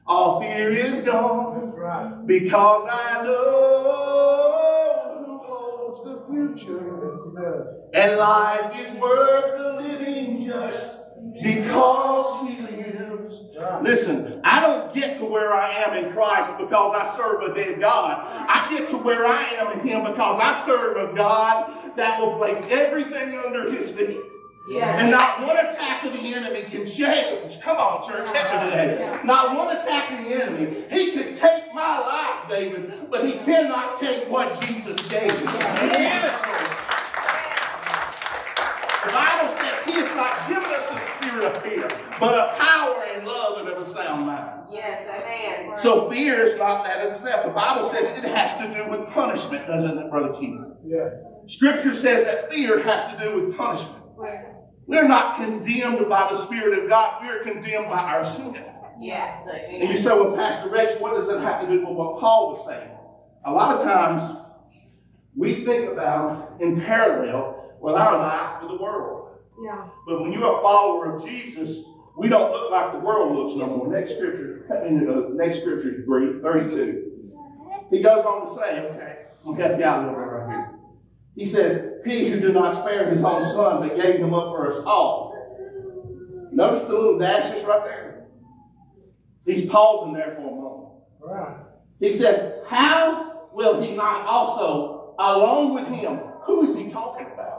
all 0.07 0.41
fear 0.41 0.71
is 0.71 1.01
gone. 1.03 1.75
Because 2.27 2.87
I 2.91 3.23
know 3.23 5.25
who 5.25 5.39
holds 5.39 6.03
the 6.03 6.21
future. 6.29 7.21
And 7.95 8.17
life 8.19 8.77
is 8.79 8.91
worth 9.01 9.57
the 9.59 9.73
living 9.81 10.43
just 10.45 10.99
because 11.43 12.41
he 12.49 12.61
lives. 12.61 12.86
Listen, 13.83 14.41
I 14.45 14.61
don't 14.61 14.95
get 14.95 15.17
to 15.19 15.25
where 15.25 15.55
I 15.55 15.71
am 15.71 16.05
in 16.05 16.13
Christ 16.13 16.59
because 16.59 16.95
I 16.95 17.05
serve 17.05 17.43
a 17.43 17.55
dead 17.55 17.81
God. 17.81 18.23
I 18.27 18.67
get 18.71 18.89
to 18.91 18.97
where 18.97 19.27
I 19.27 19.43
am 19.43 19.79
in 19.79 19.87
him 19.87 20.05
because 20.05 20.39
I 20.41 20.53
serve 20.65 20.97
a 20.97 21.15
God 21.15 21.73
that 21.97 22.21
will 22.21 22.37
place 22.37 22.67
everything 22.71 23.37
under 23.39 23.71
his 23.71 23.91
feet. 23.91 24.21
Yeah. 24.69 24.99
And 25.01 25.13
not 25.13 25.41
one 25.43 25.57
attack 25.57 26.05
of 26.05 26.13
the 26.13 26.35
enemy 26.35 26.63
can 26.63 26.85
change. 26.87 27.61
Come 27.61 27.77
on, 27.77 28.03
church, 28.03 28.29
help 28.31 28.65
me 28.65 28.71
today. 28.71 29.21
Not 29.25 29.57
one 29.57 29.77
attack 29.77 30.11
of 30.11 30.25
the 30.25 30.43
enemy. 30.43 30.85
He 30.91 31.13
can 31.13 31.33
take 31.35 31.73
my 31.73 32.01
life, 32.01 32.51
David, 32.51 33.09
but 33.09 33.25
he 33.25 33.35
cannot 33.35 33.97
take 34.01 34.29
what 34.29 34.61
Jesus 34.61 34.97
gave 35.09 35.31
me. 35.31 35.53
Yeah. 35.53 36.27
The 39.07 39.13
Bible 39.13 39.49
says 39.55 39.85
he 39.85 39.93
has 39.93 40.11
not 40.17 40.49
given 40.49 40.65
us 40.65 40.91
a 40.91 40.99
spirit 40.99 41.45
of 41.45 41.63
fear, 41.63 41.86
but 42.19 42.35
a 42.35 42.55
power 42.59 43.05
and 43.05 43.27
love 43.27 43.59
and 43.59 43.69
of 43.69 43.81
a 43.81 43.85
sound 43.85 44.27
mind. 44.27 44.69
Yes, 44.73 45.03
amen. 45.09 45.77
So 45.77 46.11
fear 46.11 46.41
is 46.41 46.57
not 46.57 46.85
that 46.85 47.07
itself. 47.07 47.47
The 47.47 47.53
Bible 47.53 47.85
says 47.85 48.09
it 48.17 48.25
has 48.25 48.57
to 48.57 48.73
do 48.73 48.91
with 48.91 49.09
punishment, 49.11 49.67
doesn't 49.67 49.99
it, 49.99 50.11
Brother 50.11 50.35
Keith? 50.39 50.59
Yeah. 50.85 51.11
Scripture 51.47 51.93
says 51.93 52.25
that 52.25 52.51
fear 52.51 52.83
has 52.83 53.13
to 53.13 53.19
do 53.19 53.41
with 53.41 53.57
punishment. 53.57 54.03
We're 54.87 55.07
not 55.09 55.37
condemned 55.37 56.09
by 56.09 56.29
the 56.31 56.37
Spirit 56.37 56.83
of 56.83 56.89
God. 56.89 57.23
We're 57.23 57.43
condemned 57.43 57.89
by 57.89 57.99
our 57.99 58.25
sin. 58.25 58.57
Yes. 59.01 59.47
And 59.49 59.89
you 59.89 59.97
say, 59.97 60.11
well, 60.11 60.35
Pastor 60.35 60.71
Rex, 60.71 60.97
what 60.99 61.15
does 61.15 61.29
that 61.29 61.41
have 61.41 61.61
to 61.61 61.67
do 61.67 61.81
with 61.81 61.97
what 61.97 62.19
Paul 62.21 62.51
was 62.51 62.67
saying? 62.67 62.91
A 63.45 63.53
lot 63.53 63.77
of 63.77 63.83
times, 63.83 64.23
we 65.37 65.65
think 65.65 65.93
about 65.93 66.61
in 66.61 66.81
parallel 66.81 67.77
with 67.81 67.95
our 67.95 68.19
life 68.19 68.63
with 68.63 68.71
the 68.71 68.83
world. 68.83 69.39
Yeah. 69.63 69.89
But 70.07 70.23
when 70.23 70.33
you're 70.33 70.59
a 70.59 70.63
follower 70.63 71.15
of 71.15 71.25
Jesus, 71.25 71.83
we 72.17 72.29
don't 72.29 72.53
look 72.53 72.71
like 72.71 72.93
the 72.93 72.99
world 72.99 73.37
looks 73.37 73.55
no 73.55 73.67
more. 73.67 73.93
Next 73.93 74.17
scripture, 74.17 74.65
the 74.69 74.77
uh, 74.77 75.29
next 75.35 75.61
scripture 75.61 76.01
is 76.01 76.07
brief, 76.07 76.43
32. 76.43 77.33
He 77.91 78.03
goes 78.03 78.25
on 78.25 78.47
to 78.47 78.53
say, 78.53 78.81
okay, 78.91 79.27
we'll 79.45 79.55
help 79.55 79.79
you 79.79 79.85
out 79.85 79.99
a 79.99 80.07
little 80.09 80.15
bit 80.15 80.31
right 80.31 80.51
here. 80.51 80.77
He 81.37 81.45
says, 81.45 82.05
He 82.05 82.31
who 82.31 82.41
did 82.41 82.55
not 82.55 82.73
spare 82.73 83.09
his 83.11 83.23
own 83.23 83.45
son, 83.45 83.87
but 83.87 83.95
gave 83.95 84.17
him 84.17 84.33
up 84.33 84.49
for 84.49 84.67
us 84.67 84.79
all. 84.79 85.35
Notice 86.51 86.85
the 86.85 86.95
little 86.95 87.19
dashes 87.19 87.63
right 87.65 87.85
there. 87.85 88.27
He's 89.45 89.71
pausing 89.71 90.15
there 90.15 90.31
for 90.31 90.41
a 90.41 90.45
moment. 90.45 90.95
Right. 91.21 91.57
He 92.01 92.11
said, 92.11 92.63
How 92.67 93.49
will 93.53 93.81
he 93.81 93.95
not 93.95 94.27
also, 94.27 95.15
along 95.19 95.75
with 95.75 95.87
him, 95.89 96.17
who 96.45 96.65
is 96.65 96.75
he 96.75 96.89
talking 96.89 97.27
about? 97.27 97.56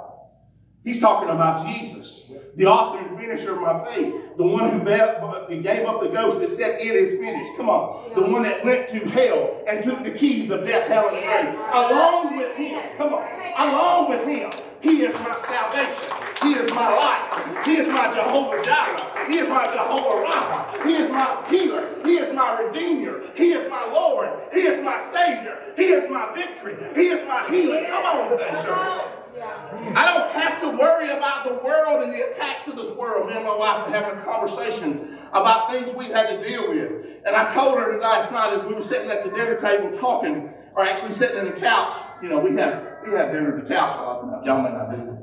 He's 0.87 1.01
talking 1.01 1.27
about 1.27 1.67
Jesus, 1.67 2.31
the 2.55 2.65
author 2.65 3.05
and 3.05 3.17
finisher 3.17 3.51
of 3.51 3.61
my 3.61 3.93
faith, 3.93 4.37
the 4.37 4.47
one 4.47 4.71
who 4.71 4.79
gave 4.79 5.85
up 5.85 5.99
the 5.99 6.07
ghost 6.07 6.39
that 6.39 6.49
said, 6.49 6.79
It 6.79 6.95
is 6.95 7.19
finished. 7.19 7.57
Come 7.57 7.69
on. 7.69 8.15
The 8.15 8.21
one 8.21 8.43
that 8.43 8.63
went 8.63 8.87
to 8.91 8.99
hell 8.99 9.65
and 9.67 9.83
took 9.83 10.01
the 10.05 10.11
keys 10.11 10.49
of 10.49 10.65
death, 10.65 10.87
hell, 10.87 11.09
and 11.09 11.25
grave. 11.25 11.59
Along 11.73 12.37
with 12.37 12.55
him. 12.55 12.81
Come 12.95 13.15
on. 13.15 13.27
Along 13.57 14.09
with 14.11 14.25
him. 14.25 14.49
He 14.79 15.01
is 15.01 15.13
my 15.15 15.35
salvation. 15.35 16.15
He 16.41 16.53
is 16.53 16.71
my 16.71 16.95
life. 16.95 17.65
He 17.65 17.75
is 17.75 17.87
my 17.89 18.09
Jehovah 18.09 18.63
Jireh. 18.63 19.27
He 19.27 19.39
is 19.39 19.49
my 19.49 19.65
Jehovah 19.65 20.23
Rapha. 20.23 20.85
He 20.85 20.93
is 20.93 21.09
my 21.09 21.43
healer. 21.49 21.95
He 22.05 22.11
is 22.11 22.33
my 22.33 22.61
redeemer. 22.61 23.23
He 23.35 23.51
is 23.51 23.69
my 23.69 23.91
Lord. 23.91 24.29
He 24.53 24.61
is 24.61 24.81
my 24.81 24.97
Savior. 24.97 25.57
He 25.75 25.87
is 25.87 26.09
my 26.09 26.33
victory. 26.33 26.77
He 26.95 27.07
is 27.09 27.27
my 27.27 27.45
healing. 27.49 27.87
Come 27.87 28.05
on, 28.05 28.39
church. 28.39 29.26
I 29.41 30.05
don't 30.05 30.31
have 30.31 30.61
to 30.61 30.69
worry 30.69 31.11
about 31.11 31.45
the 31.45 31.55
world 31.55 32.03
and 32.03 32.13
the 32.13 32.29
attacks 32.29 32.67
of 32.67 32.75
this 32.75 32.91
world. 32.91 33.27
Me 33.27 33.35
and 33.35 33.45
my 33.45 33.55
wife 33.55 33.85
were 33.85 33.93
having 33.93 34.19
a 34.19 34.23
conversation 34.23 35.17
about 35.29 35.71
things 35.71 35.93
we've 35.95 36.13
had 36.13 36.27
to 36.27 36.47
deal 36.47 36.69
with. 36.69 37.21
And 37.25 37.35
I 37.35 37.53
told 37.53 37.77
her 37.77 37.99
last 37.99 38.31
night 38.31 38.53
as 38.53 38.63
we 38.63 38.73
were 38.73 38.81
sitting 38.81 39.09
at 39.09 39.23
the 39.23 39.29
dinner 39.29 39.55
table 39.55 39.91
talking, 39.91 40.53
or 40.75 40.83
actually 40.83 41.11
sitting 41.11 41.39
in 41.39 41.45
the 41.45 41.59
couch, 41.59 41.95
you 42.21 42.29
know, 42.29 42.39
we 42.39 42.55
have 42.57 42.97
we 43.05 43.13
have 43.13 43.31
dinner 43.31 43.57
at 43.57 43.67
the 43.67 43.73
couch 43.73 43.95
a 43.95 44.01
lot 44.01 44.19
of 44.19 44.29
times. 44.29 44.45
Y'all 44.45 44.61
may 44.61 44.69
not 44.69 44.91
do 44.91 45.17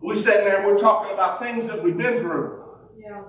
We're 0.00 0.14
sitting 0.14 0.44
there 0.44 0.58
and 0.58 0.66
we're 0.66 0.78
talking 0.78 1.12
about 1.14 1.38
things 1.38 1.68
that 1.68 1.82
we've 1.82 1.96
been 1.96 2.18
through. 2.18 2.64
Yeah. 2.98 3.22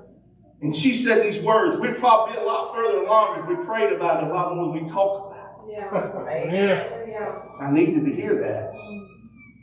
And 0.62 0.75
she 0.75 0.93
said 0.93 1.23
these 1.23 1.41
words. 1.41 1.77
We'd 1.77 1.97
probably 1.97 2.36
be 2.36 2.41
a 2.41 2.45
lot 2.45 2.73
further 2.73 3.04
along 3.04 3.39
if 3.39 3.47
we 3.47 3.63
prayed 3.63 3.93
about 3.93 4.23
it 4.23 4.30
a 4.30 4.34
lot 4.34 4.56
more 4.56 4.73
than 4.73 4.84
we 4.84 4.89
talked 4.89 5.27
about 5.27 5.67
it. 5.67 5.73
Yeah. 5.73 5.91
Yeah. 6.51 7.06
Yeah. 7.08 7.41
I 7.60 7.71
needed 7.71 8.06
to 8.06 8.13
hear 8.13 8.36
that. 8.36 8.73
Mm-hmm. 8.73 9.11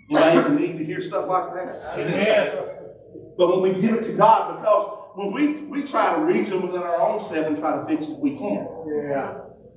You 0.09 0.19
know, 0.19 0.41
even 0.41 0.57
need 0.57 0.79
to 0.79 0.85
hear 0.85 1.01
stuff 1.01 1.29
like 1.29 1.53
that. 1.55 1.93
She 1.95 2.03
didn't 2.03 2.25
say 2.25 2.31
that. 2.31 3.37
But 3.37 3.49
when 3.49 3.61
we 3.61 3.81
give 3.81 3.95
it 3.95 4.05
to 4.05 4.13
God, 4.15 4.57
because 4.57 4.99
when 5.15 5.33
we, 5.33 5.63
we 5.65 5.83
try 5.83 6.15
to 6.15 6.23
reason 6.23 6.63
within 6.63 6.81
our 6.81 7.01
own 7.01 7.21
self 7.21 7.47
and 7.47 7.59
try 7.59 7.77
to 7.77 7.85
fix 7.87 8.09
it, 8.09 8.19
we 8.19 8.37
can't. 8.37 8.67
Yeah. 8.87 9.35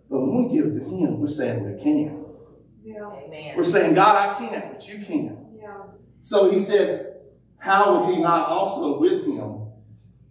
But 0.10 0.20
when 0.22 0.48
we 0.48 0.56
give 0.56 0.68
it 0.68 0.80
to 0.80 0.86
Him, 0.86 1.20
we're 1.20 1.28
saying 1.28 1.64
we 1.64 1.82
can. 1.84 2.26
Yeah. 2.84 3.12
Amen. 3.12 3.54
We're 3.58 3.64
saying, 3.64 3.94
God, 3.94 4.16
I 4.16 4.40
can't, 4.40 4.74
but 4.74 4.88
you 4.88 5.04
can. 5.06 5.58
Yeah. 5.60 5.84
So 6.22 6.50
He 6.50 6.60
said, 6.60 7.14
How 7.60 7.94
will 7.94 8.16
He 8.16 8.22
not 8.22 8.48
also 8.48 9.00
with 9.00 9.26
Him 9.26 9.68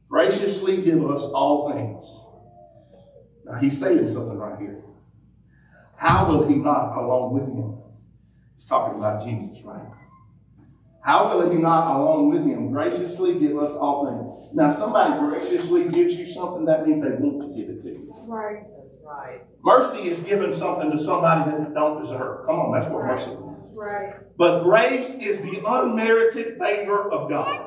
graciously 0.08 0.80
give 0.80 1.04
us 1.04 1.24
all 1.24 1.70
things? 1.72 2.10
Now 3.44 3.60
He's 3.60 3.78
saying 3.78 4.06
something 4.06 4.38
right 4.38 4.58
here. 4.58 4.82
How 5.96 6.26
will 6.26 6.48
He 6.48 6.56
not 6.56 6.96
along 6.96 7.34
with 7.34 7.46
Him? 7.46 7.79
He's 8.60 8.68
talking 8.68 8.98
about 8.98 9.24
Jesus, 9.24 9.64
right? 9.64 9.80
How 11.02 11.28
will 11.28 11.50
he 11.50 11.56
not, 11.56 11.96
along 11.96 12.28
with 12.28 12.44
him, 12.44 12.70
graciously 12.70 13.38
give 13.38 13.56
us 13.56 13.74
all 13.74 14.04
things? 14.04 14.54
Now, 14.54 14.68
if 14.68 14.76
somebody 14.76 15.18
graciously 15.24 15.88
gives 15.88 16.16
you 16.16 16.26
something, 16.26 16.66
that 16.66 16.86
means 16.86 17.02
they 17.02 17.08
want 17.08 17.40
to 17.40 17.58
give 17.58 17.70
it 17.70 17.80
to 17.80 17.88
you. 17.88 18.14
Right. 18.28 18.62
That's 18.76 18.98
right. 19.02 19.40
Mercy 19.64 20.10
is 20.10 20.20
giving 20.20 20.52
something 20.52 20.90
to 20.90 20.98
somebody 20.98 21.50
that 21.50 21.68
they 21.68 21.74
don't 21.74 22.02
deserve. 22.02 22.44
Come 22.44 22.60
on, 22.60 22.72
that's 22.78 22.86
what 22.92 23.02
mercy 23.06 23.30
means. 23.30 23.74
Right. 23.74 24.12
But 24.36 24.62
grace 24.62 25.14
is 25.14 25.40
the 25.40 25.62
unmerited 25.66 26.58
favor 26.58 27.10
of 27.10 27.30
God. 27.30 27.66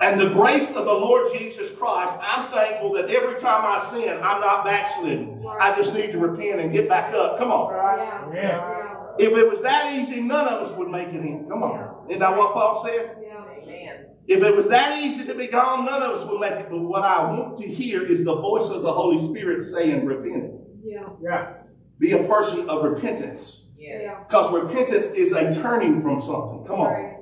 And 0.00 0.20
the 0.20 0.28
grace 0.28 0.68
of 0.76 0.84
the 0.84 0.94
Lord 0.94 1.26
Jesus 1.36 1.72
Christ, 1.72 2.16
I'm 2.22 2.48
thankful 2.52 2.92
that 2.92 3.10
every 3.10 3.40
time 3.40 3.64
I 3.64 3.80
sin, 3.80 4.20
I'm 4.22 4.40
not 4.40 4.64
backslidden. 4.64 5.44
I 5.60 5.74
just 5.74 5.92
need 5.94 6.12
to 6.12 6.18
repent 6.18 6.60
and 6.60 6.70
get 6.70 6.88
back 6.88 7.12
up. 7.12 7.38
Come 7.38 7.50
on. 7.50 7.74
Yeah. 7.74 8.32
Yeah. 8.32 8.34
Yeah. 8.34 8.77
If 9.18 9.36
it 9.36 9.48
was 9.48 9.60
that 9.62 9.92
easy, 9.92 10.20
none 10.20 10.46
of 10.46 10.62
us 10.62 10.74
would 10.76 10.88
make 10.88 11.08
it 11.08 11.24
in. 11.24 11.48
Come 11.48 11.62
on. 11.62 12.08
Isn't 12.08 12.20
that 12.20 12.36
what 12.36 12.52
Paul 12.52 12.82
said? 12.84 13.16
Yeah. 13.22 13.44
Amen. 13.62 14.06
If 14.26 14.42
it 14.42 14.54
was 14.54 14.68
that 14.68 15.02
easy 15.02 15.24
to 15.24 15.34
be 15.34 15.46
gone, 15.46 15.84
none 15.84 16.02
of 16.02 16.10
us 16.10 16.26
would 16.26 16.40
make 16.40 16.52
it. 16.52 16.68
But 16.70 16.80
what 16.80 17.02
I 17.02 17.24
want 17.24 17.58
to 17.58 17.66
hear 17.66 18.04
is 18.04 18.24
the 18.24 18.36
voice 18.36 18.68
of 18.68 18.82
the 18.82 18.92
Holy 18.92 19.18
Spirit 19.18 19.62
saying, 19.62 20.04
repent. 20.04 20.52
Yeah. 20.82 21.08
Yeah. 21.22 21.54
Be 21.98 22.12
a 22.12 22.24
person 22.24 22.68
of 22.68 22.84
repentance. 22.84 23.68
Yes. 23.76 24.26
Because 24.26 24.52
repentance 24.52 25.10
is 25.10 25.32
a 25.32 25.52
turning 25.52 26.02
from 26.02 26.20
something. 26.20 26.64
Come 26.66 26.80
on. 26.80 26.92
Right. 26.92 27.14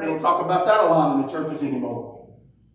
We 0.00 0.06
don't 0.06 0.20
talk 0.20 0.44
about 0.44 0.66
that 0.66 0.80
a 0.80 0.84
lot 0.84 1.16
in 1.16 1.22
the 1.22 1.28
churches 1.28 1.62
anymore. 1.62 2.28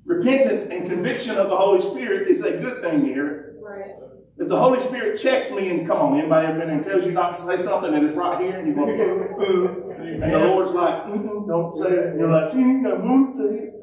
Repentance 0.06 0.66
and 0.66 0.88
conviction 0.88 1.36
of 1.38 1.50
the 1.50 1.56
Holy 1.56 1.82
Spirit 1.82 2.28
is 2.28 2.42
a 2.44 2.58
good 2.58 2.82
thing 2.82 3.04
here. 3.04 3.56
Right. 3.62 3.92
If 4.40 4.48
the 4.50 4.58
Holy 4.58 4.80
Spirit 4.80 5.20
checks 5.20 5.52
me 5.52 5.70
and 5.72 5.88
come 5.88 5.98
on, 5.98 6.20
anybody 6.20 6.48
ever 6.48 6.60
been 6.60 6.70
and 6.70 6.84
tells 6.84 7.06
you 7.06 7.12
not 7.12 7.36
to 7.36 7.42
say 7.42 7.58
something 7.58 7.92
and 7.94 8.06
it's 8.06 8.16
right 8.16 8.40
here 8.40 8.60
and 8.60 8.68
you're 8.68 8.76
going, 8.76 9.00
uh, 9.00 9.44
uh, 9.44 10.24
and 10.26 10.34
the 10.34 10.40
Lord's 10.40 10.72
like, 10.72 11.06
mm 11.06 11.48
don't 11.48 11.76
say 11.76 11.90
it. 11.90 12.06
And 12.08 12.20
you're 12.20 12.32
like, 12.32 12.52
mm, 12.52 13.04
won't 13.04 13.36
say 13.36 13.44
it. 13.44 13.74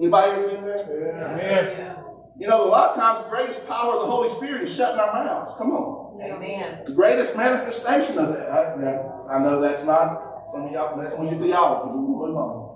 Anybody 0.00 0.30
ever 0.30 0.48
been 0.48 0.64
there? 0.64 1.30
Amen. 1.30 1.96
You 2.38 2.48
know, 2.48 2.66
a 2.66 2.70
lot 2.70 2.90
of 2.90 2.96
times 2.96 3.22
the 3.22 3.28
greatest 3.28 3.68
power 3.68 3.94
of 3.94 4.00
the 4.00 4.06
Holy 4.06 4.28
Spirit 4.28 4.62
is 4.62 4.74
shutting 4.74 4.98
our 4.98 5.12
mouths. 5.12 5.54
Come 5.58 5.72
on. 5.72 6.20
Amen. 6.22 6.84
The 6.86 6.94
greatest 6.94 7.36
manifestation 7.36 8.18
of 8.18 8.28
that. 8.30 8.50
I, 8.50 8.76
now, 8.76 9.26
I 9.30 9.38
know 9.40 9.60
that's 9.60 9.84
not 9.84 10.46
some 10.52 10.64
of 10.64 10.72
y'all, 10.72 10.96
that's 10.98 11.14
on 11.14 11.26
your 11.26 11.38
theology. 11.38 11.90
but 11.90 11.98
We'll 11.98 12.28
move 12.28 12.36
on. 12.36 12.74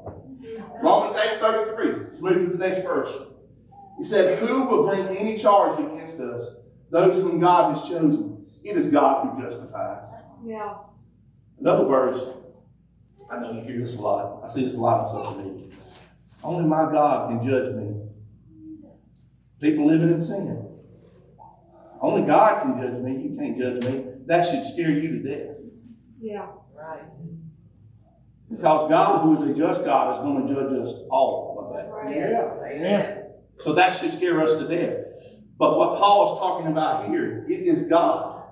Romans 0.83 1.17
8 1.17 1.41
33. 1.41 2.05
Let's 2.05 2.21
move 2.21 2.51
to 2.51 2.57
the 2.57 2.69
next 2.69 2.83
verse. 2.85 3.17
He 3.99 4.05
said, 4.05 4.39
Who 4.39 4.65
will 4.65 4.87
bring 4.87 5.07
any 5.17 5.37
charge 5.37 5.79
against 5.79 6.21
us? 6.21 6.55
Those 6.91 7.21
whom 7.21 7.41
God 7.41 7.77
has 7.77 7.89
chosen. 7.89 8.47
It 8.65 8.77
is 8.77 8.87
God 8.87 9.27
who 9.27 9.43
justifies. 9.43 10.09
Yeah. 10.45 10.77
In 11.61 11.67
other 11.67 11.85
words, 11.85 12.25
I 13.31 13.39
know 13.39 13.53
you 13.53 13.61
hear 13.61 13.79
this 13.79 13.97
a 13.97 14.01
lot. 14.01 14.41
I 14.43 14.47
see 14.47 14.65
this 14.65 14.77
a 14.77 14.81
lot 14.81 15.01
on 15.01 15.09
social 15.09 15.43
media. 15.43 15.77
Only 16.43 16.69
my 16.69 16.91
God 16.91 17.31
can 17.31 17.47
judge 17.47 17.75
me. 17.75 17.95
People 19.61 19.87
living 19.87 20.13
in 20.13 20.23
sin. 20.23 20.65
Only 22.01 22.27
God 22.27 22.63
can 22.63 22.81
judge 22.81 23.03
me. 23.03 23.29
You 23.29 23.37
can't 23.37 23.59
judge 23.59 23.85
me. 23.85 24.05
That 24.27 24.49
should 24.49 24.65
scare 24.65 24.91
you 24.91 25.21
to 25.21 25.29
death. 25.29 25.57
Yeah. 26.21 26.47
Right. 26.75 27.03
Because 28.49 28.89
God, 28.89 29.23
who 29.23 29.35
is 29.35 29.43
a 29.43 29.53
just 29.53 29.85
God, 29.85 30.15
is 30.15 30.21
going 30.21 30.47
to 30.47 30.55
judge 30.55 30.81
us 30.81 30.95
all 31.11 31.59
of 31.59 31.77
that. 31.77 31.91
Right. 31.91 32.15
Yes. 32.15 32.59
Amen. 32.65 33.18
So 33.61 33.73
that 33.73 33.95
should 33.95 34.13
scare 34.13 34.41
us 34.41 34.57
to 34.57 34.69
death. 34.69 35.05
But 35.59 35.77
what 35.77 35.99
Paul 35.99 36.33
is 36.33 36.39
talking 36.39 36.69
about 36.71 37.09
here, 37.09 37.45
it 37.49 37.61
is 37.61 37.83
God 37.83 38.45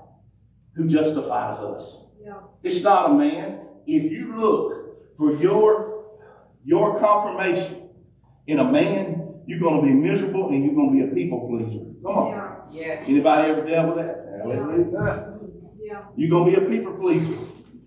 who 0.75 0.89
justifies 0.89 1.61
us. 1.61 2.05
Yeah. 2.21 2.41
It's 2.63 2.83
not 2.83 3.11
a 3.11 3.15
man. 3.15 3.61
If 3.87 4.11
you 4.11 4.37
look 4.37 5.17
for 5.17 5.37
your, 5.37 6.05
your 6.65 6.99
confirmation 6.99 7.91
in 8.47 8.59
a 8.59 8.65
man, 8.65 9.43
you're 9.47 9.61
going 9.61 9.81
to 9.81 9.87
be 9.87 9.95
miserable 9.95 10.49
and 10.49 10.65
you're 10.65 10.75
going 10.75 10.99
to 10.99 11.05
be 11.05 11.11
a 11.11 11.15
people 11.15 11.49
pleaser. 11.49 11.85
Come 12.05 12.19
on. 12.19 12.31
Yeah. 12.73 12.87
Yes. 12.87 13.05
Anybody 13.09 13.51
ever 13.53 13.65
dealt 13.65 13.95
with 13.95 14.05
that? 14.05 14.41
Hallelujah. 14.41 15.39
Yeah. 15.81 16.03
You're 16.17 16.31
going 16.31 16.53
to 16.53 16.61
be 16.61 16.67
a 16.67 16.69
people 16.69 16.95
pleaser. 16.95 17.39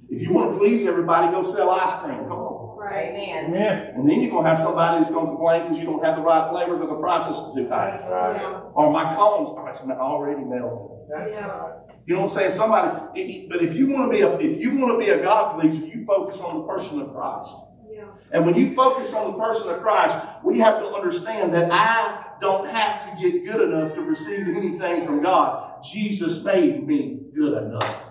If 0.10 0.22
you 0.22 0.34
want 0.34 0.54
to 0.54 0.58
please 0.58 0.86
everybody, 0.86 1.32
go 1.32 1.44
sell 1.44 1.70
ice 1.70 1.94
cream. 2.02 2.20
Come 2.20 2.32
on. 2.32 2.49
Right. 2.90 3.10
Amen. 3.10 3.46
Amen. 3.46 3.92
And 3.96 4.10
then 4.10 4.22
you're 4.22 4.32
going 4.32 4.44
to 4.44 4.50
have 4.50 4.58
somebody 4.58 4.98
that's 4.98 5.12
going 5.12 5.26
to 5.26 5.32
complain 5.32 5.64
because 5.64 5.78
you 5.80 5.86
don't 5.86 6.04
have 6.04 6.16
the 6.16 6.22
right 6.22 6.50
flavors 6.50 6.82
or 6.82 6.88
the 6.88 6.96
prices 6.96 7.38
are 7.38 7.54
too 7.54 7.70
high. 7.70 8.00
Right. 8.10 8.42
Yeah. 8.42 8.62
Or 8.74 8.92
my 8.92 9.14
cones 9.16 9.50
are 9.58 9.70
it's 9.70 9.82
already 9.82 10.44
melted. 10.44 10.88
That's 11.10 11.32
Yeah. 11.32 11.46
right. 11.48 11.74
You 12.06 12.16
know 12.16 12.22
what 12.22 12.32
I'm 12.32 12.38
saying? 12.38 12.52
Somebody, 12.52 13.22
it- 13.22 13.30
it- 13.30 13.50
but 13.50 13.62
if 13.62 13.76
you 13.76 13.92
want 13.94 14.12
to 14.12 14.18
be 14.18 14.24
a, 14.24 14.36
if 14.40 14.58
you 14.60 14.80
want 14.80 15.00
to 15.00 15.06
be 15.06 15.12
a 15.12 15.22
God 15.24 15.60
pleaser, 15.60 15.86
you 15.86 16.04
focus 16.06 16.42
on 16.42 16.58
the 16.62 16.64
person 16.64 17.02
of 17.02 17.14
Christ. 17.14 17.56
Yeah. 17.92 18.06
And 18.32 18.46
when 18.48 18.56
you 18.56 18.74
focus 18.74 19.14
on 19.14 19.34
the 19.34 19.38
person 19.38 19.70
of 19.72 19.82
Christ, 19.82 20.18
we 20.44 20.58
have 20.60 20.80
to 20.80 20.88
understand 20.88 21.54
that 21.54 21.70
I 21.72 22.26
don't 22.42 22.68
have 22.68 23.06
to 23.06 23.22
get 23.22 23.46
good 23.46 23.70
enough 23.70 23.94
to 23.94 24.02
receive 24.02 24.48
anything 24.48 25.06
from 25.06 25.22
God. 25.22 25.84
Jesus 25.84 26.44
made 26.44 26.88
me 26.88 27.20
good 27.36 27.54
enough. 27.62 28.06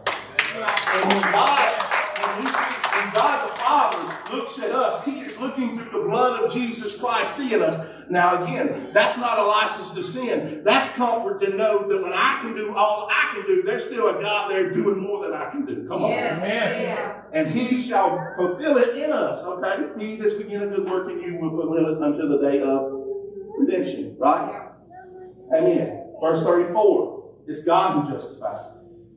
And 0.54 1.12
when 1.12 1.32
God, 1.32 1.82
when, 2.20 2.44
we, 2.44 2.50
when 2.50 3.14
God 3.14 3.50
the 3.50 3.54
Father 3.60 4.17
looks 4.32 4.58
at 4.58 4.70
us, 4.70 5.04
He 5.04 5.20
is 5.20 5.36
looking 5.38 5.76
through 5.76 5.90
the 5.90 6.08
blood 6.08 6.42
of 6.42 6.52
Jesus 6.52 6.96
Christ, 6.96 7.36
seeing 7.36 7.62
us. 7.62 7.78
Now, 8.08 8.42
again, 8.42 8.90
that's 8.92 9.16
not 9.18 9.38
a 9.38 9.42
license 9.42 9.92
to 9.92 10.02
sin. 10.02 10.62
That's 10.64 10.90
comfort 10.90 11.40
to 11.42 11.56
know 11.56 11.86
that 11.86 12.02
when 12.02 12.12
I 12.12 12.38
can 12.40 12.54
do 12.54 12.74
all 12.74 13.08
I 13.10 13.34
can 13.34 13.46
do, 13.46 13.62
there's 13.62 13.84
still 13.84 14.08
a 14.08 14.22
God 14.22 14.50
there 14.50 14.70
doing 14.70 15.00
more 15.00 15.24
than 15.24 15.34
I 15.34 15.50
can 15.50 15.66
do. 15.66 15.86
Come 15.86 16.04
on. 16.04 16.10
Yes. 16.10 16.38
Amen. 16.38 16.82
Yeah. 16.82 17.22
And 17.32 17.48
he 17.48 17.80
shall 17.80 18.32
fulfill 18.34 18.78
it 18.78 18.96
in 18.96 19.12
us. 19.12 19.42
Okay? 19.44 20.04
He 20.04 20.16
that's 20.16 20.34
beginning 20.34 20.72
a 20.72 20.76
good 20.76 20.90
work 20.90 21.10
in 21.10 21.20
you 21.20 21.36
will 21.36 21.50
fulfill 21.50 21.86
it 21.86 21.98
until 22.02 22.28
the 22.28 22.38
day 22.38 22.62
of 22.62 22.92
redemption. 23.58 24.16
Right? 24.18 24.70
Amen. 25.54 26.14
Verse 26.20 26.42
34. 26.42 27.18
It's 27.46 27.62
God 27.62 28.04
who 28.04 28.12
justifies. 28.12 28.60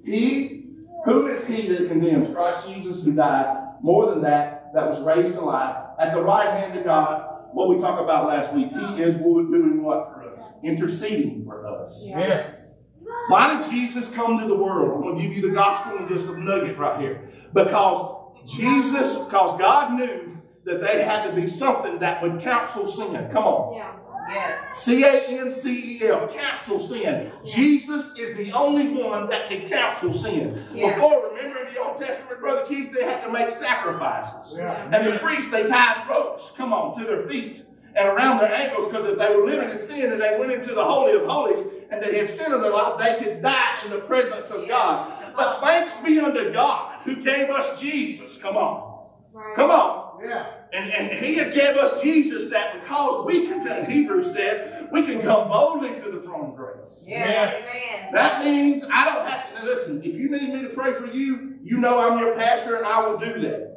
He, 0.04 0.66
who 1.06 1.28
is 1.28 1.48
he 1.48 1.68
that 1.68 1.88
condemns? 1.88 2.34
Christ 2.34 2.70
Jesus 2.70 3.04
who 3.04 3.14
died. 3.14 3.58
More 3.82 4.10
than 4.10 4.22
that, 4.22 4.61
that 4.74 4.90
was 4.90 5.02
raised 5.02 5.38
alive. 5.38 5.76
At 6.00 6.14
the 6.14 6.22
right 6.22 6.48
hand 6.48 6.78
of 6.78 6.84
God, 6.86 7.46
what 7.54 7.68
we 7.70 7.78
talked 7.80 8.02
about 8.02 8.28
last 8.28 8.54
week, 8.54 8.70
he 8.72 9.02
is 9.02 9.18
doing 9.18 9.84
what 9.84 10.06
for 10.06 10.36
us? 10.36 10.52
Interceding 10.64 11.44
for 11.44 11.68
us. 11.68 12.08
Amen. 12.12 12.56
Why 13.28 13.56
did 13.56 13.70
Jesus 13.70 14.14
come 14.14 14.40
to 14.40 14.48
the 14.48 14.56
world? 14.56 14.96
I'm 14.96 15.02
going 15.02 15.18
to 15.18 15.22
give 15.22 15.34
you 15.34 15.42
the 15.42 15.54
gospel 15.54 15.98
in 15.98 16.08
just 16.08 16.28
a 16.28 16.40
nugget 16.40 16.78
right 16.78 17.00
here. 17.00 17.30
Because 17.54 18.22
Jesus, 18.46 19.18
because 19.18 19.60
God 19.60 19.94
knew 19.94 20.42
that 20.64 20.82
they 20.82 21.04
had 21.04 21.30
to 21.30 21.36
be 21.36 21.48
something 21.48 22.00
that 22.00 22.22
would 22.22 22.40
counsel 22.40 22.88
sin. 22.88 23.30
Come 23.32 23.44
on. 23.44 23.76
Yeah. 23.76 23.96
Yes. 24.34 24.80
C 24.80 25.04
A 25.04 25.42
N 25.42 25.50
C 25.52 25.98
E 26.00 26.08
L, 26.08 26.28
counsel 26.28 26.80
sin. 26.80 27.32
Jesus 27.44 28.18
is 28.18 28.36
the 28.38 28.52
only 28.54 28.90
one 28.90 29.30
that 29.30 29.50
can 29.50 29.68
counsel 29.68 30.14
sin. 30.14 30.62
Yeah. 30.74 30.94
Before, 30.94 31.30
remember 31.30 31.66
in 31.66 31.74
the 31.74 31.82
Old 31.82 31.98
Testament, 31.98 32.40
Brother 32.40 32.66
Keith, 32.66 32.94
they 32.94 33.04
had 33.04 33.24
to 33.26 33.32
make 33.32 33.50
sacrifices. 33.50 34.58
Yeah. 34.58 34.90
And 34.92 35.08
the 35.08 35.20
priests, 35.20 35.52
they 35.52 35.68
tied 35.68 36.08
ropes, 36.10 36.52
come 36.56 36.74
on, 36.74 36.98
to 36.98 37.06
their 37.06 37.28
feet 37.28 37.66
and 37.96 38.08
around 38.08 38.40
their 38.40 38.54
ankles 38.54 38.88
because 38.88 39.06
if 39.06 39.18
they 39.18 39.36
were 39.36 39.46
living 39.46 39.70
in 39.70 39.80
sin 39.80 40.12
and 40.12 40.22
they 40.22 40.38
went 40.40 40.52
into 40.52 40.74
the 40.74 40.84
Holy 40.84 41.14
of 41.14 41.26
Holies 41.26 41.66
and 41.90 42.02
they 42.02 42.18
had 42.18 42.30
sin 42.30 42.54
in 42.54 42.62
their 42.62 42.72
life, 42.72 42.98
they 42.98 43.24
could 43.24 43.42
die 43.42 43.80
in 43.84 43.92
the 43.92 44.00
presence 44.00 44.50
of 44.50 44.68
God. 44.68 45.34
But 45.36 45.60
thanks 45.60 45.98
be 45.98 46.20
unto 46.20 46.54
God 46.54 47.02
who 47.04 47.22
gave 47.22 47.50
us 47.50 47.82
Jesus. 47.82 48.38
Come 48.38 48.56
on. 48.56 49.08
Right. 49.34 49.56
Come 49.56 49.72
on. 49.72 50.24
Yeah. 50.24 50.46
And, 50.74 50.90
and 50.90 51.20
he 51.20 51.36
had 51.36 51.54
gave 51.54 51.76
us 51.76 52.02
Jesus 52.02 52.50
that 52.50 52.80
because 52.80 53.26
we 53.26 53.46
can, 53.46 53.68
and 53.68 53.92
Hebrews 53.92 54.32
says, 54.32 54.88
we 54.92 55.04
can 55.04 55.22
come 55.22 55.50
boldly 55.50 55.90
to 56.00 56.12
the 56.12 56.22
throne 56.22 56.52
of 56.52 56.56
grace. 56.56 57.04
Yes, 57.06 57.56
amen. 57.56 58.14
That 58.14 58.44
means 58.44 58.86
I 58.90 59.06
don't 59.06 59.28
have 59.28 59.60
to, 59.60 59.66
listen, 59.66 60.02
if 60.04 60.16
you 60.16 60.30
need 60.30 60.54
me 60.54 60.62
to 60.62 60.70
pray 60.70 60.94
for 60.94 61.08
you, 61.08 61.58
you 61.62 61.78
know 61.78 62.00
I'm 62.00 62.20
your 62.20 62.36
pastor 62.36 62.78
and 62.78 62.86
I 62.86 63.06
will 63.06 63.18
do 63.18 63.42
that. 63.42 63.72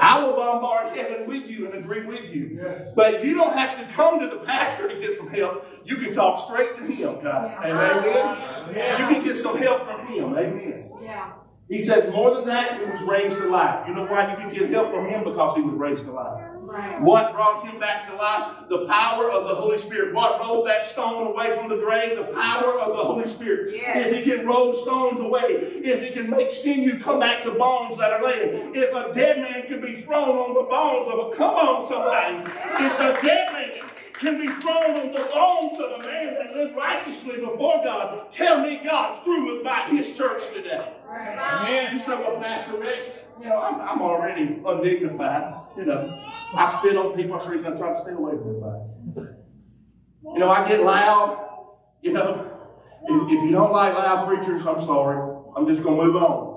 I 0.00 0.24
will 0.24 0.34
bombard 0.34 0.96
heaven 0.96 1.28
with 1.28 1.48
you 1.48 1.66
and 1.66 1.74
agree 1.76 2.04
with 2.04 2.34
you. 2.34 2.90
But 2.96 3.24
you 3.24 3.34
don't 3.34 3.56
have 3.56 3.78
to 3.78 3.94
come 3.94 4.18
to 4.18 4.26
the 4.26 4.38
pastor 4.38 4.88
to 4.88 4.98
get 4.98 5.12
some 5.16 5.28
help. 5.28 5.64
You 5.84 5.96
can 5.96 6.12
talk 6.12 6.38
straight 6.38 6.74
to 6.76 6.82
him, 6.82 7.22
God. 7.22 7.64
Amen. 7.64 8.74
You 8.98 9.06
can 9.06 9.24
get 9.24 9.36
some 9.36 9.56
help 9.56 9.84
from 9.84 10.04
him. 10.08 10.36
Amen. 10.36 10.90
Yeah. 11.00 11.32
He 11.68 11.78
says 11.78 12.12
more 12.12 12.34
than 12.34 12.44
that, 12.46 12.78
he 12.78 12.84
was 12.84 13.02
raised 13.02 13.40
to 13.40 13.48
life. 13.48 13.88
You 13.88 13.94
know 13.94 14.04
why 14.04 14.30
you 14.30 14.36
can 14.36 14.52
get 14.52 14.68
help 14.68 14.90
from 14.90 15.06
him? 15.06 15.24
Because 15.24 15.56
he 15.56 15.62
was 15.62 15.76
raised 15.76 16.04
to 16.04 16.12
life. 16.12 16.44
Right. 16.60 17.00
What 17.00 17.32
brought 17.32 17.66
him 17.66 17.78
back 17.78 18.06
to 18.08 18.16
life? 18.16 18.68
The 18.68 18.86
power 18.86 19.30
of 19.30 19.48
the 19.48 19.54
Holy 19.54 19.78
Spirit. 19.78 20.14
What 20.14 20.40
rolled 20.40 20.66
that 20.66 20.84
stone 20.84 21.26
away 21.26 21.56
from 21.56 21.68
the 21.68 21.76
grave? 21.76 22.16
The 22.16 22.24
power 22.24 22.78
of 22.78 22.96
the 22.96 23.02
Holy 23.02 23.26
Spirit. 23.26 23.74
Yes. 23.76 24.08
If 24.08 24.16
he 24.24 24.30
can 24.30 24.46
roll 24.46 24.72
stones 24.72 25.20
away, 25.20 25.42
if 25.42 26.02
he 26.02 26.10
can 26.10 26.28
make 26.30 26.52
sinew 26.52 26.98
come 26.98 27.20
back 27.20 27.42
to 27.44 27.52
bones 27.52 27.96
that 27.98 28.12
are 28.12 28.22
laid, 28.22 28.76
if 28.76 28.92
a 28.94 29.14
dead 29.14 29.38
man 29.40 29.66
can 29.66 29.80
be 29.80 30.02
thrown 30.02 30.36
on 30.36 30.54
the 30.54 30.68
bones 30.68 31.08
of 31.08 31.32
a, 31.32 31.36
come 31.36 31.54
on 31.54 31.86
somebody, 31.86 32.50
if 32.84 32.98
the 32.98 33.26
dead 33.26 33.52
man 33.52 33.88
can 34.14 34.40
be 34.40 34.46
thrown 34.46 34.96
on 34.96 35.12
the 35.12 35.28
bones 35.32 35.78
of 35.80 36.00
a 36.00 36.06
man 36.06 36.34
that 36.34 36.54
lived 36.54 36.76
righteously 36.76 37.36
before 37.36 37.82
God, 37.84 38.30
tell 38.30 38.60
me 38.60 38.80
God's 38.82 39.22
through 39.24 39.56
with 39.56 39.64
my 39.64 39.82
his 39.88 40.16
church 40.16 40.50
today. 40.52 40.92
Right. 41.06 41.92
You 41.92 41.98
say, 41.98 42.14
well, 42.16 42.40
Pastor 42.40 42.78
Rex, 42.78 43.12
you 43.40 43.48
know, 43.48 43.60
I'm, 43.60 43.80
I'm 43.80 44.02
already 44.02 44.62
undignified. 44.64 45.54
You 45.76 45.84
know, 45.86 46.22
I 46.54 46.78
spit 46.78 46.96
on 46.96 47.14
people. 47.16 47.32
That's 47.32 47.46
the 47.46 47.52
reason 47.52 47.72
I 47.72 47.76
try 47.76 47.88
to 47.88 47.94
stay 47.94 48.12
away 48.12 48.32
from 48.32 48.48
everybody. 48.50 49.36
You 50.24 50.38
know, 50.38 50.50
I 50.50 50.68
get 50.68 50.82
loud. 50.82 51.66
You 52.00 52.12
know, 52.12 52.50
if, 53.04 53.32
if 53.32 53.42
you 53.42 53.50
don't 53.50 53.72
like 53.72 53.94
loud 53.94 54.26
preachers, 54.26 54.64
I'm 54.66 54.80
sorry. 54.80 55.36
I'm 55.56 55.66
just 55.66 55.82
going 55.82 55.98
to 55.98 56.04
move 56.04 56.16
on. 56.16 56.54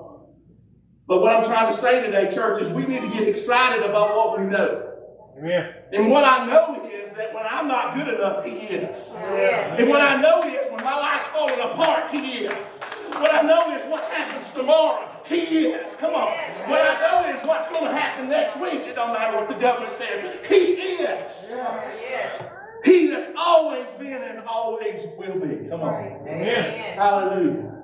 But 1.06 1.20
what 1.20 1.34
I'm 1.34 1.42
trying 1.42 1.66
to 1.66 1.76
say 1.76 2.04
today, 2.04 2.30
church, 2.30 2.60
is 2.60 2.70
we 2.70 2.86
need 2.86 3.00
to 3.00 3.08
get 3.08 3.26
excited 3.26 3.82
about 3.82 4.14
what 4.14 4.38
we 4.38 4.46
know. 4.46 4.92
Amen. 5.38 5.74
And 5.92 6.10
what 6.10 6.24
I 6.24 6.46
know 6.46 6.84
is 6.84 7.10
that 7.12 7.32
when 7.32 7.44
I'm 7.48 7.66
not 7.66 7.94
good 7.94 8.08
enough, 8.08 8.44
He 8.44 8.52
is. 8.52 9.10
Yes. 9.14 9.80
And 9.80 9.88
what 9.88 10.02
I 10.02 10.20
know 10.20 10.42
is 10.42 10.70
when 10.70 10.84
my 10.84 10.98
life's 10.98 11.24
falling 11.28 11.60
apart, 11.60 12.10
He 12.10 12.44
is. 12.44 12.78
What 13.08 13.34
I 13.34 13.42
know 13.42 13.74
is 13.74 13.84
what 13.86 14.02
happens 14.02 14.52
tomorrow, 14.52 15.08
He 15.24 15.68
is. 15.68 15.96
Come 15.96 16.14
on. 16.14 16.36
What 16.68 16.80
I 16.80 17.00
know 17.00 17.28
is 17.34 17.46
what's 17.46 17.70
going 17.70 17.86
to 17.86 17.92
happen 17.92 18.28
next 18.28 18.60
week. 18.60 18.86
It 18.86 18.96
don't 18.96 19.14
matter 19.14 19.38
what 19.38 19.48
the 19.48 19.54
government 19.54 19.92
says. 19.92 20.46
He 20.46 20.54
is. 20.54 21.52
Yes. 21.52 22.42
He 22.84 23.08
that's 23.08 23.30
always 23.36 23.90
been 23.92 24.22
and 24.22 24.40
always 24.46 25.06
will 25.16 25.40
be. 25.40 25.68
Come 25.68 25.80
on. 25.80 26.04
Amen. 26.28 26.98
Hallelujah. 26.98 27.82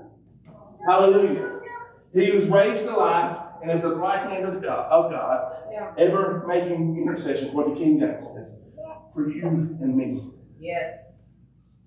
Hallelujah. 0.86 1.60
He 2.12 2.30
was 2.30 2.48
raised 2.48 2.86
to 2.86 2.96
life 2.96 3.43
and 3.64 3.72
is 3.72 3.82
at 3.82 3.90
the 3.90 3.96
right 3.96 4.20
hand 4.20 4.44
of, 4.44 4.62
God, 4.62 4.92
of 4.92 5.10
God, 5.10 5.52
Yeah. 5.72 5.92
ever 5.96 6.44
making 6.46 6.98
intercession, 6.98 7.48
for 7.50 7.66
the 7.66 7.74
King 7.74 7.98
James 7.98 8.26
says, 8.26 8.52
for 9.12 9.30
you 9.30 9.46
and 9.80 9.96
me. 9.96 10.30
Yes. 10.58 11.12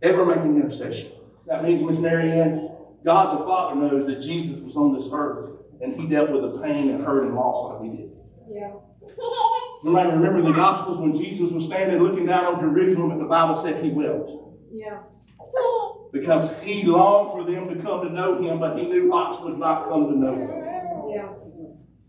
ever 0.01 0.25
making 0.25 0.55
intercession. 0.55 1.11
That 1.45 1.63
means, 1.63 1.81
Miss 1.83 1.99
Mary 1.99 2.31
Ann, 2.31 2.69
God 3.05 3.39
the 3.39 3.43
Father 3.43 3.75
knows 3.79 4.07
that 4.07 4.21
Jesus 4.21 4.61
was 4.63 4.75
on 4.75 4.93
this 4.93 5.07
earth 5.13 5.49
and 5.81 5.93
he 5.93 6.07
dealt 6.07 6.31
with 6.31 6.41
the 6.41 6.59
pain 6.61 6.89
and 6.89 7.03
hurt 7.03 7.23
and 7.23 7.35
loss 7.35 7.71
like 7.71 7.81
we 7.81 7.89
did. 7.97 8.09
Yeah. 8.49 8.73
You 9.83 9.91
might 9.91 10.11
remember 10.11 10.41
the 10.41 10.53
Gospels 10.53 10.97
when 10.97 11.15
Jesus 11.15 11.51
was 11.51 11.63
standing 11.65 12.01
looking 12.01 12.25
down 12.25 12.45
on 12.45 12.59
Jerusalem 12.59 13.11
and 13.11 13.21
the 13.21 13.25
Bible 13.25 13.55
said 13.55 13.83
he 13.83 13.91
wept 13.91 14.31
Yeah. 14.73 15.01
because 16.11 16.59
he 16.63 16.81
longed 16.83 17.31
for 17.31 17.43
them 17.43 17.69
to 17.69 17.75
come 17.83 18.01
to 18.07 18.09
know 18.11 18.41
him, 18.41 18.59
but 18.59 18.75
he 18.75 18.85
knew 18.87 19.07
lots 19.07 19.39
would 19.41 19.59
not 19.59 19.87
come 19.87 20.07
to 20.09 20.17
know 20.17 20.33
him. 20.33 21.09
Yeah. 21.15 21.29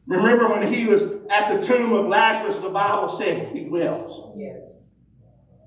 Remember 0.09 0.49
when 0.49 0.73
he 0.73 0.87
was 0.87 1.05
at 1.31 1.55
the 1.61 1.65
tomb 1.65 1.93
of 1.93 2.07
Lazarus, 2.07 2.59
the 2.59 2.71
Bible 2.71 3.09
said 3.11 3.53
he 3.55 3.67
wept 3.69 4.11
Yes. 4.37 4.89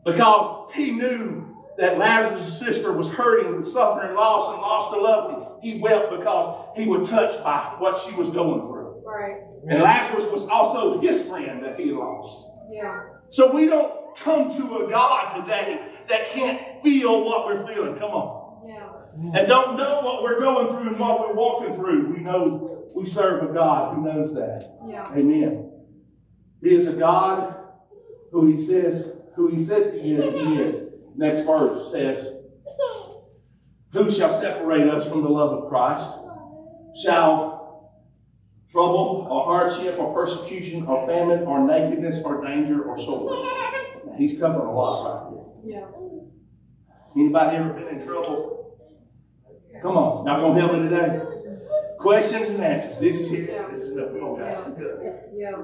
because 0.04 0.74
he 0.74 0.92
knew 0.92 1.56
that 1.78 1.98
Lazarus' 2.00 2.60
sister 2.60 2.92
was 2.92 3.14
hurting 3.14 3.54
and 3.54 3.66
suffering 3.66 4.16
loss 4.16 4.52
and 4.52 4.62
lost 4.62 4.94
a 4.94 5.00
loved 5.00 5.34
one. 5.34 5.60
He 5.62 5.80
wept 5.80 6.10
because 6.10 6.70
he 6.76 6.88
was 6.88 7.08
touched 7.08 7.44
by 7.44 7.76
what 7.78 7.98
she 7.98 8.16
was 8.16 8.30
going 8.32 8.62
through. 8.62 9.04
Right. 9.06 9.42
And 9.70 9.82
Lazarus 9.82 10.28
was 10.32 10.48
also 10.48 11.00
his 11.00 11.22
friend 11.28 11.64
that 11.64 11.80
he 11.80 11.92
lost. 11.92 12.48
Yeah. 12.72 13.04
So 13.30 13.54
we 13.54 13.68
don't 13.68 14.18
come 14.18 14.50
to 14.58 14.78
a 14.86 14.90
God 14.90 15.36
today 15.40 15.82
that 16.10 16.26
can't 16.28 16.82
feel 16.82 17.24
what 17.24 17.46
we're 17.46 17.66
feeling. 17.68 17.96
Come 18.00 18.12
on. 18.12 18.51
And 19.14 19.48
don't 19.48 19.78
know 19.78 20.02
what 20.02 20.24
we're 20.24 20.40
going 20.40 20.70
through 20.70 20.90
and 20.90 21.00
what 21.00 21.20
we're 21.20 21.34
walking 21.34 21.74
through. 21.74 22.14
We 22.14 22.22
know 22.22 22.88
we 22.96 23.06
serve 23.06 23.50
a 23.50 23.54
God 23.54 23.96
who 23.96 24.04
knows 24.04 24.34
that. 24.34 24.64
Yeah. 24.88 25.12
Amen. 25.14 25.72
He 26.62 26.76
is 26.76 26.88
a 26.88 26.94
God 26.94 27.58
who 28.32 28.48
he 28.48 28.58
says, 28.58 29.14
who 29.36 29.48
he 29.48 29.60
says 29.60 29.94
he 29.94 30.14
is, 30.14 30.32
he 30.32 30.62
is. 30.62 30.92
Next 31.16 31.42
verse 31.42 31.92
says, 31.92 32.34
Who 33.92 34.10
shall 34.10 34.32
separate 34.32 34.88
us 34.88 35.10
from 35.10 35.24
the 35.24 35.30
love 35.30 35.64
of 35.64 35.70
Christ? 35.70 36.10
Shall 37.04 37.62
trouble 38.70 39.28
or 39.30 39.44
hardship 39.44 39.98
or 40.00 40.14
persecution 40.14 40.86
or 40.86 41.08
famine 41.08 41.44
or 41.44 41.66
nakedness 41.66 42.22
or 42.22 42.46
danger 42.46 42.84
or 42.84 42.98
sword? 42.98 43.34
Now, 44.06 44.14
he's 44.18 44.40
covering 44.40 44.68
a 44.68 44.74
lot 44.74 45.34
right 45.34 45.46
Yeah. 45.66 45.86
Anybody 47.16 47.58
ever 47.58 47.74
been 47.74 47.88
in 47.90 48.06
trouble? 48.06 48.61
Come 49.82 49.98
on, 49.98 50.28
y'all 50.28 50.42
gonna 50.42 50.60
help 50.60 50.74
me 50.74 50.90
today? 50.90 51.22
Questions 51.98 52.50
and 52.50 52.64
answers. 52.64 53.00
This 53.00 53.20
is 53.20 53.32
it. 53.32 53.48
This 53.72 53.80
is 53.82 53.98
it. 53.98 54.10
Come 54.14 54.24
on, 54.24 54.40
guys. 54.40 54.64
We're 54.68 54.76
good. 54.76 55.20
Yeah. 55.36 55.58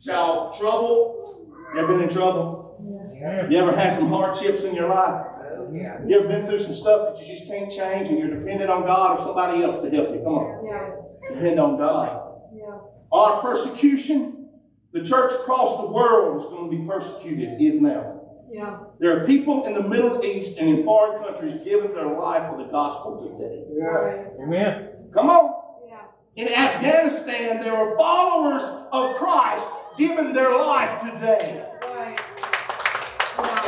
Shall 0.00 0.52
trouble? 0.52 1.46
You 1.74 1.80
ever 1.80 1.94
been 1.94 2.02
in 2.04 2.08
trouble? 2.08 2.78
Amen. 2.82 3.50
You 3.50 3.58
ever 3.58 3.76
had 3.76 3.92
some 3.92 4.08
hardships 4.08 4.64
in 4.64 4.74
your 4.74 4.88
life? 4.88 5.26
Yeah. 5.70 5.98
You 6.06 6.20
ever 6.20 6.28
been 6.28 6.46
through 6.46 6.60
some 6.60 6.72
stuff 6.72 7.12
that 7.14 7.22
you 7.22 7.30
just 7.30 7.46
can't 7.46 7.70
change 7.70 8.08
and 8.08 8.18
you're 8.18 8.38
dependent 8.38 8.70
on 8.70 8.86
God 8.86 9.18
or 9.18 9.22
somebody 9.22 9.62
else 9.62 9.80
to 9.80 9.90
help 9.90 10.10
you? 10.10 10.22
Come 10.24 10.34
on. 10.34 10.66
Yeah. 10.66 11.34
Depend 11.34 11.60
on 11.60 11.76
God. 11.76 12.40
Yeah. 12.54 12.78
Our 13.12 13.42
persecution, 13.42 14.48
the 14.92 15.04
church 15.04 15.32
across 15.32 15.76
the 15.78 15.88
world 15.88 16.38
is 16.38 16.46
going 16.46 16.70
to 16.70 16.78
be 16.78 16.86
persecuted, 16.86 17.60
is 17.60 17.80
now. 17.80 18.17
Yeah. 18.50 18.78
There 18.98 19.20
are 19.20 19.26
people 19.26 19.66
in 19.66 19.74
the 19.74 19.82
Middle 19.82 20.24
East 20.24 20.58
and 20.58 20.68
in 20.68 20.84
foreign 20.84 21.22
countries 21.22 21.54
giving 21.64 21.94
their 21.94 22.08
life 22.08 22.50
for 22.50 22.56
the 22.58 22.70
gospel 22.70 23.18
today. 23.18 23.64
Right. 23.80 24.26
Amen. 24.42 25.10
Come 25.12 25.30
on. 25.30 25.88
Yeah. 25.88 26.02
In 26.36 26.52
Afghanistan, 26.52 27.60
there 27.60 27.74
are 27.74 27.96
followers 27.96 28.62
of 28.92 29.16
Christ 29.16 29.68
giving 29.96 30.32
their 30.32 30.56
life 30.56 31.00
today. 31.00 31.66
Right. 31.82 32.18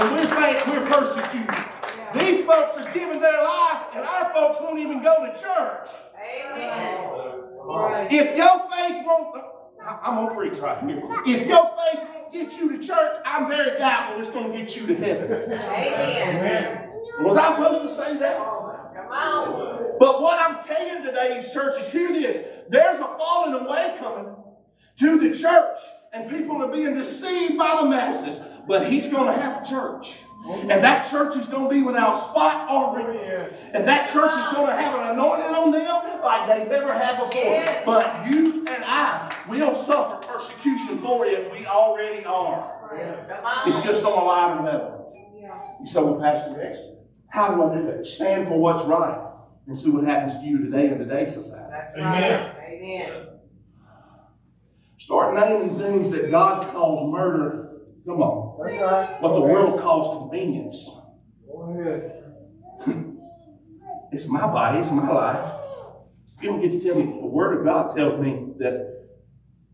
And 0.01 0.17
we 0.17 0.25
think 0.25 0.67
we're 0.67 0.87
persecuted. 0.87 1.65
These 2.15 2.45
folks 2.45 2.77
are 2.77 2.93
giving 2.93 3.21
their 3.21 3.45
life, 3.45 3.85
and 3.95 4.05
our 4.05 4.33
folks 4.33 4.61
won't 4.61 4.81
even 4.81 5.03
go 5.03 5.27
to 5.27 5.41
church. 5.41 5.89
Amen. 6.19 7.07
Right. 7.63 8.11
If 8.11 8.37
your 8.37 8.69
faith 8.69 9.05
won't, 9.07 9.37
I- 9.85 9.99
I'm 10.03 10.15
gonna 10.17 10.35
preach 10.35 10.59
right 10.59 10.79
here. 10.85 11.03
If 11.27 11.47
your 11.47 11.71
faith 11.77 12.09
won't 12.15 12.33
get 12.33 12.59
you 12.59 12.77
to 12.77 12.79
church, 12.87 13.17
I'm 13.25 13.49
very 13.49 13.79
doubtful 13.79 14.21
it's 14.21 14.31
gonna 14.31 14.51
get 14.57 14.77
you 14.77 14.87
to 14.87 14.95
heaven. 14.95 15.33
Amen. 15.53 16.37
Amen. 16.37 16.91
Was 17.21 17.37
I 17.37 17.55
supposed 17.57 17.83
to 17.83 17.89
say 17.89 18.17
that? 18.19 18.37
Come 18.37 19.07
on. 19.11 19.87
But 19.99 20.23
what 20.23 20.41
I'm 20.41 20.63
telling 20.63 21.03
today's 21.05 21.53
churches, 21.53 21.89
hear 21.93 22.13
this. 22.13 22.43
There's 22.69 22.99
a 22.99 23.05
falling 23.19 23.55
away 23.55 23.97
coming 23.99 24.35
to 24.99 25.19
the 25.19 25.31
church, 25.37 25.79
and 26.13 26.31
people 26.31 26.63
are 26.63 26.69
being 26.73 26.95
deceived 26.95 27.59
by 27.59 27.79
the 27.83 27.89
masses. 27.89 28.41
But 28.67 28.87
he's 28.87 29.09
going 29.09 29.27
to 29.27 29.33
have 29.33 29.63
a 29.63 29.65
church. 29.69 30.21
And 30.43 30.83
that 30.83 31.03
church 31.11 31.37
is 31.37 31.47
going 31.47 31.69
to 31.69 31.75
be 31.75 31.83
without 31.83 32.15
spot 32.15 32.71
or 32.71 32.97
wrinkle. 32.97 33.59
And 33.75 33.87
that 33.87 34.11
church 34.11 34.33
is 34.33 34.47
going 34.55 34.69
to 34.69 34.75
have 34.75 34.99
an 34.99 35.11
anointing 35.11 35.55
on 35.55 35.71
them 35.71 36.23
like 36.23 36.49
they've 36.49 36.69
never 36.69 36.93
had 36.93 37.19
before. 37.19 37.65
But 37.85 38.31
you 38.31 38.65
and 38.67 38.85
I 38.85 39.35
will 39.49 39.75
suffer 39.75 40.27
persecution 40.27 40.99
for 40.99 41.27
it. 41.27 41.53
We 41.53 41.67
already 41.67 42.25
are. 42.25 42.89
Right. 42.91 43.29
Come 43.29 43.45
on. 43.45 43.69
It's 43.69 43.83
just 43.83 44.05
on 44.05 44.13
a 44.13 44.25
lighter 44.25 44.63
level. 44.65 45.13
Yeah. 45.39 45.61
You 45.79 45.87
say, 45.87 46.03
well, 46.03 46.19
Pastor 46.19 46.57
Rex, 46.57 46.79
how 47.29 47.55
do 47.55 47.63
I 47.63 47.77
do 47.77 47.87
that? 47.87 48.07
Stand 48.07 48.49
for 48.49 48.59
what's 48.59 48.85
right 48.85 49.27
and 49.67 49.79
see 49.79 49.91
what 49.91 50.05
happens 50.05 50.41
to 50.41 50.47
you 50.47 50.59
today 50.65 50.89
in 50.89 50.99
today's 50.99 51.35
society. 51.35 51.71
That's 51.71 51.95
Amen. 51.95 52.07
right. 52.07 52.57
Amen. 52.71 53.27
Start 54.99 55.35
naming 55.35 55.79
things 55.79 56.11
that 56.11 56.31
God 56.31 56.67
calls 56.73 57.11
murder. 57.13 57.70
Come 58.07 58.23
on. 58.23 58.61
Right. 58.61 59.21
What 59.21 59.35
the 59.35 59.41
world 59.41 59.81
calls 59.81 60.21
convenience. 60.21 60.91
Go 61.47 61.79
ahead. 61.81 62.17
It's 64.13 64.27
my 64.29 64.47
body, 64.47 64.79
it's 64.79 64.91
my 64.91 65.09
life. 65.09 65.53
You 66.41 66.49
don't 66.49 66.61
get 66.61 66.73
to 66.73 66.81
tell 66.81 66.97
me. 66.97 67.05
The 67.05 67.27
Word 67.27 67.59
of 67.59 67.65
God 67.65 67.95
tells 67.95 68.21
me 68.21 68.55
that 68.59 69.07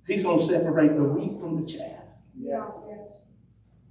He's 0.07 0.23
going 0.23 0.39
to 0.39 0.45
separate 0.45 0.95
the 0.95 1.05
wheat 1.05 1.41
from 1.41 1.61
the 1.61 1.67
chaff. 1.67 2.03
Yeah. 2.39 2.67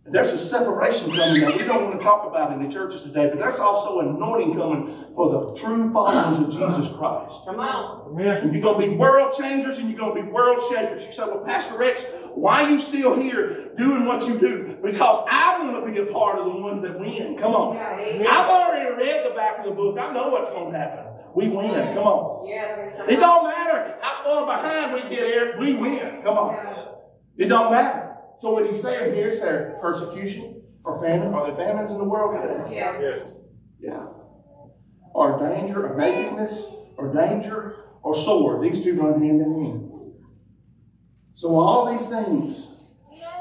There's 0.07 0.33
a 0.33 0.37
separation 0.37 1.15
coming 1.15 1.41
that 1.41 1.57
we 1.57 1.63
don't 1.65 1.85
want 1.85 1.99
to 1.99 2.05
talk 2.05 2.27
about 2.27 2.53
in 2.53 2.61
the 2.61 2.71
churches 2.71 3.01
today, 3.01 3.27
but 3.27 3.39
there's 3.39 3.57
also 3.57 4.01
anointing 4.01 4.53
coming 4.55 4.93
for 5.15 5.31
the 5.31 5.59
true 5.59 5.91
followers 5.91 6.37
of 6.37 6.51
Jesus 6.51 6.95
Christ. 6.95 7.41
Come 7.43 7.59
on. 7.59 8.11
Amen. 8.11 8.37
And 8.43 8.53
you're 8.53 8.61
going 8.61 8.81
to 8.81 8.91
be 8.91 8.95
world 8.95 9.33
changers 9.35 9.79
and 9.79 9.89
you're 9.89 9.97
going 9.97 10.15
to 10.15 10.23
be 10.23 10.29
world 10.29 10.59
shakers. 10.69 11.03
You 11.03 11.11
say, 11.11 11.23
well, 11.25 11.43
Pastor 11.43 11.79
Rex, 11.79 12.05
why 12.35 12.63
are 12.63 12.69
you 12.69 12.77
still 12.77 13.19
here 13.19 13.71
doing 13.77 14.05
what 14.05 14.27
you 14.27 14.37
do? 14.37 14.77
Because 14.83 15.23
I 15.29 15.63
want 15.63 15.85
to 15.85 15.91
be 15.91 15.97
a 15.97 16.11
part 16.11 16.37
of 16.37 16.45
the 16.45 16.51
ones 16.51 16.81
that 16.83 16.99
win. 16.99 17.37
Come 17.37 17.53
on. 17.53 17.77
Amen. 17.77 18.27
I've 18.27 18.49
already 18.49 18.93
read 18.95 19.25
the 19.25 19.33
back 19.33 19.59
of 19.59 19.65
the 19.65 19.71
book. 19.71 19.97
I 19.97 20.13
know 20.13 20.29
what's 20.29 20.49
going 20.49 20.73
to 20.73 20.77
happen. 20.77 21.05
We 21.33 21.47
win. 21.47 21.93
Come 21.93 22.03
on. 22.03 22.47
Yes. 22.47 22.93
It 23.09 23.19
don't 23.21 23.45
matter 23.45 23.97
how 24.01 24.23
far 24.23 24.45
behind 24.45 24.93
we 24.93 25.01
get 25.01 25.27
here, 25.27 25.55
we 25.57 25.73
win. 25.75 26.21
Come 26.23 26.37
on. 26.37 26.95
It 27.37 27.47
don't 27.47 27.71
matter. 27.71 28.17
So 28.37 28.51
what 28.51 28.65
he's 28.65 28.81
saying 28.81 29.15
here 29.15 29.27
is 29.27 29.41
there 29.41 29.77
persecution 29.81 30.61
or 30.83 31.01
famine? 31.01 31.33
Are 31.33 31.47
there 31.47 31.55
famines 31.55 31.91
in 31.91 31.97
the 31.97 32.03
world 32.03 32.41
today? 32.41 32.75
Yes. 32.75 32.97
Yes. 32.99 33.27
Yeah. 33.79 34.07
Or 35.13 35.39
danger, 35.39 35.87
or 35.87 35.97
nakedness, 35.97 36.67
or 36.97 37.13
danger, 37.13 37.77
or 38.03 38.13
sword. 38.13 38.61
These 38.63 38.83
two 38.83 38.99
run 38.99 39.21
hand 39.21 39.41
in 39.41 39.63
hand. 39.63 39.84
So 41.35 41.59
all 41.59 41.91
these 41.91 42.07
things, 42.07 42.69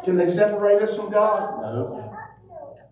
can 0.03 0.17
they 0.17 0.27
separate 0.27 0.83
us 0.83 0.97
from 0.97 1.13
God? 1.13 1.63
No. 1.63 2.13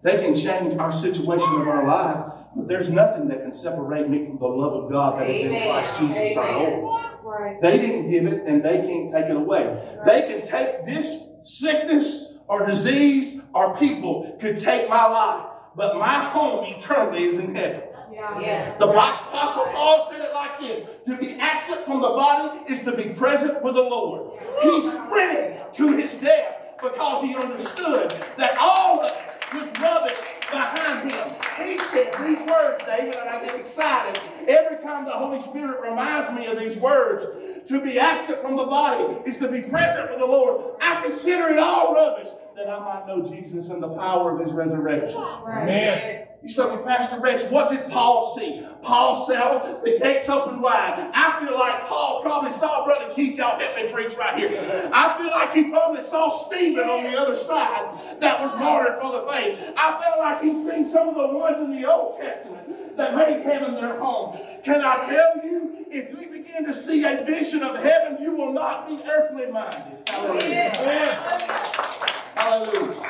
They 0.02 0.16
can 0.24 0.32
change 0.32 0.76
our 0.76 0.92
situation 0.92 1.60
of 1.60 1.66
our 1.66 1.84
life, 1.84 2.32
but 2.54 2.68
there's 2.68 2.88
nothing 2.88 3.26
that 3.26 3.42
can 3.42 3.50
separate 3.50 4.08
me 4.08 4.26
from 4.26 4.38
the 4.38 4.46
love 4.46 4.84
of 4.84 4.92
God 4.92 5.18
that 5.18 5.28
is 5.28 5.40
in 5.40 5.50
Christ 5.50 5.98
Jesus 5.98 6.36
our 6.36 6.56
Lord. 6.56 7.04
Right. 7.24 7.60
They 7.60 7.78
didn't 7.78 8.12
give 8.12 8.26
it 8.32 8.44
and 8.46 8.64
they 8.64 8.78
can't 8.78 9.10
take 9.10 9.24
it 9.26 9.34
away. 9.36 9.76
They 10.04 10.22
can 10.22 10.40
take 10.40 10.84
this 10.84 11.28
sickness 11.42 12.34
or 12.46 12.64
disease 12.64 13.40
or 13.52 13.76
people 13.76 14.36
could 14.40 14.56
take 14.56 14.88
my 14.88 15.06
life, 15.06 15.50
but 15.74 15.96
my 15.96 16.14
home 16.14 16.64
eternally 16.66 17.24
is 17.24 17.38
in 17.38 17.56
heaven. 17.56 17.82
Yeah. 18.12 18.40
Yes. 18.40 18.78
The 18.78 18.88
Apostle 18.88 19.64
Paul 19.66 20.06
said 20.10 20.20
it 20.20 20.34
like 20.34 20.60
this 20.60 20.84
To 21.06 21.16
be 21.16 21.36
absent 21.40 21.86
from 21.86 22.02
the 22.02 22.08
body 22.08 22.60
is 22.70 22.82
to 22.82 22.94
be 22.94 23.10
present 23.10 23.62
with 23.62 23.74
the 23.74 23.82
Lord. 23.82 24.38
He 24.62 24.82
sprinted 24.82 25.72
to 25.74 25.96
his 25.96 26.16
death 26.16 26.74
because 26.80 27.24
he 27.24 27.34
understood 27.34 28.10
that 28.36 28.56
all 28.60 29.00
of 29.00 29.12
it 29.16 29.54
was 29.54 29.72
rubbish 29.80 30.18
behind 30.52 31.10
him. 31.10 31.28
He 31.56 31.78
said 31.78 32.12
these 32.20 32.46
words, 32.46 32.84
David, 32.84 33.14
and 33.14 33.28
I 33.28 33.42
get 33.44 33.58
excited 33.58 34.20
every 34.46 34.78
time 34.82 35.04
the 35.04 35.12
Holy 35.12 35.40
Spirit 35.40 35.80
reminds 35.80 36.32
me 36.32 36.46
of 36.46 36.58
these 36.58 36.76
words. 36.76 37.26
To 37.68 37.80
be 37.80 37.98
absent 37.98 38.42
from 38.42 38.56
the 38.56 38.64
body 38.64 39.20
is 39.24 39.38
to 39.38 39.48
be 39.48 39.62
present 39.62 40.10
with 40.10 40.18
the 40.18 40.26
Lord. 40.26 40.74
I 40.80 41.00
consider 41.00 41.48
it 41.48 41.58
all 41.58 41.94
rubbish 41.94 42.28
that 42.56 42.68
I 42.68 42.78
might 42.80 43.06
know 43.06 43.22
Jesus 43.22 43.70
and 43.70 43.82
the 43.82 43.88
power 43.88 44.34
of 44.34 44.44
his 44.44 44.52
resurrection. 44.52 45.16
Amen. 45.16 46.26
You 46.42 46.48
say, 46.48 46.64
Pastor 46.84 47.20
Rex, 47.20 47.44
what 47.44 47.70
did 47.70 47.88
Paul 47.88 48.36
see? 48.36 48.66
Paul 48.82 49.14
saw 49.14 49.62
oh, 49.62 49.80
the 49.84 49.96
gates 49.96 50.28
open 50.28 50.60
wide. 50.60 51.10
I 51.14 51.38
feel 51.38 51.56
like 51.56 51.86
Paul 51.86 52.20
probably 52.20 52.50
saw 52.50 52.84
Brother 52.84 53.14
Keith. 53.14 53.38
Y'all 53.38 53.56
help 53.60 53.76
me 53.76 53.92
preach 53.92 54.16
right 54.16 54.36
here. 54.36 54.50
I 54.92 55.16
feel 55.18 55.30
like 55.30 55.52
he 55.52 55.70
probably 55.70 56.02
saw 56.02 56.30
Stephen 56.30 56.88
on 56.88 57.04
the 57.04 57.16
other 57.16 57.36
side 57.36 58.20
that 58.20 58.40
was 58.40 58.52
martyred 58.56 59.00
for 59.00 59.12
the 59.12 59.30
faith. 59.30 59.72
I 59.76 60.02
feel 60.02 60.20
like 60.20 60.41
he's 60.42 60.66
seen 60.66 60.84
some 60.84 61.08
of 61.08 61.14
the 61.14 61.28
ones 61.36 61.58
in 61.60 61.70
the 61.74 61.90
Old 61.90 62.18
Testament 62.18 62.96
that 62.96 63.14
made 63.14 63.42
heaven 63.42 63.74
their 63.74 63.98
home. 63.98 64.38
Can 64.64 64.82
I 64.82 64.96
tell 65.02 65.44
you, 65.44 65.86
if 65.90 66.10
you 66.10 66.30
begin 66.30 66.64
to 66.66 66.74
see 66.74 67.04
a 67.04 67.24
vision 67.24 67.62
of 67.62 67.82
heaven, 67.82 68.22
you 68.22 68.34
will 68.36 68.52
not 68.52 68.88
be 68.88 69.00
earthly 69.08 69.50
minded. 69.50 70.08
Hallelujah. 70.08 70.70
Hallelujah. 72.34 73.02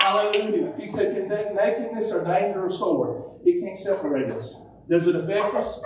Hallelujah. 0.00 0.74
He 0.78 0.86
said, 0.86 1.14
Can 1.14 1.28
na- 1.28 1.52
nakedness 1.62 2.12
or 2.12 2.24
danger 2.24 2.64
or 2.64 2.70
sword? 2.70 3.22
It 3.44 3.60
can't 3.62 3.78
separate 3.78 4.30
us. 4.30 4.56
Does 4.88 5.06
it 5.06 5.16
affect 5.16 5.54
us? 5.54 5.80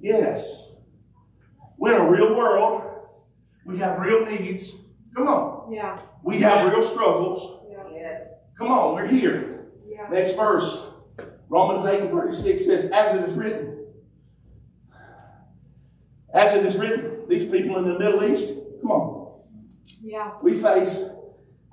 Yes. 0.00 0.72
We're 1.78 1.94
in 1.94 2.02
a 2.02 2.10
real 2.10 2.36
world. 2.36 2.82
We 3.64 3.78
have 3.78 3.98
real 3.98 4.26
needs. 4.26 4.74
Come 5.16 5.28
on. 5.28 5.72
Yeah. 5.72 5.98
We 6.22 6.40
have 6.40 6.70
real 6.70 6.82
struggles. 6.82 7.61
Yes. 8.52 8.58
Come 8.58 8.68
on, 8.68 8.94
we're 8.94 9.06
here. 9.08 9.66
Yeah. 9.88 10.08
Next 10.10 10.36
verse. 10.36 10.88
Romans 11.48 11.84
8 11.84 12.00
and 12.02 12.10
36 12.10 12.64
says, 12.64 12.84
As 12.86 13.14
it 13.14 13.24
is 13.24 13.34
written. 13.34 13.86
As 16.32 16.54
it 16.54 16.64
is 16.64 16.78
written, 16.78 17.28
these 17.28 17.44
people 17.44 17.76
in 17.78 17.84
the 17.84 17.98
Middle 17.98 18.24
East, 18.24 18.56
come 18.80 18.90
on. 18.90 19.42
Yeah. 20.02 20.32
We 20.42 20.54
face 20.54 21.10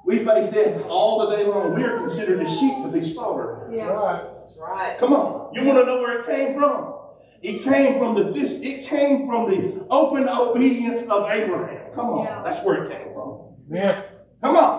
we 0.06 0.18
face 0.18 0.48
death 0.48 0.86
all 0.90 1.20
the 1.28 1.36
day 1.36 1.46
long. 1.46 1.76
We 1.76 1.84
are 1.84 1.98
considered 1.98 2.40
as 2.40 2.60
sheep 2.60 2.74
to 2.84 2.90
be 2.90 3.04
slaughtered. 3.04 3.72
Yeah. 3.74 3.86
Right. 3.86 4.24
That's 4.42 4.58
right. 4.58 4.98
Come 4.98 5.14
on. 5.14 5.54
You 5.54 5.64
want 5.66 5.80
to 5.80 5.86
know 5.86 5.98
where 6.02 6.20
it 6.20 6.26
came 6.26 6.54
from? 6.54 6.96
It 7.42 7.62
came 7.62 7.98
from 7.98 8.16
the 8.16 8.32
dis- 8.32 8.60
it 8.62 8.86
came 8.86 9.28
from 9.28 9.50
the 9.50 9.86
open 9.90 10.28
obedience 10.28 11.04
of 11.04 11.30
Abraham. 11.30 11.94
Come 11.94 12.10
on. 12.10 12.26
Yeah. 12.26 12.42
That's 12.44 12.64
where 12.64 12.84
it 12.86 12.92
came 12.92 13.14
from. 13.14 13.56
Yeah. 13.70 14.04
Come 14.42 14.56
on. 14.56 14.79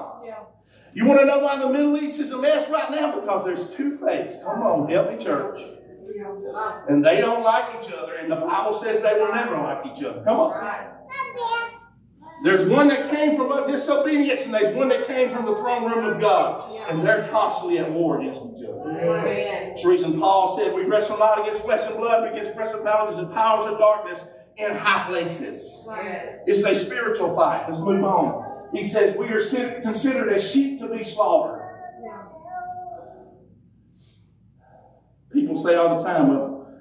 You 0.92 1.06
want 1.06 1.20
to 1.20 1.26
know 1.26 1.38
why 1.38 1.58
the 1.58 1.68
Middle 1.68 1.96
East 1.96 2.20
is 2.20 2.30
a 2.32 2.38
mess 2.38 2.68
right 2.68 2.90
now? 2.90 3.20
Because 3.20 3.44
there's 3.44 3.74
two 3.74 3.96
faiths. 3.96 4.36
Come 4.44 4.62
on, 4.62 4.90
help 4.90 5.12
me, 5.12 5.18
church. 5.18 5.60
And 6.88 7.04
they 7.04 7.20
don't 7.20 7.42
like 7.42 7.64
each 7.80 7.92
other, 7.92 8.14
and 8.14 8.30
the 8.30 8.36
Bible 8.36 8.72
says 8.72 9.00
they 9.00 9.14
will 9.14 9.32
never 9.32 9.56
like 9.56 9.86
each 9.86 10.02
other. 10.04 10.22
Come 10.24 10.40
on. 10.40 10.86
There's 12.42 12.66
one 12.66 12.88
that 12.88 13.10
came 13.10 13.36
from 13.36 13.70
disobedience, 13.70 14.46
and 14.46 14.54
there's 14.54 14.74
one 14.74 14.88
that 14.88 15.06
came 15.06 15.30
from 15.30 15.44
the 15.44 15.54
throne 15.54 15.90
room 15.90 16.06
of 16.06 16.20
God. 16.20 16.74
And 16.88 17.06
they're 17.06 17.28
constantly 17.28 17.78
at 17.78 17.90
war 17.90 18.20
against 18.20 18.42
each 18.42 18.64
other. 18.66 18.90
Amen. 18.90 19.68
That's 19.68 19.82
the 19.82 19.88
reason 19.88 20.18
Paul 20.18 20.56
said 20.56 20.74
we 20.74 20.84
wrestle 20.84 21.18
not 21.18 21.40
against 21.40 21.62
flesh 21.62 21.86
and 21.86 21.96
blood, 21.96 22.22
but 22.22 22.32
against 22.32 22.56
principalities 22.56 23.18
and 23.18 23.32
powers 23.32 23.66
of 23.66 23.78
darkness 23.78 24.24
in 24.56 24.72
high 24.72 25.06
places. 25.06 25.86
Yes. 25.88 26.40
It's 26.46 26.64
a 26.64 26.74
spiritual 26.74 27.34
fight. 27.34 27.66
Let's 27.68 27.80
move 27.80 28.02
on. 28.04 28.49
He 28.72 28.84
says 28.84 29.16
we 29.16 29.28
are 29.28 29.40
considered 29.82 30.32
as 30.32 30.50
sheep 30.50 30.80
to 30.80 30.88
be 30.88 31.02
slaughtered. 31.02 31.60
People 35.32 35.56
say 35.56 35.76
all 35.76 35.98
the 35.98 36.04
time, 36.04 36.28
well, 36.28 36.72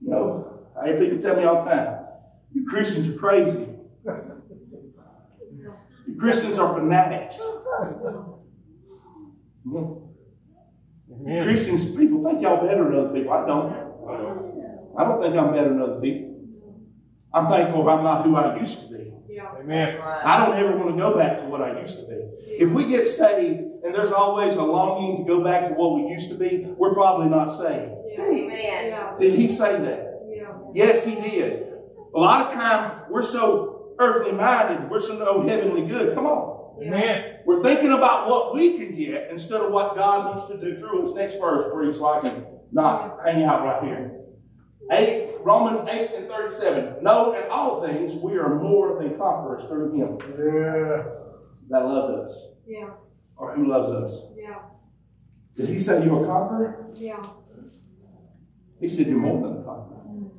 you 0.00 0.10
know, 0.10 0.68
I 0.80 0.88
hear 0.88 0.98
people 0.98 1.18
tell 1.18 1.36
me 1.36 1.44
all 1.44 1.64
the 1.64 1.70
time, 1.70 2.04
you 2.52 2.66
Christians 2.66 3.08
are 3.08 3.18
crazy. 3.18 3.66
You 6.06 6.16
Christians 6.18 6.58
are 6.58 6.74
fanatics. 6.74 7.40
Mm-hmm. 9.66 10.04
Amen. 11.12 11.44
Christians, 11.44 11.86
people 11.96 12.22
think 12.22 12.42
y'all 12.42 12.66
better 12.66 12.84
than 12.84 12.94
other 12.98 13.14
people. 13.14 13.32
I 13.32 13.46
don't. 13.46 13.72
I 14.96 15.04
don't 15.04 15.20
think 15.20 15.34
I'm 15.36 15.52
better 15.52 15.70
than 15.70 15.80
other 15.80 16.00
people. 16.00 16.34
I'm 17.32 17.48
thankful 17.48 17.88
I'm 17.88 18.04
not 18.04 18.24
who 18.24 18.36
I 18.36 18.56
used 18.58 18.80
to 18.82 18.88
be. 18.88 19.12
Yeah. 19.34 19.50
Amen. 19.58 19.98
Right. 19.98 20.22
I 20.24 20.46
don't 20.46 20.56
ever 20.56 20.76
want 20.76 20.90
to 20.90 20.96
go 20.96 21.16
back 21.16 21.38
to 21.38 21.44
what 21.44 21.60
I 21.60 21.80
used 21.80 21.98
to 21.98 22.06
be. 22.06 22.14
If 22.62 22.70
we 22.70 22.86
get 22.86 23.08
saved 23.08 23.60
and 23.82 23.92
there's 23.92 24.12
always 24.12 24.54
a 24.54 24.62
longing 24.62 25.24
to 25.24 25.32
go 25.32 25.42
back 25.42 25.68
to 25.68 25.74
what 25.74 25.94
we 25.96 26.02
used 26.08 26.30
to 26.30 26.36
be, 26.36 26.72
we're 26.76 26.94
probably 26.94 27.28
not 27.28 27.48
saved. 27.48 27.92
Yeah. 28.12 28.22
Amen. 28.22 28.86
Yeah. 28.88 29.14
Did 29.18 29.34
he 29.34 29.48
say 29.48 29.80
that? 29.80 30.20
Yeah. 30.30 30.56
Yes, 30.72 31.04
he 31.04 31.16
did. 31.16 31.66
A 32.14 32.18
lot 32.18 32.46
of 32.46 32.52
times 32.52 32.92
we're 33.10 33.22
so 33.22 33.96
earthly 33.98 34.32
minded, 34.32 34.88
we're 34.88 35.00
so 35.00 35.18
no 35.18 35.42
heavenly 35.42 35.84
good. 35.84 36.14
Come 36.14 36.26
on. 36.26 36.80
Amen. 36.80 37.38
We're 37.44 37.62
thinking 37.62 37.92
about 37.92 38.28
what 38.28 38.54
we 38.54 38.76
can 38.78 38.94
get 38.94 39.30
instead 39.30 39.60
of 39.60 39.72
what 39.72 39.96
God 39.96 40.26
wants 40.26 40.48
to 40.48 40.60
do 40.60 40.78
through 40.78 41.08
us. 41.08 41.14
Next 41.14 41.34
verse, 41.40 41.72
please, 41.72 41.98
so 41.98 42.06
I 42.06 42.20
can 42.20 42.46
not 42.72 43.18
hang 43.24 43.42
out 43.42 43.64
right 43.64 43.82
here. 43.82 44.23
8, 44.90 45.30
Romans 45.42 45.80
8 45.88 46.10
and 46.16 46.28
37. 46.28 47.02
No, 47.02 47.32
in 47.34 47.50
all 47.50 47.82
things 47.82 48.14
we 48.14 48.36
are 48.36 48.54
more 48.60 49.00
than 49.02 49.16
conquerors 49.18 49.64
through 49.64 49.92
him 49.92 50.18
Yeah. 50.20 51.02
that 51.70 51.86
loved 51.86 52.24
us. 52.24 52.48
Yeah. 52.66 52.90
Or 53.36 53.54
who 53.54 53.66
loves 53.68 53.90
us. 53.90 54.22
Yeah. 54.36 54.58
Did 55.56 55.68
he 55.68 55.78
say 55.78 56.04
you're 56.04 56.22
a 56.22 56.26
conqueror? 56.26 56.86
Yeah. 56.94 57.22
He 58.80 58.88
said 58.88 59.06
you're 59.06 59.18
more 59.18 59.40
than 59.40 59.60
a 59.60 59.64
conqueror. 59.64 60.02
Mm. 60.08 60.30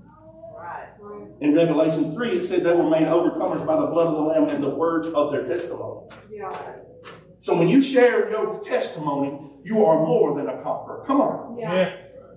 Right. 0.56 0.88
Right. 1.00 1.28
In 1.42 1.56
Revelation 1.56 2.12
3, 2.12 2.30
it 2.32 2.44
said 2.44 2.64
they 2.64 2.74
were 2.76 2.90
made 2.90 3.08
overcomers 3.08 3.66
by 3.66 3.76
the 3.78 3.88
blood 3.88 4.08
of 4.08 4.14
the 4.14 4.22
Lamb 4.22 4.50
and 4.50 4.64
the 4.64 4.70
words 4.70 5.08
of 5.10 5.32
their 5.32 5.46
testimony. 5.46 6.08
Yeah. 6.30 6.52
So 7.40 7.58
when 7.58 7.68
you 7.68 7.82
share 7.82 8.30
your 8.30 8.60
testimony, 8.64 9.40
you 9.64 9.84
are 9.86 10.06
more 10.06 10.36
than 10.38 10.48
a 10.48 10.62
conqueror. 10.64 11.04
Come 11.08 11.22
on. 11.22 11.58
Yeah. 11.58 11.74
Yeah. 11.74 11.96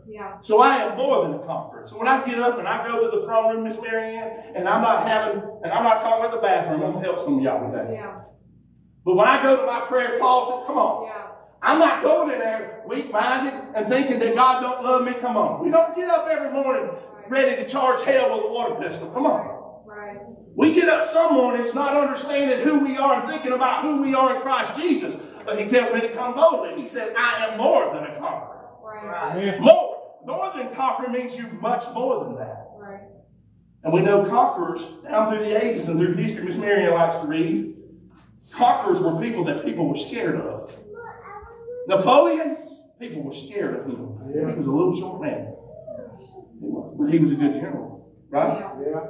Yeah. 0.09 0.41
So 0.41 0.63
I 0.63 0.77
am 0.77 0.97
more 0.97 1.23
than 1.23 1.35
a 1.35 1.39
conqueror. 1.45 1.87
So 1.87 1.99
when 1.99 2.09
I 2.09 2.25
get 2.25 2.39
up 2.39 2.59
and 2.59 2.67
I 2.67 2.87
go 2.89 3.11
to 3.11 3.17
the 3.19 3.25
throne 3.25 3.55
room, 3.55 3.65
Miss 3.65 3.79
Mary 3.81 4.17
Ann, 4.17 4.55
and 4.55 4.69
I'm 4.69 4.81
not 4.81 5.07
having, 5.07 5.43
and 5.63 5.71
I'm 5.71 5.85
not 5.85 6.01
talking 6.01 6.25
about 6.25 6.35
the 6.35 6.41
bathroom, 6.41 6.83
I'm 6.83 6.93
gonna 6.93 7.05
help 7.05 7.19
some 7.19 7.37
of 7.37 7.43
y'all 7.43 7.71
today. 7.71 7.93
Yeah. 7.93 8.23
But 9.05 9.17
when 9.17 9.29
I 9.29 9.43
go 9.43 9.57
to 9.59 9.67
my 9.67 9.81
prayer 9.87 10.19
closet, 10.19 10.67
come 10.67 10.79
on, 10.79 11.07
Yeah. 11.07 11.27
I'm 11.61 11.79
not 11.79 12.03
going 12.03 12.31
in 12.31 12.39
there 12.39 12.83
weak-minded 12.87 13.53
and 13.75 13.89
thinking 13.89 14.19
that 14.21 14.35
God 14.35 14.61
don't 14.61 14.83
love 14.83 15.05
me. 15.05 15.13
Come 15.15 15.37
on. 15.37 15.63
We 15.63 15.71
don't 15.71 15.95
get 15.95 16.09
up 16.09 16.27
every 16.31 16.53
morning 16.53 16.91
ready 17.29 17.57
to 17.63 17.69
charge 17.69 18.03
hell 18.03 18.37
with 18.37 18.47
a 18.47 18.49
water 18.49 18.77
pistol. 18.77 19.11
Come 19.11 19.27
on. 19.27 19.85
Right. 19.87 20.17
We 20.55 20.73
get 20.73 20.89
up 20.89 21.05
some 21.05 21.35
mornings 21.35 21.75
not 21.75 21.97
understanding 21.97 22.61
who 22.61 22.79
we 22.85 22.97
are 22.97 23.21
and 23.21 23.29
thinking 23.29 23.53
about 23.53 23.83
who 23.83 24.03
we 24.03 24.15
are 24.15 24.37
in 24.37 24.43
Christ 24.43 24.77
Jesus. 24.77 25.17
But 25.45 25.59
he 25.59 25.67
tells 25.67 25.93
me 25.93 26.01
to 26.01 26.15
come 26.15 26.35
boldly. 26.35 26.81
He 26.81 26.87
said, 26.87 27.15
I 27.17 27.47
am 27.47 27.59
more 27.59 27.93
than 27.93 28.05
a 28.05 28.19
conqueror. 28.21 28.69
Right. 28.83 29.35
Right. 29.35 29.61
More. 29.61 29.98
More 30.29 30.53
than 30.55 30.75
conqueror 30.75 31.09
means 31.09 31.39
you 31.39 31.49
much 31.63 31.85
more 31.95 32.23
than 32.23 32.35
that. 32.37 32.69
Right. 32.77 33.01
And 33.83 33.95
we 33.95 34.03
know 34.03 34.27
conquerors 34.27 34.85
down 35.09 35.31
through 35.31 35.39
the 35.39 35.65
ages 35.65 35.89
and 35.89 35.99
through 35.99 36.17
history, 36.17 36.45
Miss 36.45 36.59
Marion 36.59 36.93
likes 36.93 37.17
to 37.17 37.27
read. 37.27 37.75
Conquerors 38.53 39.01
were 39.01 39.19
people 39.19 39.43
that 39.45 39.65
people 39.65 39.89
were 39.89 39.95
scared 39.95 40.37
of. 40.37 40.77
Napoleon, 41.87 42.59
people 43.01 43.23
were 43.23 43.33
scared 43.33 43.77
of 43.77 43.87
him. 43.87 44.19
He 44.35 44.55
was 44.55 44.67
a 44.67 44.71
little 44.71 44.95
short 44.95 45.23
man. 45.23 45.55
He 46.61 46.67
was, 46.67 46.95
But 46.99 47.07
he 47.11 47.19
was 47.19 47.33
a 47.33 47.35
good 47.35 47.55
general, 47.55 48.13
right? 48.29 48.59
Yeah. 48.59 48.73
Yeah. 48.87 49.07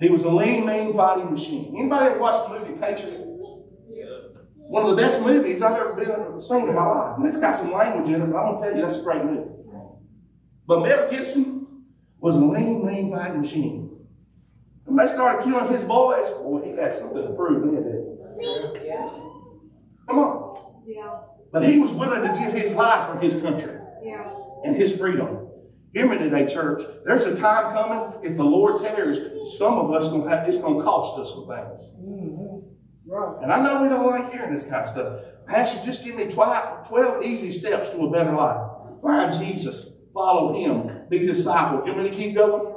He 0.00 0.10
was 0.10 0.24
a 0.24 0.30
lean, 0.30 0.66
mean 0.66 0.92
fighting 0.92 1.30
machine. 1.30 1.76
Anybody 1.78 2.06
ever 2.06 2.18
watched 2.18 2.50
the 2.50 2.58
movie 2.58 2.80
Patriot? 2.80 3.24
Yeah. 3.92 4.40
One 4.56 4.90
of 4.90 4.90
the 4.90 4.96
best 4.96 5.22
movies 5.22 5.62
I've 5.62 5.76
ever 5.76 5.94
been 5.94 6.40
seen 6.40 6.68
in 6.68 6.74
my 6.74 6.84
life. 6.84 7.16
And 7.16 7.26
it's 7.28 7.36
got 7.36 7.54
some 7.54 7.70
language 7.72 8.08
in 8.08 8.22
it, 8.22 8.26
but 8.26 8.36
I'm 8.36 8.54
gonna 8.54 8.60
tell 8.60 8.74
you 8.76 8.82
that's 8.82 8.98
a 8.98 9.02
great 9.02 9.24
movie. 9.24 9.50
But 10.68 10.82
Mel 10.82 11.10
Gibson 11.10 11.86
was 12.20 12.36
a 12.36 12.40
lean, 12.40 12.86
mean 12.86 13.10
fighting 13.10 13.40
machine. 13.40 14.06
When 14.84 14.96
they 14.98 15.06
started 15.06 15.42
killing 15.42 15.72
his 15.72 15.82
boys, 15.82 16.30
boy, 16.32 16.62
he 16.62 16.76
had 16.76 16.94
something 16.94 17.22
to 17.26 17.32
prove 17.32 17.64
didn't 17.64 18.84
Yeah. 18.84 19.08
Come 20.06 20.18
on. 20.18 20.82
Yeah. 20.86 21.20
But 21.50 21.64
he 21.64 21.78
was 21.78 21.92
willing 21.94 22.20
to 22.20 22.38
give 22.38 22.52
his 22.52 22.74
life 22.74 23.08
for 23.08 23.18
his 23.18 23.34
country 23.40 23.80
Yeah. 24.04 24.30
and 24.64 24.76
his 24.76 24.94
freedom. 24.94 25.48
Hear 25.94 26.06
me 26.06 26.18
today, 26.18 26.46
church. 26.46 26.82
There's 27.06 27.24
a 27.24 27.34
time 27.34 27.72
coming, 27.72 28.18
if 28.22 28.36
the 28.36 28.44
Lord 28.44 28.78
tarries, 28.78 29.20
some 29.58 29.72
of 29.78 29.90
us 29.90 30.08
gonna 30.10 30.28
have 30.28 30.46
it's 30.46 30.58
gonna 30.58 30.84
cost 30.84 31.18
us 31.18 31.32
some 31.32 31.46
things. 31.48 31.90
Mm-hmm. 31.98 33.10
Right. 33.10 33.42
And 33.42 33.50
I 33.50 33.62
know 33.62 33.82
we 33.82 33.88
don't 33.88 34.04
like 34.04 34.30
hearing 34.34 34.52
this 34.52 34.64
kind 34.64 34.82
of 34.82 34.86
stuff. 34.86 35.20
Pastor, 35.46 35.82
just 35.86 36.04
give 36.04 36.16
me 36.16 36.26
12, 36.26 36.86
12 36.88 37.24
easy 37.24 37.50
steps 37.50 37.88
to 37.88 38.06
a 38.06 38.10
better 38.10 38.34
life. 38.34 38.70
Find 39.02 39.32
Jesus, 39.32 39.94
follow 40.12 40.54
him, 40.54 41.06
be 41.08 41.20
disciple. 41.20 41.86
You 41.86 41.92
want 41.94 42.04
me 42.04 42.10
to 42.10 42.16
keep 42.16 42.34
going? 42.36 42.74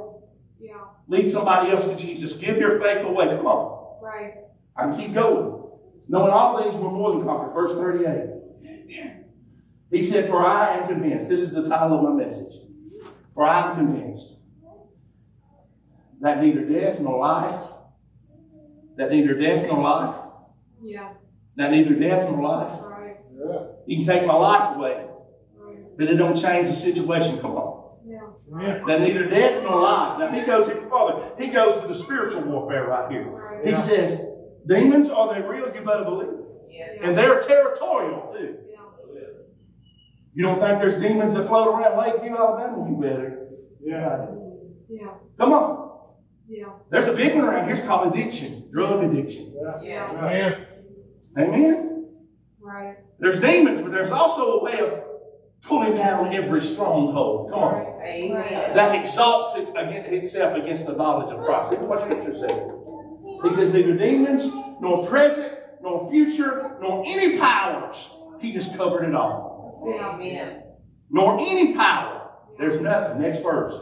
Yeah. 0.60 0.76
Lead 1.08 1.28
somebody 1.28 1.70
else 1.70 1.88
to 1.88 1.96
Jesus. 1.96 2.34
Give 2.34 2.56
your 2.58 2.80
faith 2.80 3.04
away. 3.04 3.26
Come 3.36 3.46
on. 3.46 4.02
Right. 4.02 4.34
I 4.76 4.82
can 4.84 4.96
keep 4.96 5.14
going. 5.14 5.60
Knowing 6.08 6.32
all 6.32 6.62
things 6.62 6.74
we're 6.74 6.90
more 6.90 7.12
than 7.12 7.24
conquerors. 7.26 7.54
Verse 7.54 7.74
38. 7.74 9.22
He 9.90 10.00
said, 10.02 10.28
For 10.28 10.44
I 10.44 10.78
am 10.78 10.88
convinced. 10.88 11.28
This 11.28 11.42
is 11.42 11.52
the 11.52 11.68
title 11.68 11.98
of 11.98 12.02
my 12.16 12.24
message. 12.24 12.54
For 13.34 13.44
I 13.44 13.70
am 13.70 13.76
convinced 13.76 14.38
that 16.20 16.40
neither 16.40 16.64
death 16.64 17.00
nor 17.00 17.18
life, 17.18 17.72
that 18.96 19.10
neither 19.10 19.34
death 19.34 19.66
nor 19.66 19.82
life, 19.82 20.16
Yeah. 20.82 21.14
that 21.56 21.70
neither 21.70 21.94
death 21.94 22.28
nor 22.30 22.42
life, 22.42 22.72
Right. 22.82 23.16
Yeah. 23.34 23.62
you 23.86 23.96
can 23.96 24.06
take 24.06 24.26
my 24.26 24.34
life 24.34 24.76
away, 24.76 25.04
Right. 26.02 26.08
but 26.08 26.14
it 26.14 26.16
don't 26.16 26.36
change 26.36 26.68
the 26.68 26.74
situation. 26.74 27.38
Come 27.38 27.52
on. 27.52 27.98
Yeah. 28.04 28.18
Yeah. 28.60 28.80
That 28.86 29.00
neither 29.00 29.26
death 29.26 29.62
nor 29.62 29.80
life. 29.80 30.18
Now 30.18 30.30
he 30.32 30.44
goes 30.44 30.68
even 30.68 30.88
further. 30.88 31.32
He 31.38 31.48
goes 31.48 31.80
to 31.80 31.86
the 31.86 31.94
spiritual 31.94 32.42
warfare 32.42 32.86
right 32.86 33.10
here. 33.10 33.24
Right. 33.24 33.66
He 33.66 33.74
says, 33.74 34.20
demons, 34.66 35.08
are 35.10 35.32
they 35.32 35.42
real? 35.42 35.72
You 35.74 35.82
better 35.82 36.04
believe 36.04 36.28
it. 36.28 36.44
Yes. 36.70 36.98
And 37.02 37.16
they're 37.16 37.40
territorial 37.40 38.34
too. 38.36 38.58
Yeah. 38.68 38.78
You 40.34 40.46
don't 40.46 40.58
think 40.58 40.78
there's 40.80 40.96
demons 40.96 41.34
that 41.34 41.46
float 41.46 41.68
around 41.68 41.96
Lakeview, 41.98 42.36
Alabama? 42.36 42.88
You 42.88 42.96
better. 43.00 43.48
Yeah. 43.80 44.26
Yeah. 44.88 45.14
Come 45.38 45.52
on. 45.52 46.06
Yeah. 46.48 46.70
There's 46.90 47.06
a 47.06 47.12
big 47.12 47.34
one 47.34 47.44
around 47.44 47.64
here. 47.64 47.72
It's 47.74 47.86
called 47.86 48.12
addiction, 48.12 48.70
drug 48.72 49.04
addiction. 49.04 49.54
Yeah. 49.54 49.82
Yes. 49.82 51.32
Amen. 51.36 51.54
Amen. 51.54 52.08
Right. 52.60 52.96
There's 53.18 53.38
demons, 53.40 53.80
but 53.80 53.92
there's 53.92 54.10
also 54.10 54.58
a 54.58 54.64
way 54.64 54.78
of 54.80 55.11
pulling 55.62 55.96
down 55.96 56.32
every 56.32 56.60
stronghold. 56.60 57.50
Come 57.50 57.58
on. 57.58 58.02
Amen. 58.02 58.74
That 58.74 58.98
exalts 59.00 59.56
it 59.56 59.68
against 59.70 60.10
itself 60.10 60.56
against 60.56 60.86
the 60.86 60.92
knowledge 60.92 61.32
of 61.32 61.44
Christ. 61.44 61.72
Look 61.72 61.88
what 61.88 62.00
Scripture 62.00 62.34
says. 62.34 62.60
He 63.42 63.50
says, 63.50 63.72
neither 63.72 63.94
demons, 63.94 64.50
nor 64.80 65.06
present, 65.06 65.52
nor 65.80 66.08
future, 66.10 66.76
nor 66.80 67.04
any 67.06 67.38
powers. 67.38 68.10
He 68.40 68.52
just 68.52 68.76
covered 68.76 69.04
it 69.04 69.14
all. 69.14 69.82
Amen. 69.86 70.62
Nor 71.10 71.38
any 71.40 71.74
power. 71.74 72.30
There's 72.58 72.80
nothing. 72.80 73.20
Next 73.20 73.38
verse. 73.38 73.80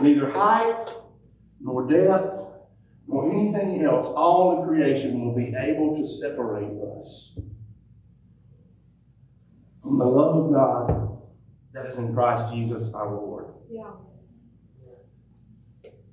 Neither 0.00 0.30
height, 0.30 0.94
nor 1.60 1.86
depth, 1.86 2.34
nor 3.06 3.30
anything 3.32 3.84
else. 3.84 4.06
All 4.06 4.58
in 4.58 4.68
creation 4.68 5.24
will 5.24 5.34
be 5.34 5.54
able 5.56 5.94
to 5.94 6.06
separate 6.06 6.72
us 6.98 7.36
from 9.84 9.98
the 9.98 10.06
love 10.06 10.46
of 10.46 10.52
God 10.52 11.18
that 11.74 11.86
is 11.86 11.98
in 11.98 12.14
Christ 12.14 12.52
Jesus 12.52 12.90
our 12.94 13.12
Lord. 13.14 13.54
Yeah. 13.70 13.90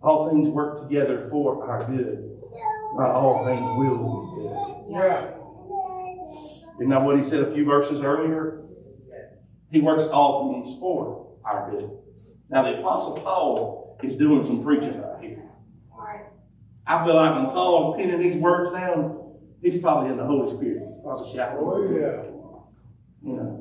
All 0.02 0.30
things 0.30 0.50
work 0.50 0.82
together 0.82 1.22
for 1.30 1.68
our 1.70 1.80
good. 1.86 2.38
Not 2.96 3.12
all 3.12 3.46
things 3.46 3.62
will 3.62 4.36
be 4.36 4.42
good. 4.42 5.00
Yeah. 5.00 5.38
Isn't 6.80 6.90
that 6.90 7.04
what 7.04 7.16
he 7.16 7.24
said 7.24 7.44
a 7.44 7.52
few 7.52 7.64
verses 7.64 8.02
earlier? 8.02 8.64
He 9.72 9.80
works 9.80 10.08
all 10.08 10.52
things 10.52 10.78
for 10.80 11.38
our 11.46 11.72
good. 11.72 11.90
Now, 12.50 12.64
the 12.64 12.80
Apostle 12.80 13.18
Paul 13.20 13.98
is 14.04 14.18
doing 14.18 14.44
some 14.44 14.64
preaching 14.64 15.00
right 15.02 15.24
here. 15.24 15.44
Right. 15.98 16.26
I 16.86 17.06
feel 17.06 17.16
like 17.16 17.36
when 17.36 17.46
Paul 17.46 17.96
is 17.96 18.02
penning 18.02 18.20
these 18.20 18.36
words 18.36 18.72
down, 18.72 19.38
he's 19.62 19.82
probably 19.82 20.10
in 20.10 20.18
the 20.18 20.26
Holy 20.26 20.50
Spirit. 20.52 20.84
He's 20.90 21.02
probably 21.02 21.32
shouting. 21.34 21.60
Oh, 21.62 21.82
yeah. 21.84 22.24
You 23.24 23.38
know. 23.38 23.61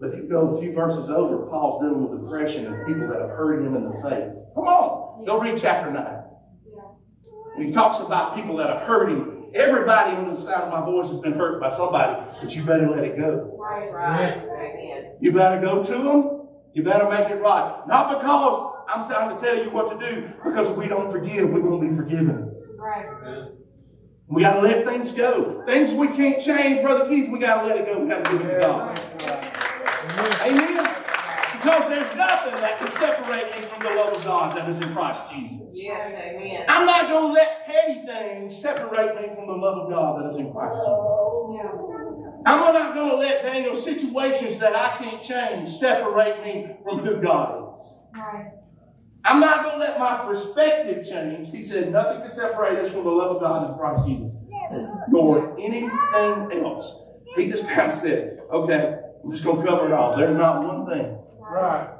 But 0.00 0.14
if 0.14 0.16
you 0.16 0.28
go 0.28 0.48
a 0.48 0.60
few 0.60 0.72
verses 0.72 1.10
over, 1.10 1.46
Paul's 1.46 1.82
dealing 1.82 2.08
with 2.08 2.22
depression 2.22 2.66
and 2.66 2.86
people 2.86 3.06
that 3.08 3.20
have 3.20 3.30
hurt 3.30 3.62
him 3.62 3.76
in 3.76 3.84
the 3.84 3.92
faith. 4.02 4.34
Come 4.54 4.64
on, 4.64 5.24
go 5.26 5.38
read 5.38 5.58
chapter 5.58 5.90
9. 5.92 6.02
Yeah. 6.02 6.82
And 7.56 7.66
he 7.66 7.70
talks 7.70 8.00
about 8.00 8.34
people 8.34 8.56
that 8.56 8.70
have 8.70 8.80
hurt 8.80 9.10
him. 9.10 9.44
Everybody 9.54 10.16
on 10.16 10.32
the 10.32 10.40
side 10.40 10.62
of 10.62 10.70
my 10.70 10.80
voice 10.84 11.10
has 11.10 11.18
been 11.18 11.34
hurt 11.34 11.60
by 11.60 11.68
somebody, 11.68 12.24
but 12.40 12.54
you 12.56 12.62
better 12.62 12.88
let 12.88 13.04
it 13.04 13.18
go. 13.18 13.56
Right. 13.58 13.92
Right. 13.92 14.38
Amen. 14.38 15.16
You 15.20 15.32
better 15.32 15.60
go 15.60 15.84
to 15.84 15.92
them. 15.92 16.48
You 16.72 16.82
better 16.82 17.10
make 17.10 17.28
it 17.28 17.42
right. 17.42 17.82
Not 17.86 18.18
because 18.18 18.72
I'm 18.88 19.06
trying 19.06 19.36
to 19.36 19.44
tell 19.44 19.56
you 19.56 19.70
what 19.70 19.90
to 19.90 20.06
do, 20.08 20.30
because 20.44 20.70
if 20.70 20.76
we 20.76 20.88
don't 20.88 21.10
forgive, 21.10 21.50
we 21.50 21.60
won't 21.60 21.82
be 21.82 21.94
forgiven. 21.94 22.54
Right. 22.78 23.06
We 24.28 24.42
got 24.42 24.54
to 24.54 24.60
let 24.60 24.84
things 24.86 25.12
go. 25.12 25.64
Things 25.66 25.92
we 25.92 26.06
can't 26.06 26.40
change, 26.40 26.82
Brother 26.82 27.08
Keith, 27.08 27.28
we 27.30 27.40
got 27.40 27.62
to 27.62 27.66
let 27.66 27.78
it 27.78 27.86
go. 27.86 27.98
We 27.98 28.08
got 28.08 28.24
to 28.24 28.30
give 28.30 28.40
it 28.42 28.54
to 28.54 28.60
God. 28.60 29.00
Amen. 30.42 30.84
Because 31.52 31.88
there's 31.88 32.14
nothing 32.14 32.54
that 32.54 32.78
can 32.78 32.90
separate 32.90 33.54
me 33.54 33.62
from 33.62 33.82
the 33.82 33.90
love 33.90 34.14
of 34.14 34.24
God 34.24 34.52
that 34.52 34.68
is 34.68 34.78
in 34.80 34.92
Christ 34.94 35.22
Jesus. 35.30 35.68
Yes. 35.72 36.08
Amen. 36.08 36.64
I'm 36.68 36.86
not 36.86 37.08
going 37.08 37.28
to 37.28 37.32
let 37.34 37.66
petty 37.66 38.06
things 38.06 38.56
separate 38.60 39.16
me 39.20 39.34
from 39.34 39.46
the 39.46 39.54
love 39.54 39.78
of 39.78 39.90
God 39.90 40.22
that 40.22 40.30
is 40.30 40.38
in 40.38 40.52
Christ 40.52 40.78
Jesus. 40.78 41.20
Yeah. 41.54 41.72
I'm 42.46 42.72
not 42.72 42.94
going 42.94 43.10
to 43.10 43.16
let 43.16 43.42
Daniel 43.42 43.74
situations 43.74 44.58
that 44.58 44.74
I 44.74 44.96
can't 44.96 45.22
change 45.22 45.68
separate 45.68 46.42
me 46.42 46.76
from 46.82 47.00
who 47.00 47.20
God 47.20 47.74
is. 47.74 48.04
Right. 48.14 48.52
I'm 49.24 49.40
not 49.40 49.62
going 49.62 49.74
to 49.74 49.80
let 49.80 49.98
my 49.98 50.24
perspective 50.24 51.06
change. 51.06 51.50
He 51.50 51.62
said, 51.62 51.92
nothing 51.92 52.22
can 52.22 52.30
separate 52.30 52.78
us 52.78 52.90
from 52.90 53.04
the 53.04 53.10
love 53.10 53.36
of 53.36 53.42
God 53.42 53.70
in 53.70 53.76
Christ 53.76 54.06
Jesus, 54.06 54.32
nor 55.08 55.58
anything 55.60 55.90
else. 55.90 57.04
He 57.36 57.46
just 57.48 57.68
kind 57.68 57.92
of 57.92 57.98
said, 57.98 58.40
okay, 58.50 58.98
I'm 59.22 59.30
just 59.30 59.44
going 59.44 59.60
to 59.60 59.66
cover 59.66 59.86
it 59.86 59.92
all. 59.92 60.16
There's 60.16 60.34
not 60.34 60.64
one 60.64 60.86
thing. 60.90 61.18
Right. 61.38 61.90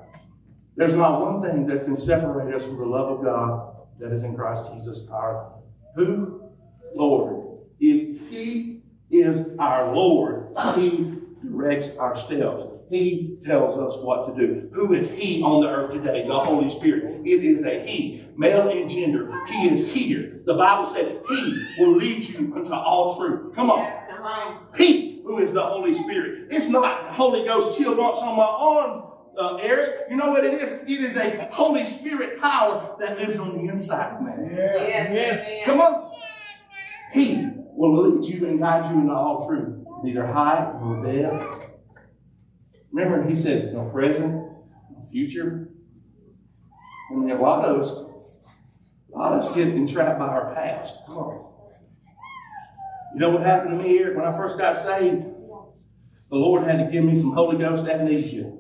There's 0.77 0.95
not 0.95 1.21
one 1.21 1.43
thing 1.43 1.67
that 1.67 1.85
can 1.85 1.97
separate 1.97 2.55
us 2.55 2.65
from 2.65 2.79
the 2.79 2.87
love 2.87 3.19
of 3.19 3.25
God 3.25 3.77
that 3.99 4.13
is 4.13 4.23
in 4.23 4.35
Christ 4.35 4.73
Jesus, 4.73 5.07
our 5.11 5.53
who? 5.95 6.43
Lord. 6.95 7.59
If 7.79 8.29
He 8.29 8.83
is 9.11 9.43
our 9.59 9.95
Lord, 9.95 10.57
He 10.77 11.17
directs 11.43 11.97
our 11.97 12.17
steps. 12.17 12.65
He 12.89 13.39
tells 13.43 13.77
us 13.79 14.03
what 14.03 14.27
to 14.35 14.47
do. 14.47 14.71
Who 14.73 14.95
is 14.95 15.11
He 15.11 15.43
on 15.43 15.63
the 15.63 15.69
earth 15.69 15.93
today? 15.93 16.27
The 16.27 16.41
Holy 16.41 16.71
Spirit. 16.71 17.21
It 17.25 17.45
is 17.45 17.65
a 17.65 17.87
He, 17.87 18.27
male 18.37 18.69
and 18.69 18.89
gender. 18.89 19.33
He 19.49 19.69
is 19.69 19.93
here. 19.93 20.41
The 20.47 20.55
Bible 20.55 20.87
said 20.87 21.21
He 21.29 21.67
will 21.79 21.97
lead 21.97 22.29
you 22.29 22.57
into 22.57 22.75
all 22.75 23.17
truth. 23.17 23.55
Come 23.55 23.71
on. 23.71 23.93
Come 24.09 24.23
on. 24.23 24.67
He 24.77 25.20
who 25.31 25.39
is 25.39 25.53
the 25.53 25.63
Holy 25.63 25.93
Spirit. 25.93 26.49
It's 26.51 26.69
not 26.69 27.09
the 27.09 27.15
Holy 27.15 27.45
Ghost 27.45 27.79
chill 27.79 27.95
bumps 27.95 28.21
on 28.21 28.37
my 28.37 28.43
arm, 28.43 29.05
uh, 29.39 29.59
Eric. 29.63 30.11
You 30.11 30.17
know 30.17 30.31
what 30.31 30.45
it 30.45 30.55
is? 30.55 30.73
It 30.83 31.05
is 31.05 31.17
a 31.17 31.47
Holy 31.53 31.85
Spirit 31.85 32.41
power 32.41 32.97
that 32.99 33.19
lives 33.19 33.39
on 33.39 33.57
the 33.57 33.73
inside 33.73 34.17
of 34.17 34.23
man. 34.23 34.51
Yeah. 34.53 34.59
Yes. 34.59 35.11
Amen. 35.11 35.39
Amen. 35.39 35.65
Come 35.65 35.81
on. 35.81 36.13
He 37.13 37.49
will 37.75 38.09
lead 38.09 38.25
you 38.25 38.47
and 38.47 38.59
guide 38.59 38.93
you 38.93 39.01
into 39.01 39.15
all 39.15 39.47
truth. 39.47 39.87
Neither 40.03 40.27
high 40.27 40.73
nor 40.81 41.05
depth 41.05 41.61
Remember, 42.93 43.29
he 43.29 43.37
said, 43.37 43.73
no 43.73 43.89
present, 43.89 44.35
no 44.35 45.05
future. 45.09 45.69
I 47.11 47.15
mean, 47.15 47.31
a 47.31 47.41
lot 47.41 47.65
of 47.65 47.81
us, 47.81 47.93
a 47.93 49.17
lot 49.17 49.33
of 49.33 49.45
us 49.45 49.55
get 49.55 49.69
entrapped 49.69 50.19
by 50.19 50.27
our 50.27 50.53
past. 50.53 50.99
Come 51.07 51.17
on. 51.19 51.50
You 53.13 53.21
know 53.21 53.31
what 53.31 53.43
happened 53.43 53.79
to 53.79 53.85
me 53.85 53.89
here 53.89 54.17
when 54.17 54.25
I 54.25 54.37
first 54.37 54.59
got 54.59 54.77
saved? 54.77 55.25
The 56.31 56.37
Lord 56.37 56.65
had 56.65 56.79
to 56.79 56.91
give 56.91 57.05
me 57.05 57.17
some 57.17 57.33
Holy 57.33 57.59
Ghost 57.59 57.87
amnesia. 57.87 58.53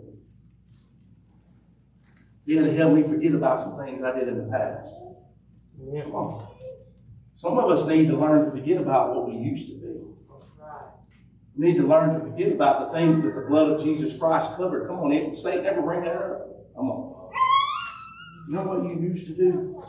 He 2.44 2.56
had 2.56 2.64
to 2.64 2.72
help 2.72 2.94
me 2.94 3.02
forget 3.02 3.32
about 3.32 3.60
some 3.60 3.78
things 3.78 4.02
I 4.02 4.18
did 4.18 4.26
in 4.26 4.38
the 4.38 4.50
past. 4.50 4.94
Come 5.78 6.14
on. 6.14 6.48
Some 7.34 7.58
of 7.58 7.70
us 7.70 7.86
need 7.86 8.08
to 8.08 8.18
learn 8.18 8.44
to 8.44 8.50
forget 8.50 8.80
about 8.80 9.14
what 9.14 9.28
we 9.28 9.36
used 9.36 9.68
to 9.68 9.74
be. 9.74 10.00
We 11.56 11.66
need 11.66 11.76
to 11.76 11.86
learn 11.86 12.14
to 12.14 12.20
forget 12.20 12.52
about 12.52 12.90
the 12.90 12.98
things 12.98 13.20
that 13.20 13.34
the 13.34 13.42
blood 13.42 13.70
of 13.70 13.82
Jesus 13.82 14.16
Christ 14.18 14.56
covered. 14.56 14.88
Come 14.88 14.98
on, 14.98 15.12
it, 15.12 15.34
Satan 15.34 15.64
never 15.64 15.82
bring 15.82 16.02
that 16.02 16.16
up. 16.16 16.74
Come 16.74 16.90
on. 16.90 17.30
You 18.48 18.54
know 18.54 18.62
what 18.64 18.82
you 18.82 19.00
used 19.00 19.26
to 19.28 19.34
do? 19.34 19.82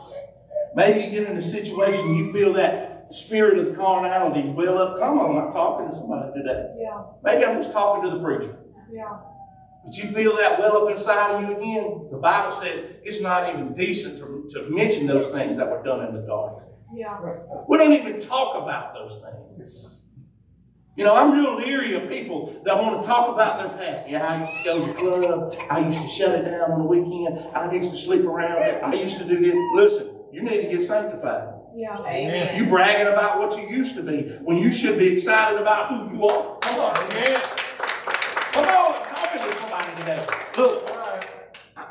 Maybe 0.74 1.00
you 1.00 1.10
get 1.10 1.30
in 1.30 1.36
a 1.36 1.42
situation 1.42 2.14
you 2.14 2.32
feel 2.32 2.52
that 2.54 2.91
spirit 3.12 3.58
of 3.58 3.76
carnality 3.76 4.48
well 4.48 4.78
up. 4.78 4.98
Come 4.98 5.18
on, 5.18 5.46
I'm 5.46 5.52
talking 5.52 5.88
to 5.88 5.94
somebody 5.94 6.32
today. 6.34 6.74
Yeah. 6.78 7.02
Maybe 7.22 7.44
I'm 7.44 7.56
just 7.56 7.72
talking 7.72 8.10
to 8.10 8.16
the 8.16 8.22
preacher. 8.22 8.58
Yeah. 8.92 9.18
But 9.84 9.96
you 9.96 10.04
feel 10.04 10.36
that 10.36 10.58
well 10.58 10.84
up 10.84 10.90
inside 10.90 11.32
of 11.32 11.42
you 11.42 11.56
again? 11.56 12.08
The 12.10 12.18
Bible 12.18 12.52
says 12.52 12.82
it's 13.02 13.20
not 13.20 13.52
even 13.52 13.74
decent 13.74 14.18
to, 14.18 14.48
to 14.52 14.70
mention 14.70 15.06
those 15.06 15.26
things 15.28 15.56
that 15.56 15.68
were 15.68 15.82
done 15.82 16.06
in 16.06 16.14
the 16.14 16.22
dark. 16.22 16.54
Yeah. 16.94 17.18
We 17.68 17.78
don't 17.78 17.92
even 17.92 18.20
talk 18.20 18.62
about 18.62 18.94
those 18.94 19.20
things. 19.22 19.98
You 20.94 21.04
know, 21.04 21.14
I'm 21.16 21.32
real 21.32 21.56
leery 21.56 21.94
of 21.94 22.10
people 22.10 22.60
that 22.64 22.76
want 22.76 23.00
to 23.00 23.08
talk 23.08 23.34
about 23.34 23.58
their 23.58 23.70
past. 23.70 24.08
Yeah, 24.08 24.26
I 24.26 24.40
used 24.40 24.64
to 24.64 24.64
go 24.64 24.86
to 24.86 24.92
the 24.92 24.98
club. 24.98 25.54
I 25.70 25.86
used 25.86 26.02
to 26.02 26.08
shut 26.08 26.34
it 26.34 26.44
down 26.44 26.70
on 26.70 26.80
the 26.80 26.84
weekend. 26.84 27.38
I 27.54 27.72
used 27.72 27.90
to 27.92 27.96
sleep 27.96 28.26
around. 28.26 28.84
I 28.84 28.92
used 28.94 29.16
to 29.16 29.24
do 29.24 29.40
this. 29.40 29.54
Listen, 29.74 30.14
you 30.32 30.42
need 30.42 30.60
to 30.60 30.68
get 30.68 30.82
sanctified. 30.82 31.51
Yeah. 31.74 31.98
Amen. 32.00 32.56
You 32.56 32.66
bragging 32.66 33.12
about 33.12 33.38
what 33.38 33.56
you 33.56 33.68
used 33.68 33.96
to 33.96 34.02
be 34.02 34.28
when 34.42 34.56
you 34.56 34.70
should 34.70 34.98
be 34.98 35.12
excited 35.12 35.60
about 35.60 35.88
who 35.88 36.16
you 36.16 36.24
are. 36.26 36.58
Come 36.58 36.80
on. 36.80 36.96
Amen. 36.96 37.40
Come 38.52 38.66
on, 38.66 38.94
I'm 38.94 39.14
talking 39.14 39.48
to 39.48 39.54
somebody 39.54 40.00
today. 40.00 40.26
Look, 40.58 40.86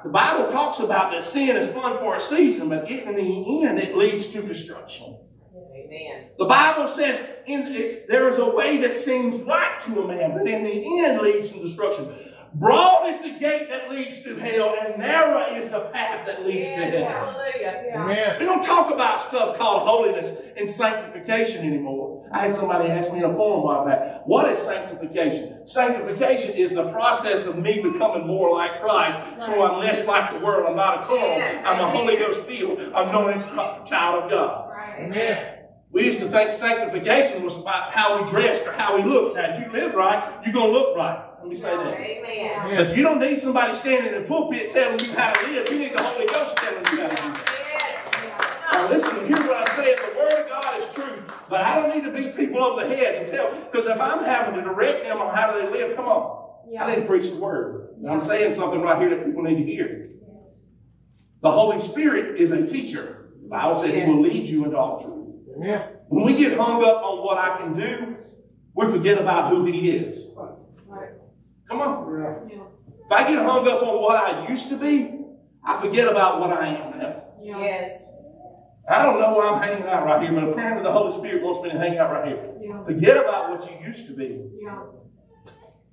the 0.04 0.10
Bible 0.10 0.52
talks 0.52 0.80
about 0.80 1.12
that 1.12 1.24
sin 1.24 1.56
is 1.56 1.70
fun 1.70 1.98
for 1.98 2.18
a 2.18 2.22
season, 2.22 2.70
but 2.70 2.90
in 2.90 3.16
the 3.16 3.66
end, 3.66 3.80
it 3.80 3.98
leads 3.98 4.28
to 4.28 4.44
destruction. 4.44 5.18
Amen. 5.56 6.30
The 6.38 6.46
Bible 6.46 6.88
says 6.88 7.20
in, 7.48 7.74
it, 7.74 8.08
there 8.08 8.28
is 8.28 8.38
a 8.38 8.50
way 8.50 8.78
that 8.78 8.96
seems 8.96 9.42
right 9.42 9.80
to 9.82 10.02
a 10.02 10.08
man, 10.08 10.38
but 10.38 10.48
in 10.48 10.64
the 10.64 11.04
end 11.04 11.22
leads 11.22 11.52
to 11.52 11.60
destruction. 11.60 12.14
Broad 12.54 13.08
is 13.08 13.22
the 13.22 13.40
gate 13.40 13.70
that 13.70 13.90
leads 13.90 14.20
to 14.24 14.36
hell, 14.36 14.76
and 14.82 14.98
narrow 15.00 15.56
is 15.56 15.70
the 15.70 15.82
path 15.94 16.26
that 16.26 16.46
leads 16.46 16.68
to 16.70 16.76
Yes, 16.76 16.94
hell. 16.96 17.08
hallelujah. 17.08 17.84
Yeah. 17.86 18.40
We 18.40 18.46
don't 18.46 18.64
talk 18.64 18.92
about 18.94 19.22
stuff 19.22 19.58
called 19.58 19.88
holiness 19.88 20.34
and 20.58 20.70
sanctification 20.70 21.66
anymore. 21.66 22.28
I 22.32 22.40
had 22.40 22.54
somebody 22.56 22.90
ask 22.90 23.12
me 23.14 23.20
in 23.20 23.26
a 23.26 23.34
forum 23.34 23.62
a 23.62 23.66
while 23.66 23.86
back, 23.86 24.22
what 24.26 24.52
is 24.52 24.60
sanctification? 24.60 25.66
Sanctification 25.66 26.52
is 26.54 26.72
the 26.72 26.90
process 26.90 27.46
of 27.46 27.58
me 27.58 27.82
becoming 27.82 28.28
more 28.28 28.54
like 28.54 28.82
Christ, 28.82 29.18
so 29.40 29.64
I'm 29.66 29.80
less 29.80 30.06
like 30.06 30.38
the 30.38 30.46
world. 30.46 30.68
I'm 30.70 30.76
not 30.76 31.04
a 31.04 31.06
carnal. 31.08 31.38
Yes. 31.38 31.64
I'm 31.66 31.80
a 31.80 31.90
Holy 31.90 32.18
Ghost 32.18 32.46
filled, 32.46 32.80
anointed 32.80 33.50
child 33.86 34.24
of 34.26 34.30
God. 34.30 34.70
Right. 34.70 35.58
We 35.92 36.06
used 36.06 36.20
to 36.22 36.28
think 36.30 36.52
sanctification 36.52 37.44
was 37.44 37.56
about 37.58 37.92
how 37.92 38.22
we 38.22 38.30
dressed 38.30 38.66
or 38.66 38.72
how 38.74 38.96
we 38.96 39.04
looked. 39.04 39.36
Now, 39.36 39.56
if 39.56 39.66
you 39.66 39.72
live 39.72 39.94
right, 39.94 40.40
you're 40.44 40.54
going 40.54 40.72
to 40.72 40.78
look 40.78 40.96
right. 40.98 41.28
Let 41.42 41.50
me 41.50 41.56
say 41.56 41.76
that. 41.76 42.00
Amen. 42.00 42.78
But 42.78 42.96
you 42.96 43.02
don't 43.02 43.20
need 43.20 43.40
somebody 43.40 43.74
standing 43.74 44.14
in 44.14 44.22
the 44.22 44.28
pulpit 44.28 44.70
telling 44.70 45.00
you 45.00 45.12
how 45.14 45.34
to 45.34 45.48
live. 45.48 45.70
You 45.72 45.80
need 45.80 45.98
the 45.98 46.04
Holy 46.04 46.28
Ghost 46.28 46.56
telling 46.58 46.86
you 46.86 47.02
how 47.02 47.10
to 47.10 47.28
live. 47.28 47.44
Yes. 47.48 48.74
Now 48.74 48.90
listen, 48.90 49.26
hear 49.26 49.48
what 49.48 49.68
I'm 49.68 49.76
saying. 49.76 49.98
The 49.98 50.20
Word 50.20 50.34
of 50.34 50.50
God 50.50 50.80
is 50.80 50.94
true. 50.94 51.24
But 51.50 51.62
I 51.62 51.76
don't 51.80 51.96
need 51.96 52.04
to 52.04 52.12
beat 52.12 52.36
people 52.36 52.64
over 52.64 52.88
the 52.88 52.96
heads 52.96 53.18
and 53.20 53.28
tell, 53.28 53.52
because 53.66 53.88
if 53.88 54.00
I'm 54.00 54.24
having 54.24 54.54
to 54.54 54.62
direct 54.62 55.04
them 55.04 55.18
on 55.18 55.36
how 55.36 55.52
do 55.52 55.60
they 55.62 55.72
live, 55.72 55.96
come 55.96 56.06
on. 56.06 56.40
I 56.80 56.96
need 56.96 57.02
to 57.02 57.08
preach 57.08 57.32
the 57.32 57.38
Word. 57.38 57.96
And 57.98 58.10
I'm 58.10 58.22
saying 58.22 58.54
something 58.54 58.80
right 58.80 59.00
here 59.00 59.10
that 59.10 59.26
people 59.26 59.42
need 59.42 59.58
to 59.58 59.66
hear. 59.66 60.10
The 61.42 61.52
Holy 61.52 61.82
Spirit 61.82 62.40
is 62.40 62.52
a 62.52 62.68
teacher. 62.68 63.32
The 63.42 63.50
Bible 63.50 63.76
said 63.76 63.96
He 63.96 64.06
will 64.10 64.22
lead 64.22 64.48
you 64.48 64.64
into 64.66 64.78
all 64.78 65.02
truth. 65.02 65.28
Yeah. 65.60 65.88
When 66.08 66.24
we 66.24 66.38
get 66.38 66.56
hung 66.56 66.84
up 66.84 67.04
on 67.04 67.18
what 67.26 67.40
I 67.40 67.58
can 67.58 67.74
do, 67.74 68.18
we 68.76 68.92
forget 68.92 69.20
about 69.20 69.50
who 69.50 69.66
He 69.66 69.90
is. 69.90 70.28
Come 71.72 71.82
on. 71.82 72.50
Yeah. 72.50 72.64
If 73.06 73.12
I 73.12 73.28
get 73.28 73.46
hung 73.46 73.68
up 73.68 73.82
on 73.82 74.02
what 74.02 74.18
I 74.18 74.50
used 74.50 74.68
to 74.70 74.78
be, 74.78 75.20
I 75.64 75.80
forget 75.80 76.08
about 76.08 76.42
what 76.42 76.52
I 76.52 76.68
am 76.68 77.00
now. 77.00 77.24
Yes. 77.42 78.04
I 78.90 79.04
don't 79.04 79.22
know 79.22 79.34
where 79.34 79.48
I'm 79.48 79.62
hanging 79.62 79.88
out 79.88 80.06
right 80.06 80.22
here, 80.22 80.34
but 80.34 80.50
apparently 80.50 80.84
the 80.84 80.92
Holy 80.92 81.12
Spirit 81.14 81.42
wants 81.44 81.62
me 81.62 81.72
to 81.72 81.78
hang 81.78 81.98
out 81.98 82.12
right 82.12 82.28
here. 82.28 82.56
Yeah. 82.60 82.84
Forget 82.84 83.18
about 83.18 83.52
what 83.52 83.72
you 83.72 83.88
used 83.88 84.08
to 84.08 84.14
be. 84.14 84.50
Yeah. 84.62 84.84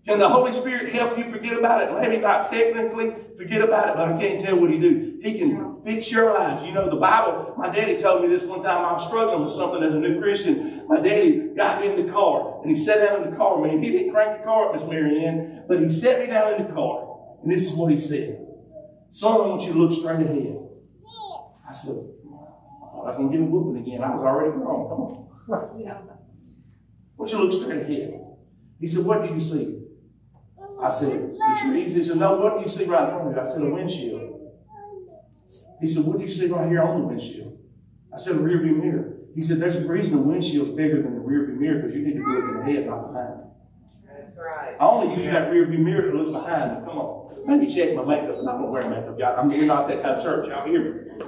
Can 0.09 0.19
the 0.19 0.29
Holy 0.31 0.53
Spirit 0.53 0.89
help 0.89 1.19
you 1.19 1.25
forget 1.25 1.59
about 1.59 1.83
it? 1.83 1.93
Maybe 2.01 2.23
not 2.23 2.47
technically 2.47 3.15
forget 3.37 3.61
about 3.61 3.91
it, 3.91 3.95
but 3.95 4.09
I 4.09 4.19
can't 4.19 4.41
tell 4.43 4.59
what 4.59 4.71
He 4.71 4.79
do. 4.79 5.19
He 5.23 5.39
can 5.39 5.83
fix 5.85 6.11
your 6.11 6.33
lives. 6.33 6.65
You 6.65 6.73
know, 6.73 6.89
the 6.89 6.97
Bible, 6.97 7.53
my 7.59 7.69
daddy 7.69 7.99
told 7.99 8.23
me 8.23 8.29
this 8.29 8.45
one 8.45 8.63
time 8.63 8.87
I 8.87 8.95
was 8.95 9.07
struggling 9.07 9.45
with 9.45 9.53
something 9.53 9.83
as 9.83 9.95
a 9.95 9.99
new 9.99 10.19
Christian. 10.19 10.87
My 10.89 10.99
daddy 10.99 11.51
got 11.55 11.83
me 11.83 11.91
in 11.91 12.07
the 12.07 12.11
car 12.11 12.63
and 12.63 12.71
he 12.71 12.75
sat 12.75 13.07
down 13.07 13.23
in 13.23 13.31
the 13.31 13.37
car 13.37 13.61
me. 13.61 13.77
He 13.77 13.93
didn't 13.93 14.15
crank 14.15 14.39
the 14.39 14.45
car 14.45 14.71
up, 14.71 14.75
Miss 14.75 14.87
Mary 14.87 15.27
Ann, 15.27 15.65
but 15.69 15.79
he 15.79 15.91
sat 15.91 16.21
me 16.21 16.27
down 16.29 16.55
in 16.55 16.69
the 16.69 16.73
car. 16.73 17.19
And 17.43 17.53
this 17.53 17.67
is 17.67 17.75
what 17.75 17.93
he 17.93 17.99
said. 17.99 18.47
Son, 19.11 19.31
I 19.31 19.47
want 19.47 19.61
you 19.67 19.75
to 19.75 19.79
look 19.79 19.93
straight 19.93 20.25
ahead. 20.25 20.57
I 21.69 21.73
said, 21.75 21.93
I 21.93 22.91
thought 22.91 23.03
I 23.03 23.09
was 23.09 23.17
going 23.19 23.31
to 23.31 23.37
get 23.37 23.47
a 23.47 23.51
whooping 23.51 23.83
again. 23.83 24.03
I 24.03 24.15
was 24.15 24.23
already 24.23 24.53
grown. 24.53 24.89
Come 24.89 25.01
on. 25.03 25.29
I 25.87 27.19
want 27.19 27.31
you 27.31 27.37
to 27.37 27.45
look 27.45 27.53
straight 27.53 27.83
ahead. 27.83 28.25
He 28.81 28.87
said, 28.87 29.05
What 29.05 29.29
do 29.29 29.35
you 29.35 29.39
see? 29.39 29.78
I 30.83 30.89
said, 30.89 31.35
The 31.35 31.61
trees. 31.61 31.95
He 31.95 32.03
said, 32.03 32.17
No, 32.17 32.37
what 32.37 32.57
do 32.57 32.63
you 32.63 32.69
see 32.69 32.85
right 32.85 33.05
in 33.05 33.11
front 33.11 33.29
of 33.29 33.35
you? 33.35 33.41
I 33.41 33.45
said, 33.45 33.63
A 33.63 33.75
windshield. 33.75 34.41
He 35.81 35.87
said, 35.87 36.05
What 36.05 36.19
do 36.19 36.23
you 36.23 36.31
see 36.31 36.47
right 36.47 36.69
here 36.69 36.83
on 36.83 37.01
the 37.01 37.07
windshield? 37.07 37.59
I 38.13 38.17
said, 38.17 38.37
A 38.37 38.39
rearview 38.39 38.81
mirror. 38.83 39.15
He 39.35 39.43
said, 39.43 39.59
There's 39.61 39.77
a 39.77 39.87
reason 39.87 40.17
the 40.17 40.23
windshield's 40.23 40.71
bigger 40.71 41.03
than 41.03 41.15
the 41.15 41.21
rearview 41.21 41.57
mirror 41.57 41.81
because 41.81 41.95
you 41.95 42.03
need 42.03 42.15
to 42.15 42.21
be 42.21 42.27
looking 42.27 42.61
ahead, 42.63 42.87
not 42.87 43.13
behind. 43.13 43.41
That's 44.07 44.39
right. 44.39 44.77
I 44.79 44.85
only 44.85 45.17
use 45.17 45.27
that 45.27 45.51
rearview 45.51 45.79
mirror 45.79 46.11
to 46.11 46.19
look 46.19 46.33
behind 46.33 46.81
me. 46.81 46.87
Come 46.87 46.99
on. 46.99 47.47
Maybe 47.47 47.73
check 47.73 47.95
my 47.95 48.05
makeup. 48.05 48.37
I'm 48.39 48.45
not 48.45 48.59
going 48.59 48.67
to 48.67 48.71
wear 48.71 48.91
makeup. 48.91 49.19
Y'all. 49.19 49.39
I'm, 49.39 49.49
we're 49.49 49.65
not 49.65 49.89
that 49.89 50.03
kind 50.03 50.17
of 50.17 50.23
church. 50.23 50.49
Y'all 50.49 50.67
hear 50.67 50.95
me? 51.19 51.25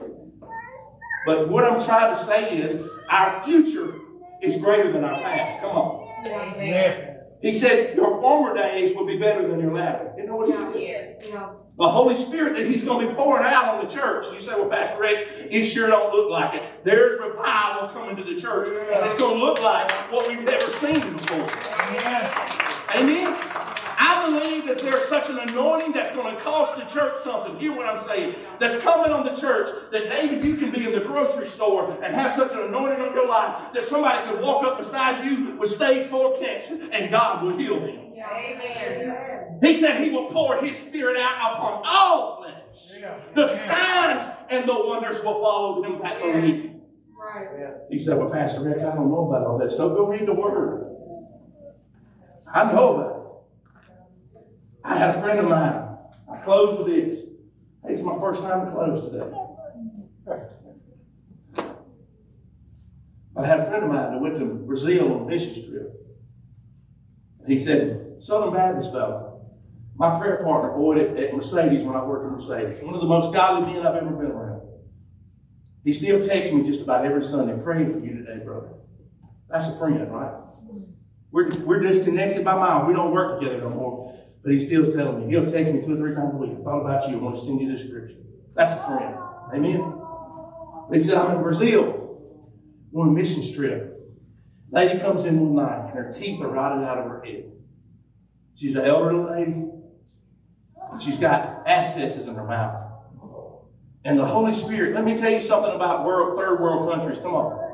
But 1.26 1.48
what 1.48 1.64
I'm 1.64 1.80
trying 1.82 2.14
to 2.14 2.20
say 2.20 2.58
is 2.58 2.82
our 3.10 3.42
future 3.42 3.94
is 4.42 4.56
greater 4.56 4.90
than 4.90 5.04
our 5.04 5.20
past. 5.20 5.60
Come 5.60 5.70
on. 5.70 6.26
Amen. 6.26 6.66
Yeah. 6.68 7.09
He 7.40 7.52
said, 7.52 7.96
Your 7.96 8.20
former 8.20 8.54
days 8.54 8.94
will 8.94 9.06
be 9.06 9.16
better 9.16 9.46
than 9.48 9.60
your 9.60 9.72
latter. 9.74 10.12
You 10.16 10.26
know 10.26 10.36
what 10.36 10.48
he 10.48 10.52
said? 10.54 10.74
Yes. 10.78 11.26
Yeah. 11.28 11.50
The 11.78 11.88
Holy 11.88 12.16
Spirit 12.16 12.56
that 12.56 12.66
He's 12.66 12.82
going 12.82 13.06
to 13.06 13.12
be 13.12 13.16
pouring 13.16 13.46
out 13.46 13.68
on 13.74 13.84
the 13.84 13.90
church. 13.90 14.26
You 14.32 14.40
say, 14.40 14.54
Well, 14.54 14.68
Pastor 14.68 15.00
Rex, 15.00 15.22
it 15.50 15.64
sure 15.64 15.86
don't 15.88 16.12
look 16.12 16.30
like 16.30 16.54
it. 16.54 16.84
There's 16.84 17.18
revival 17.18 17.88
coming 17.88 18.16
to 18.16 18.24
the 18.24 18.38
church, 18.38 18.68
and 18.68 19.04
it's 19.04 19.14
going 19.14 19.38
to 19.38 19.44
look 19.44 19.62
like 19.62 19.90
what 20.12 20.28
we've 20.28 20.42
never 20.42 20.66
seen 20.66 20.94
before. 20.94 21.48
Amen. 22.94 23.69
I 24.10 24.28
believe 24.28 24.66
that 24.66 24.80
there's 24.80 25.04
such 25.04 25.30
an 25.30 25.38
anointing 25.38 25.92
that's 25.92 26.10
going 26.10 26.34
to 26.34 26.42
cost 26.42 26.76
the 26.76 26.82
church 26.82 27.16
something. 27.18 27.56
Hear 27.60 27.76
what 27.76 27.86
I'm 27.86 28.02
saying? 28.04 28.34
That's 28.58 28.76
coming 28.82 29.12
on 29.12 29.24
the 29.24 29.36
church 29.36 29.68
that 29.92 30.08
David, 30.08 30.44
you 30.44 30.56
can 30.56 30.72
be 30.72 30.84
in 30.84 30.92
the 30.92 31.00
grocery 31.00 31.46
store 31.46 31.92
and 32.02 32.12
have 32.12 32.34
such 32.34 32.52
an 32.52 32.58
anointing 32.58 33.00
on 33.00 33.14
your 33.14 33.28
life 33.28 33.72
that 33.72 33.84
somebody 33.84 34.18
could 34.28 34.42
walk 34.42 34.64
up 34.64 34.78
beside 34.78 35.24
you 35.24 35.56
with 35.56 35.70
stage 35.70 36.06
four 36.06 36.36
cancer 36.38 36.88
and 36.90 37.10
God 37.10 37.44
will 37.44 37.56
heal 37.56 37.78
them. 37.78 38.12
Amen. 38.20 39.58
He 39.62 39.74
said 39.74 40.02
he 40.02 40.10
will 40.10 40.26
pour 40.26 40.56
his 40.60 40.76
spirit 40.76 41.16
out 41.16 41.54
upon 41.54 41.82
all 41.84 42.42
flesh. 42.42 43.00
The 43.34 43.46
signs 43.46 44.28
and 44.48 44.68
the 44.68 44.74
wonders 44.74 45.22
will 45.22 45.40
follow 45.40 45.82
them 45.82 46.00
that 46.02 46.20
believe. 46.20 46.72
Right. 47.16 47.46
You 47.90 48.02
say, 48.02 48.14
well, 48.14 48.28
Pastor 48.28 48.62
Rex, 48.62 48.82
I 48.82 48.96
don't 48.96 49.08
know 49.08 49.28
about 49.28 49.46
all 49.46 49.58
that 49.58 49.70
stuff. 49.70 49.92
Go 49.92 50.06
read 50.06 50.26
the 50.26 50.34
word. 50.34 50.96
I 52.52 52.72
know 52.72 52.96
about 52.96 53.09
it. 53.09 53.09
I 54.84 54.96
had 54.96 55.16
a 55.16 55.20
friend 55.20 55.38
of 55.40 55.48
mine. 55.48 55.98
I 56.32 56.38
close 56.38 56.78
with 56.78 56.86
this. 56.86 57.24
Hey, 57.84 57.92
it's 57.92 58.02
my 58.02 58.18
first 58.18 58.42
time 58.42 58.66
to 58.66 58.72
close 58.72 59.04
today. 59.04 59.30
I 63.36 63.46
had 63.46 63.60
a 63.60 63.66
friend 63.66 63.84
of 63.84 63.90
mine 63.90 64.12
that 64.12 64.20
went 64.20 64.38
to 64.38 64.44
Brazil 64.44 65.14
on 65.14 65.22
a 65.22 65.24
mission 65.26 65.54
trip. 65.68 65.92
He 67.46 67.56
said, 67.56 68.16
Southern 68.18 68.52
Baptist 68.52 68.92
fellow, 68.92 69.40
my 69.96 70.18
prayer 70.18 70.42
partner, 70.42 70.76
boy, 70.76 71.00
at, 71.00 71.16
at 71.16 71.34
Mercedes 71.34 71.84
when 71.84 71.96
I 71.96 72.04
worked 72.04 72.26
at 72.26 72.32
Mercedes, 72.32 72.82
one 72.82 72.94
of 72.94 73.00
the 73.00 73.06
most 73.06 73.32
godly 73.34 73.72
men 73.72 73.86
I've 73.86 73.96
ever 73.96 74.10
been 74.10 74.30
around. 74.30 74.62
He 75.84 75.92
still 75.92 76.22
texts 76.22 76.52
me 76.52 76.62
just 76.64 76.82
about 76.82 77.06
every 77.06 77.22
Sunday, 77.22 77.60
praying 77.62 77.92
for 77.92 77.98
you 78.00 78.14
today, 78.14 78.44
brother. 78.44 78.74
That's 79.48 79.68
a 79.68 79.76
friend, 79.78 80.12
right? 80.12 80.34
We're, 81.32 81.50
we're 81.64 81.80
disconnected 81.80 82.44
by 82.44 82.54
miles. 82.54 82.86
We 82.86 82.94
don't 82.94 83.12
work 83.12 83.40
together 83.40 83.60
no 83.62 83.70
more. 83.70 84.19
But 84.42 84.52
he's 84.52 84.66
still 84.66 84.90
telling 84.90 85.26
me. 85.26 85.32
He'll 85.32 85.50
text 85.50 85.72
me 85.72 85.82
two 85.82 85.94
or 85.94 85.96
three 85.96 86.14
times 86.14 86.34
a 86.34 86.36
week. 86.36 86.52
I 86.58 86.64
thought 86.64 86.80
about 86.80 87.08
you. 87.08 87.16
I 87.16 87.22
want 87.22 87.36
to 87.36 87.42
send 87.42 87.60
you 87.60 87.70
this 87.70 87.86
scripture. 87.86 88.16
That's 88.54 88.72
a 88.72 88.76
friend. 88.76 89.14
Amen. 89.54 90.00
He 90.92 91.00
said, 91.00 91.16
I'm 91.18 91.36
in 91.36 91.42
Brazil 91.42 92.00
on 92.94 93.08
a 93.08 93.12
mission 93.12 93.42
trip. 93.54 93.98
Lady 94.70 94.98
comes 94.98 95.24
in 95.24 95.40
one 95.40 95.66
night 95.66 95.86
and 95.86 95.94
her 95.94 96.12
teeth 96.12 96.40
are 96.40 96.48
rotted 96.48 96.84
out 96.84 96.98
of 96.98 97.04
her 97.04 97.22
head. 97.24 97.52
She's 98.54 98.76
an 98.76 98.84
elderly 98.84 99.30
lady. 99.30 99.64
And 100.92 101.00
she's 101.00 101.18
got 101.18 101.66
abscesses 101.66 102.26
in 102.26 102.34
her 102.34 102.44
mouth. 102.44 102.90
And 104.04 104.18
the 104.18 104.26
Holy 104.26 104.52
Spirit, 104.52 104.94
let 104.94 105.04
me 105.04 105.16
tell 105.16 105.30
you 105.30 105.40
something 105.40 105.72
about 105.72 106.04
world, 106.04 106.38
third 106.38 106.60
world 106.60 106.90
countries. 106.90 107.18
Come 107.18 107.34
on. 107.34 107.69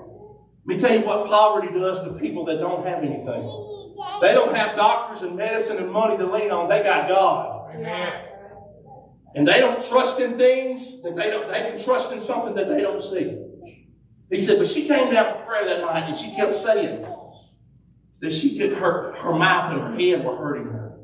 Let 0.66 0.76
me 0.76 0.82
tell 0.82 0.98
you 0.98 1.06
what 1.06 1.26
poverty 1.28 1.72
does 1.72 2.02
to 2.02 2.14
people 2.14 2.44
that 2.46 2.58
don't 2.58 2.84
have 2.84 3.04
anything. 3.04 3.42
They 4.20 4.34
don't 4.34 4.54
have 4.54 4.74
doctors 4.74 5.22
and 5.22 5.36
medicine 5.36 5.76
and 5.76 5.92
money 5.92 6.16
to 6.16 6.26
lean 6.26 6.50
on. 6.50 6.68
They 6.68 6.82
got 6.82 7.08
God. 7.08 7.74
Amen. 7.76 8.24
And 9.36 9.46
they 9.46 9.60
don't 9.60 9.80
trust 9.86 10.18
in 10.18 10.36
things 10.36 11.02
that 11.02 11.14
they 11.14 11.30
don't, 11.30 11.46
they 11.52 11.60
can 11.60 11.78
trust 11.78 12.10
in 12.10 12.18
something 12.18 12.54
that 12.54 12.68
they 12.68 12.80
don't 12.80 13.02
see. 13.02 13.38
He 14.28 14.40
said, 14.40 14.58
but 14.58 14.66
she 14.66 14.88
came 14.88 15.12
down 15.12 15.34
for 15.34 15.44
prayer 15.44 15.66
that 15.66 15.82
night 15.82 16.08
and 16.08 16.16
she 16.16 16.34
kept 16.34 16.54
saying 16.54 17.06
that 18.20 18.32
she 18.32 18.58
could 18.58 18.72
hurt, 18.72 19.18
her 19.18 19.34
mouth 19.34 19.72
and 19.72 19.80
her 19.82 19.94
head 19.94 20.24
were 20.24 20.36
hurting 20.36 20.64
her. 20.64 20.98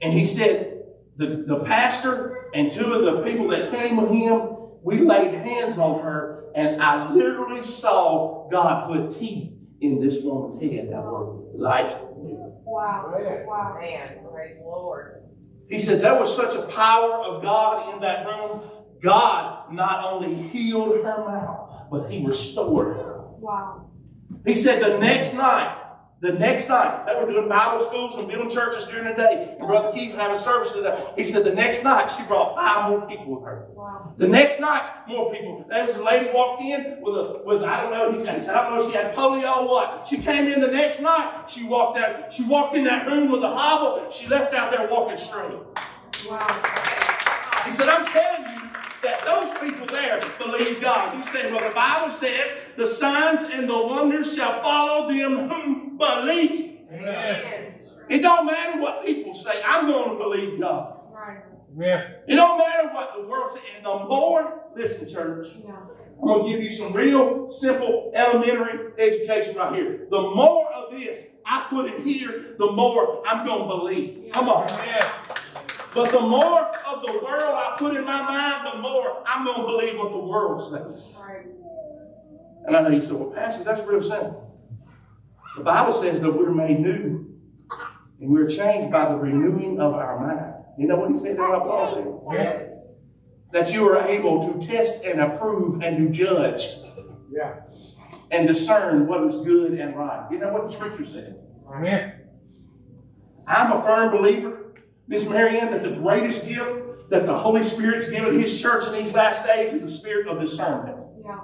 And 0.00 0.12
he 0.12 0.24
said, 0.24 0.82
the, 1.16 1.44
the 1.46 1.60
pastor 1.64 2.50
and 2.54 2.70
two 2.70 2.92
of 2.92 3.02
the 3.02 3.22
people 3.22 3.48
that 3.48 3.70
came 3.70 3.96
with 3.96 4.10
him, 4.10 4.53
we 4.84 4.98
laid 4.98 5.32
hands 5.32 5.78
on 5.78 6.02
her 6.02 6.44
and 6.54 6.82
I 6.82 7.10
literally 7.10 7.62
saw 7.62 8.48
God 8.50 8.86
put 8.86 9.12
teeth 9.12 9.52
in 9.80 10.00
this 10.00 10.22
woman's 10.22 10.60
head 10.60 10.90
that 10.90 11.02
were 11.02 11.42
like 11.54 11.98
Wow. 12.74 13.12
Wow. 13.46 13.78
Man, 13.80 14.18
praise 14.32 14.56
Lord. 14.60 15.22
He 15.68 15.78
said 15.78 16.00
there 16.00 16.18
was 16.18 16.34
such 16.34 16.54
a 16.54 16.66
power 16.66 17.12
of 17.18 17.42
God 17.42 17.94
in 17.94 18.00
that 18.00 18.26
room. 18.26 18.62
God 19.00 19.72
not 19.72 20.04
only 20.04 20.34
healed 20.34 21.04
her 21.04 21.24
mouth, 21.24 21.86
but 21.90 22.10
he 22.10 22.24
restored 22.24 22.96
her. 22.96 23.22
Wow. 23.38 23.90
He 24.44 24.54
said 24.54 24.82
the 24.82 24.98
next 24.98 25.34
night, 25.34 25.76
the 26.20 26.32
next 26.32 26.68
night, 26.68 27.06
they 27.06 27.14
were 27.14 27.30
doing 27.30 27.48
Bible 27.48 27.84
schools 27.84 28.16
and 28.16 28.26
building 28.26 28.48
churches 28.48 28.86
during 28.86 29.04
the 29.04 29.14
day, 29.14 29.56
and 29.58 29.68
Brother 29.68 29.92
Keith 29.92 30.14
having 30.14 30.38
service 30.38 30.72
today. 30.72 30.98
He 31.16 31.24
said 31.24 31.44
the 31.44 31.54
next 31.54 31.84
night 31.84 32.10
she 32.10 32.22
brought 32.22 32.54
five 32.54 32.88
more 32.88 33.06
people 33.06 33.34
with 33.34 33.44
her. 33.44 33.66
Wow. 33.74 34.14
The 34.16 34.28
next 34.28 34.58
night, 34.58 34.82
more 35.06 35.30
people. 35.32 35.66
There 35.68 35.84
was 35.84 35.96
a 35.96 36.02
lady 36.02 36.30
walked 36.32 36.62
in 36.62 37.02
with 37.02 37.14
a 37.16 37.42
with 37.44 37.62
I 37.62 37.82
don't 37.82 37.90
know. 37.90 38.12
He 38.12 38.24
said 38.24 38.54
I 38.54 38.62
don't 38.62 38.78
know 38.78 38.84
if 38.84 38.90
she 38.90 38.96
had 38.96 39.14
polio 39.14 39.58
or 39.58 39.68
what. 39.68 40.08
She 40.08 40.16
came 40.18 40.50
in 40.50 40.60
the 40.60 40.68
next 40.68 41.00
night. 41.00 41.50
She 41.50 41.64
walked 41.64 41.98
out. 41.98 42.32
She 42.32 42.44
walked 42.44 42.74
in 42.74 42.84
that 42.84 43.06
room 43.06 43.30
with 43.30 43.42
a 43.42 43.48
hobble. 43.48 44.10
She 44.10 44.26
left 44.28 44.54
out 44.54 44.70
there 44.70 44.88
walking 44.90 45.18
straight. 45.18 45.58
Wow. 46.26 46.46
He 47.66 47.72
said, 47.72 47.88
I'm 47.88 48.06
telling 48.06 48.56
you 48.56 48.63
that 49.04 49.22
those 49.22 49.56
people 49.58 49.86
there 49.86 50.20
believe 50.38 50.80
God. 50.80 51.14
He 51.14 51.22
said, 51.22 51.52
Well, 51.52 51.66
the 51.68 51.74
Bible 51.74 52.10
says 52.10 52.56
the 52.76 52.86
signs 52.86 53.42
and 53.42 53.68
the 53.68 53.78
wonders 53.78 54.34
shall 54.34 54.62
follow 54.62 55.08
them 55.08 55.48
who 55.48 55.96
believe. 55.96 56.78
Amen. 56.92 57.74
It 58.08 58.20
don't 58.20 58.46
matter 58.46 58.80
what 58.80 59.04
people 59.04 59.34
say, 59.34 59.62
I'm 59.64 59.86
going 59.86 60.10
to 60.10 60.16
believe 60.16 60.60
God. 60.60 61.00
Right. 61.10 61.42
Amen. 61.74 62.14
It 62.28 62.36
don't 62.36 62.58
matter 62.58 62.88
what 62.92 63.14
the 63.16 63.26
world 63.26 63.50
says. 63.50 63.62
And 63.76 63.84
the 63.84 64.04
more, 64.06 64.64
listen, 64.76 65.08
church, 65.08 65.48
Yeah. 65.64 65.76
I'm 66.20 66.28
going 66.28 66.44
to 66.44 66.50
give 66.50 66.62
you 66.62 66.70
some 66.70 66.92
real 66.92 67.48
simple 67.48 68.12
elementary 68.14 68.92
education 68.98 69.56
right 69.56 69.74
here. 69.74 70.06
The 70.10 70.20
more 70.20 70.72
of 70.72 70.92
this 70.92 71.26
I 71.44 71.66
put 71.68 71.92
in 71.92 72.02
here, 72.02 72.54
the 72.56 72.70
more 72.70 73.22
I'm 73.26 73.44
going 73.44 73.62
to 73.62 73.66
believe. 73.66 74.32
Come 74.32 74.48
on. 74.48 74.70
Amen. 74.70 75.02
But 75.94 76.10
the 76.10 76.20
more 76.20 76.60
of 76.86 77.02
the 77.06 77.12
world 77.22 77.42
I 77.42 77.76
put 77.78 77.94
in 77.96 78.04
my 78.04 78.20
mind, 78.22 78.66
the 78.74 78.80
more 78.80 79.22
I'm 79.26 79.44
going 79.44 79.58
to 79.58 79.62
believe 79.64 79.98
what 79.98 80.10
the 80.10 80.18
world 80.18 80.60
says. 80.60 81.14
Right. 81.20 81.46
And 82.66 82.76
I 82.76 82.82
know 82.82 82.88
you 82.88 83.00
said, 83.00 83.16
well, 83.16 83.30
Pastor, 83.30 83.62
that's 83.62 83.84
real 83.86 84.02
simple. 84.02 84.40
The 85.56 85.62
Bible 85.62 85.92
says 85.92 86.20
that 86.20 86.30
we're 86.32 86.52
made 86.52 86.80
new 86.80 87.30
and 88.20 88.30
we're 88.30 88.48
changed 88.48 88.90
by 88.90 89.08
the 89.08 89.16
renewing 89.16 89.80
of 89.80 89.94
our 89.94 90.18
mind. 90.18 90.54
You 90.76 90.88
know 90.88 90.96
what 90.96 91.10
he 91.10 91.16
said 91.16 91.36
there, 91.38 91.48
what 91.50 91.62
Paul 91.62 91.86
said? 91.86 92.06
Yes. 92.32 92.74
That 93.52 93.72
you 93.72 93.88
are 93.88 94.00
able 94.00 94.52
to 94.52 94.66
test 94.66 95.04
and 95.04 95.20
approve 95.20 95.80
and 95.80 95.96
to 95.98 96.08
judge 96.08 96.66
Yeah. 97.30 97.60
and 98.32 98.48
discern 98.48 99.06
what 99.06 99.22
is 99.22 99.36
good 99.38 99.74
and 99.78 99.96
right. 99.96 100.26
You 100.32 100.38
know 100.38 100.52
what 100.52 100.66
the 100.66 100.72
scripture 100.72 101.04
said? 101.04 101.36
Amen. 101.68 102.14
I'm 103.46 103.70
a 103.72 103.82
firm 103.82 104.10
believer, 104.10 104.63
Miss 105.06 105.28
Marianne, 105.28 105.70
that 105.70 105.82
the 105.82 105.90
greatest 105.90 106.48
gift 106.48 107.10
that 107.10 107.26
the 107.26 107.36
Holy 107.36 107.62
Spirit's 107.62 108.08
given 108.08 108.38
His 108.38 108.60
church 108.60 108.86
in 108.86 108.92
these 108.94 109.12
last 109.12 109.44
days 109.44 109.72
is 109.72 109.82
the 109.82 109.90
spirit 109.90 110.26
of 110.26 110.40
discernment. 110.40 110.98
Yeah. 111.24 111.40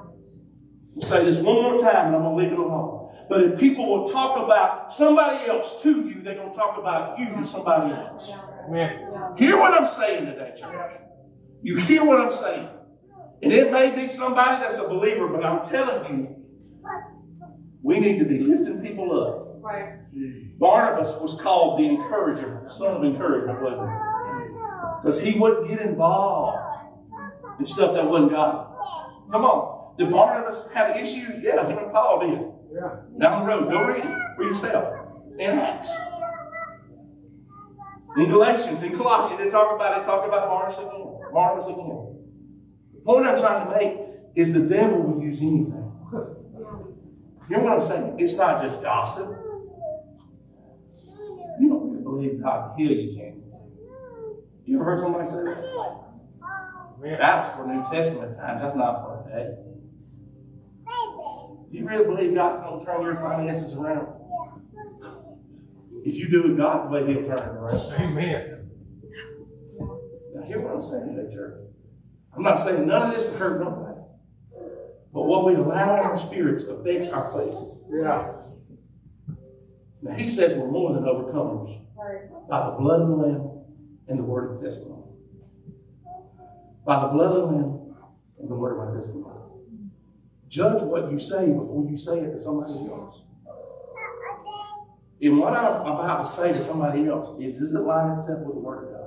I'll 0.96 1.02
say 1.02 1.24
this 1.24 1.40
one 1.40 1.62
more 1.62 1.78
time 1.78 2.06
and 2.06 2.16
I'm 2.16 2.22
going 2.22 2.36
to 2.36 2.42
leave 2.42 2.52
it 2.52 2.58
alone. 2.58 3.12
But 3.28 3.42
if 3.42 3.61
people 3.61 3.86
will 3.86 4.08
talk 4.08 4.42
about 4.42 4.92
somebody 4.92 5.46
else 5.48 5.80
to 5.82 6.08
you, 6.08 6.22
they're 6.22 6.34
going 6.34 6.50
to 6.50 6.56
talk 6.56 6.78
about 6.78 7.18
you 7.18 7.36
to 7.36 7.44
somebody 7.44 7.94
else. 7.94 8.30
Amen. 8.66 9.34
Hear 9.36 9.56
what 9.56 9.72
I'm 9.72 9.86
saying 9.86 10.26
today, 10.26 10.52
church. 10.58 11.00
You 11.62 11.76
hear 11.76 12.04
what 12.04 12.20
I'm 12.20 12.32
saying. 12.32 12.68
And 13.42 13.52
it 13.52 13.70
may 13.70 13.94
be 13.94 14.08
somebody 14.08 14.62
that's 14.62 14.78
a 14.78 14.88
believer, 14.88 15.28
but 15.28 15.44
I'm 15.44 15.62
telling 15.62 16.12
you, 16.12 16.36
we 17.82 18.00
need 18.00 18.18
to 18.18 18.24
be 18.24 18.38
lifting 18.40 18.82
people 18.82 19.16
up. 19.16 19.62
Right. 19.62 19.99
Barnabas 20.58 21.16
was 21.20 21.40
called 21.40 21.78
the 21.78 21.84
encourager, 21.84 22.62
son 22.66 22.96
of 22.96 23.04
encouragement, 23.04 23.62
wasn't 23.62 23.90
he? 23.90 23.96
Because 25.02 25.20
he 25.20 25.38
wouldn't 25.38 25.68
get 25.68 25.80
involved 25.80 26.58
in 27.58 27.64
stuff 27.64 27.94
that 27.94 28.06
wasn't 28.08 28.32
God. 28.32 28.66
Come 29.30 29.44
on. 29.44 29.96
Did 29.96 30.11
Barnabas 30.11 30.68
have 30.74 30.96
issues? 30.96 31.42
Yeah, 31.42 31.66
him 31.66 31.78
and 31.78 31.92
Paul 31.92 32.20
did. 32.20 32.40
Yeah. 32.72 32.96
Down 33.18 33.46
the 33.46 33.52
road. 33.52 33.70
Go 33.70 33.84
read 33.84 34.04
it 34.04 34.18
for 34.36 34.44
yourself. 34.44 35.08
In 35.38 35.50
Acts. 35.50 35.94
In 38.16 38.28
Galatians, 38.28 38.82
in 38.82 38.96
Colossians, 38.96 39.40
they 39.40 39.48
talk 39.48 39.74
about 39.74 40.00
it, 40.00 40.04
talk 40.04 40.26
about 40.26 40.48
Barnabas 40.48 40.78
again. 40.78 41.18
Barnabas 41.32 41.68
again. 41.68 42.16
The 42.94 43.00
point 43.04 43.26
I'm 43.26 43.38
trying 43.38 43.66
to 43.66 43.76
make 43.76 43.98
is 44.34 44.52
the 44.52 44.61
devil 44.61 45.02
will 45.02 45.22
use 45.22 45.40
anything. 45.40 45.86
You 47.48 47.56
know 47.56 47.64
what 47.64 47.72
I'm 47.72 47.80
saying? 47.80 48.20
It's 48.20 48.34
not 48.34 48.62
just 48.62 48.80
gossip. 48.80 49.28
You 52.21 52.29
don't 52.29 52.39
really 52.39 52.39
believe 52.39 52.43
God 52.43 52.77
can 52.77 52.87
heal 52.87 52.97
you, 52.97 53.16
can 53.16 53.43
you? 54.66 54.77
Ever 54.77 54.85
heard 54.85 55.01
somebody 55.01 55.29
say 55.29 55.43
that? 55.45 55.64
Amen. 56.99 57.18
That 57.18 57.45
was 57.45 57.57
for 57.57 57.66
New 57.66 57.83
Testament 57.91 58.37
times. 58.37 58.62
That's 58.62 58.77
not 58.77 59.03
for 59.03 59.25
today. 59.25 59.57
Do 61.71 61.79
you 61.79 61.87
really 61.87 62.05
believe 62.05 62.35
God's 62.35 62.61
going 62.61 62.81
to 62.81 62.87
turn 62.87 63.05
your 63.05 63.14
finances 63.16 63.75
around? 63.75 64.09
If 66.05 66.16
you 66.16 66.29
do 66.29 66.53
it 66.53 66.57
God's 66.57 66.91
way, 66.91 67.07
He'll 67.07 67.25
turn 67.25 67.39
it 67.39 67.57
around. 67.57 67.93
Amen. 68.01 68.71
Now, 70.35 70.43
hear 70.47 70.61
what 70.61 70.75
I'm 70.75 70.81
saying 70.81 71.14
today, 71.14 71.35
church. 71.35 71.61
I'm 72.37 72.43
not 72.43 72.57
saying 72.57 72.87
none 72.87 73.09
of 73.09 73.14
this 73.14 73.27
to 73.27 73.39
hurt 73.39 73.61
nobody. 73.61 74.01
But 75.12 75.23
what 75.25 75.45
we 75.47 75.55
allow 75.55 75.97
in 75.97 76.01
our 76.01 76.16
spirits 76.16 76.64
affects 76.64 77.11
our 77.11 77.29
faith. 77.31 77.79
Yeah. 77.91 78.33
Now, 80.03 80.12
He 80.14 80.29
says 80.29 80.57
we're 80.57 80.71
more 80.71 80.93
than 80.95 81.05
overcomers. 81.05 81.87
By 82.48 82.70
the 82.70 82.76
blood 82.78 83.03
of 83.03 83.09
the 83.09 83.16
Lamb 83.16 83.64
and 84.09 84.18
the 84.18 84.22
word 84.22 84.53
of 84.53 84.62
testimony. 84.62 85.05
By 86.84 87.01
the 87.03 87.09
blood 87.09 87.36
of 87.36 87.36
the 87.36 87.57
Lamb 87.57 87.94
and 88.38 88.51
the 88.51 88.55
word 88.55 88.72
of 88.72 88.78
our 88.78 88.96
testimony. 88.96 89.36
Judge 90.48 90.82
what 90.82 91.11
you 91.12 91.18
say 91.18 91.53
before 91.53 91.86
you 91.88 91.96
say 91.96 92.20
it 92.20 92.32
to 92.32 92.38
somebody 92.38 92.72
else. 92.72 93.22
And 95.22 95.38
what 95.38 95.55
I'm 95.55 95.82
about 95.82 96.24
to 96.24 96.26
say 96.26 96.53
to 96.53 96.62
somebody 96.62 97.07
else 97.07 97.28
is, 97.40 97.61
does 97.61 97.74
it 97.74 97.80
line 97.80 98.12
itself 98.12 98.40
with 98.40 98.55
the 98.55 98.61
word 98.61 98.88
of 98.88 98.92
God? 98.94 99.07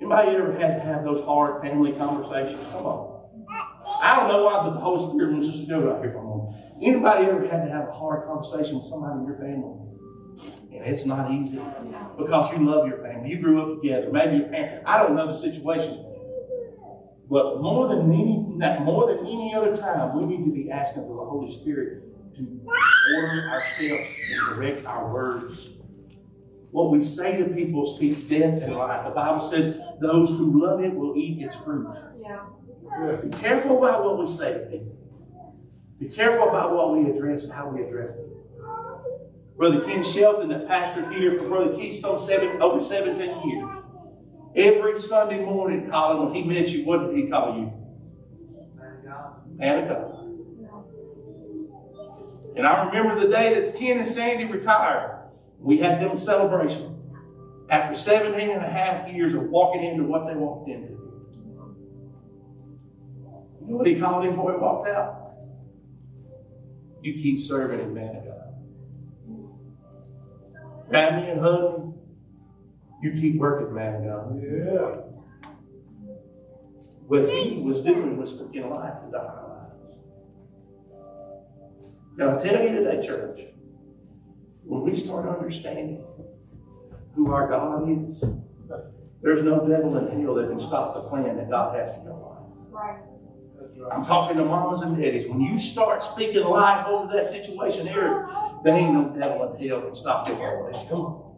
Anybody 0.00 0.36
ever 0.36 0.52
had 0.52 0.76
to 0.76 0.80
have 0.80 1.04
those 1.04 1.22
hard 1.24 1.62
family 1.62 1.92
conversations? 1.92 2.66
Come 2.72 2.86
on. 2.86 3.20
I 4.02 4.16
don't 4.16 4.28
know 4.28 4.44
why, 4.44 4.64
but 4.64 4.74
the 4.74 4.80
Holy 4.80 5.00
Spirit 5.08 5.32
wants 5.32 5.48
us 5.48 5.60
to 5.60 5.66
go 5.66 5.80
right 5.80 6.02
here 6.02 6.10
for 6.10 6.18
a 6.18 6.22
moment. 6.22 6.56
Anybody 6.82 7.26
ever 7.26 7.46
had 7.46 7.64
to 7.64 7.70
have 7.70 7.88
a 7.88 7.92
hard 7.92 8.26
conversation 8.26 8.76
with 8.76 8.86
somebody 8.86 9.20
in 9.20 9.26
your 9.26 9.36
family? 9.36 9.90
And 10.80 10.94
it's 10.94 11.04
not 11.04 11.30
easy 11.30 11.60
because 12.16 12.52
you 12.52 12.66
love 12.66 12.88
your 12.88 12.96
family. 12.98 13.30
You 13.30 13.40
grew 13.40 13.60
up 13.60 13.82
together. 13.82 14.10
Maybe 14.10 14.38
your 14.38 14.48
parents. 14.48 14.84
I 14.86 15.02
don't 15.02 15.14
know 15.14 15.26
the 15.26 15.36
situation. 15.36 16.06
But 17.28 17.60
more 17.60 17.88
than 17.88 18.10
any 18.10 18.38
more 18.82 19.06
than 19.06 19.26
any 19.26 19.54
other 19.54 19.76
time, 19.76 20.18
we 20.18 20.24
need 20.24 20.44
to 20.46 20.52
be 20.52 20.70
asking 20.70 21.02
for 21.02 21.16
the 21.16 21.30
Holy 21.30 21.50
Spirit 21.50 22.02
to 22.34 22.60
order 23.16 23.48
our 23.50 23.62
steps 23.62 24.14
and 24.32 24.56
direct 24.56 24.86
our 24.86 25.12
words. 25.12 25.70
What 26.70 26.90
we 26.90 27.02
say 27.02 27.36
to 27.36 27.52
people 27.52 27.84
speaks 27.84 28.22
death 28.22 28.62
and 28.62 28.74
life. 28.74 29.04
The 29.04 29.10
Bible 29.10 29.40
says 29.40 29.76
those 30.00 30.30
who 30.30 30.64
love 30.64 30.82
it 30.82 30.94
will 30.94 31.16
eat 31.16 31.42
its 31.42 31.56
fruit. 31.56 31.94
Yeah. 32.22 33.16
Be 33.22 33.28
careful 33.30 33.78
about 33.78 34.04
what 34.04 34.18
we 34.18 34.26
say 34.26 34.54
to 34.54 34.60
people. 34.60 34.96
Be 35.98 36.08
careful 36.08 36.48
about 36.48 36.74
what 36.74 36.92
we 36.96 37.10
address 37.10 37.44
and 37.44 37.52
how 37.52 37.68
we 37.68 37.82
address 37.82 38.12
people. 38.12 38.39
Brother 39.60 39.82
Ken 39.82 40.02
Shelton 40.02 40.48
that 40.48 40.66
pastored 40.66 41.14
here 41.14 41.36
for 41.36 41.46
Brother 41.46 41.74
Keith 41.74 42.00
some 42.00 42.18
seven 42.18 42.62
over 42.62 42.80
17 42.80 43.46
years. 43.46 43.68
Every 44.56 44.98
Sunday 45.02 45.44
morning, 45.44 45.90
Colin, 45.90 46.24
when 46.24 46.34
he 46.34 46.44
met 46.44 46.70
you, 46.70 46.86
what 46.86 47.04
did 47.04 47.14
he 47.14 47.28
call 47.28 47.58
you? 47.58 47.70
Man 49.56 49.82
of 49.82 49.88
God. 49.90 50.16
And 52.56 52.66
I 52.66 52.86
remember 52.86 53.20
the 53.20 53.28
day 53.30 53.52
that 53.60 53.78
Ken 53.78 53.98
and 53.98 54.06
Sandy 54.06 54.46
retired. 54.46 55.28
We 55.58 55.76
had 55.76 56.00
them 56.00 56.16
celebration. 56.16 56.96
After 57.68 57.94
17 57.94 58.48
and 58.48 58.64
a 58.64 58.66
half 58.66 59.12
years 59.12 59.34
of 59.34 59.42
walking 59.50 59.84
into 59.84 60.04
what 60.04 60.26
they 60.26 60.36
walked 60.36 60.70
into. 60.70 60.94
You 63.60 63.72
know 63.72 63.76
what 63.76 63.86
he 63.86 64.00
called 64.00 64.24
him 64.24 64.30
before 64.30 64.52
he 64.52 64.58
walked 64.58 64.88
out? 64.88 65.34
You 67.02 67.12
keep 67.12 67.42
serving 67.42 67.80
him, 67.80 67.92
man 67.92 68.16
of 68.16 68.24
God. 68.24 68.39
Grab 70.90 71.22
me 71.22 71.30
and 71.30 71.40
hug 71.40 71.78
me. 71.78 71.92
You 73.00 73.12
keep 73.12 73.36
working, 73.36 73.72
man 73.72 73.94
of 73.94 74.04
God. 74.04 74.42
Yeah. 74.42 75.10
What 77.06 77.30
he 77.30 77.62
was 77.62 77.80
doing 77.80 78.16
was 78.16 78.30
speaking 78.30 78.68
life 78.68 78.98
into 79.04 79.16
our 79.16 79.68
lives. 79.76 79.98
Now, 82.16 82.34
I 82.34 82.38
tell 82.38 82.62
you 82.62 82.70
today, 82.70 83.06
church, 83.06 83.40
when 84.64 84.82
we 84.82 84.92
start 84.94 85.28
understanding 85.28 86.04
who 87.14 87.32
our 87.32 87.48
God 87.48 87.88
is, 87.88 88.24
there's 89.22 89.42
no 89.42 89.66
devil 89.66 89.96
in 89.96 90.20
hell 90.20 90.34
that 90.34 90.48
can 90.48 90.58
stop 90.58 90.94
the 90.94 91.08
plan 91.08 91.36
that 91.36 91.48
God 91.48 91.76
has 91.76 91.96
for 91.98 92.04
your 92.04 92.14
life. 92.14 92.66
Right. 92.70 93.09
I'm 93.92 94.04
talking 94.04 94.36
to 94.36 94.44
mamas 94.44 94.82
and 94.82 94.96
daddies. 94.96 95.26
When 95.26 95.40
you 95.40 95.58
start 95.58 96.02
speaking 96.02 96.44
life 96.44 96.86
over 96.86 97.12
that 97.16 97.26
situation 97.26 97.86
there, 97.86 98.28
there 98.62 98.74
ain't 98.74 98.94
no 98.94 99.08
devil 99.08 99.54
in 99.54 99.68
hell 99.68 99.80
can 99.82 99.94
stop 99.94 100.28
your 100.28 100.36
boys. 100.36 100.84
Come 100.88 101.00
on. 101.00 101.30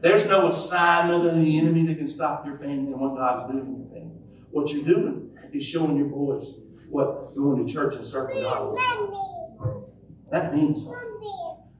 There's 0.00 0.26
no 0.26 0.48
assignment 0.48 1.26
of 1.26 1.34
the 1.34 1.58
enemy 1.58 1.86
that 1.86 1.98
can 1.98 2.08
stop 2.08 2.46
your 2.46 2.58
family 2.58 2.92
and 2.92 3.00
what 3.00 3.16
God's 3.16 3.52
doing 3.52 3.66
in 3.66 3.80
your 3.80 3.90
family. 3.90 4.16
What 4.50 4.70
you're 4.70 4.84
doing 4.84 5.36
is 5.52 5.64
showing 5.64 5.96
your 5.96 6.06
boys 6.06 6.54
what 6.88 7.34
going 7.34 7.66
to 7.66 7.72
church 7.72 7.96
and 7.96 8.06
serving 8.06 8.40
God 8.42 8.74
like. 8.74 9.84
That 10.30 10.54
means 10.54 10.84
something. 10.84 11.10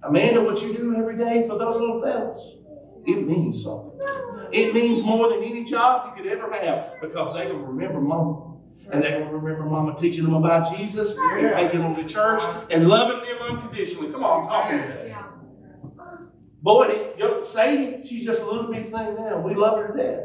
Amanda, 0.03 0.42
what 0.42 0.61
you 0.62 0.74
do 0.74 0.95
every 0.97 1.16
day 1.16 1.47
for 1.47 1.59
those 1.59 1.76
little 1.76 2.03
fellas, 2.03 2.57
it 3.07 3.26
means 3.26 3.62
something. 3.62 4.01
It 4.53 4.74
means 4.74 5.03
more 5.03 5.28
than 5.30 5.42
any 5.42 5.64
job 5.64 6.14
you 6.16 6.22
could 6.22 6.32
ever 6.32 6.53
have 6.53 7.01
because 7.01 7.34
they 7.34 7.47
can 7.47 7.62
remember 7.62 8.01
mama. 8.01 8.53
And 8.91 9.03
they 9.03 9.18
will 9.18 9.30
remember 9.30 9.64
mama 9.64 9.97
teaching 9.99 10.24
them 10.24 10.35
about 10.35 10.76
Jesus 10.76 11.16
and 11.18 11.51
taking 11.51 11.80
them 11.80 11.95
to 11.95 12.05
church 12.05 12.43
and 12.70 12.89
loving 12.89 13.26
them 13.26 13.39
unconditionally. 13.51 14.12
Come 14.12 14.24
on, 14.24 14.43
I'm 14.43 14.49
talking 14.49 14.78
today. 14.78 15.16
Boy, 16.62 17.12
Sadie, 17.43 18.07
she's 18.07 18.24
just 18.24 18.43
a 18.43 18.47
little 18.47 18.72
bitty 18.72 18.85
thing 18.85 19.16
now. 19.16 19.39
We 19.41 19.55
love 19.55 19.78
her 19.78 19.89
to 19.89 20.03
death. 20.03 20.24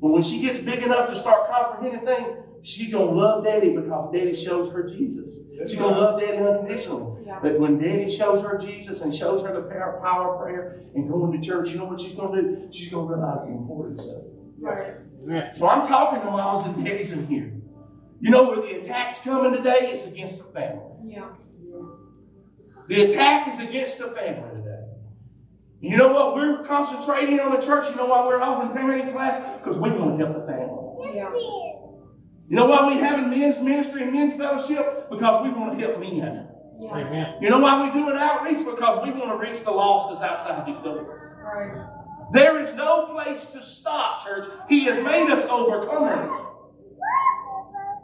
But 0.00 0.08
when 0.10 0.22
she 0.22 0.40
gets 0.40 0.58
big 0.58 0.82
enough 0.82 1.08
to 1.10 1.16
start 1.16 1.48
comprehending 1.48 2.06
things, 2.06 2.44
she 2.62 2.90
gonna 2.90 3.10
love 3.12 3.44
daddy 3.44 3.74
because 3.74 4.12
daddy 4.12 4.34
shows 4.34 4.70
her 4.70 4.82
Jesus. 4.82 5.38
She 5.68 5.76
gonna 5.76 5.98
love 5.98 6.20
daddy 6.20 6.38
unconditionally. 6.38 7.24
Yeah. 7.26 7.38
But 7.40 7.58
when 7.58 7.78
daddy 7.78 8.10
shows 8.10 8.42
her 8.42 8.58
Jesus 8.58 9.00
and 9.00 9.14
shows 9.14 9.42
her 9.42 9.52
the 9.52 9.62
power, 9.62 10.00
power 10.02 10.34
of 10.34 10.40
prayer 10.42 10.82
and 10.94 11.08
going 11.08 11.40
to 11.40 11.46
church, 11.46 11.70
you 11.70 11.78
know 11.78 11.84
what 11.84 12.00
she's 12.00 12.14
gonna 12.14 12.42
do? 12.42 12.68
She's 12.72 12.90
gonna 12.90 13.06
realize 13.06 13.46
the 13.46 13.52
importance 13.52 14.04
of 14.06 14.24
it. 14.24 14.32
Right. 14.60 14.94
Yeah. 15.26 15.52
So 15.52 15.68
I'm 15.68 15.86
talking 15.86 16.20
to 16.20 16.26
moms 16.26 16.66
and 16.66 16.84
daddies 16.84 17.12
in 17.12 17.26
here. 17.26 17.52
You 18.20 18.30
know 18.30 18.44
where 18.48 18.56
the 18.56 18.80
attack's 18.80 19.20
coming 19.20 19.52
today? 19.52 19.90
It's 19.92 20.06
against 20.06 20.38
the 20.38 20.44
family. 20.44 20.82
Yeah. 21.04 21.28
The 22.88 23.02
attack 23.02 23.48
is 23.48 23.60
against 23.60 23.98
the 23.98 24.08
family 24.08 24.50
today. 24.56 24.84
You 25.80 25.96
know 25.96 26.12
what? 26.12 26.34
We're 26.34 26.64
concentrating 26.64 27.38
on 27.38 27.52
the 27.52 27.60
church. 27.60 27.90
You 27.90 27.96
know 27.96 28.06
why 28.06 28.26
we're 28.26 28.40
off 28.40 28.64
in 28.64 28.70
parenting 28.70 29.12
class? 29.12 29.58
Because 29.58 29.78
we 29.78 29.90
want 29.90 30.18
to 30.18 30.24
help 30.24 30.38
the 30.38 30.46
family. 30.46 31.16
Yeah. 31.16 31.30
You 32.48 32.56
know 32.56 32.66
why 32.66 32.88
we 32.88 32.94
having 32.94 33.30
men's 33.30 33.60
ministry 33.60 34.02
and 34.02 34.12
men's 34.12 34.34
fellowship? 34.34 35.10
Because 35.10 35.44
we 35.44 35.50
want 35.50 35.78
to 35.78 35.86
help 35.86 36.00
men. 36.00 36.16
Yeah. 36.16 36.90
Amen. 36.90 37.34
You 37.40 37.50
know 37.50 37.60
why 37.60 37.86
we 37.86 37.92
do 37.92 38.08
an 38.08 38.16
outreach? 38.16 38.64
Because 38.64 39.04
we 39.04 39.12
want 39.12 39.30
to 39.30 39.36
reach 39.36 39.62
the 39.62 39.70
lost 39.70 40.08
that's 40.08 40.22
outside 40.22 40.58
of 40.60 40.66
these 40.66 40.82
doors. 40.82 41.06
Right. 41.42 41.97
There 42.32 42.58
is 42.58 42.74
no 42.74 43.06
place 43.06 43.46
to 43.46 43.62
stop, 43.62 44.24
church. 44.24 44.46
He 44.68 44.84
has 44.84 45.02
made 45.02 45.30
us 45.30 45.46
overcomers. 45.46 46.54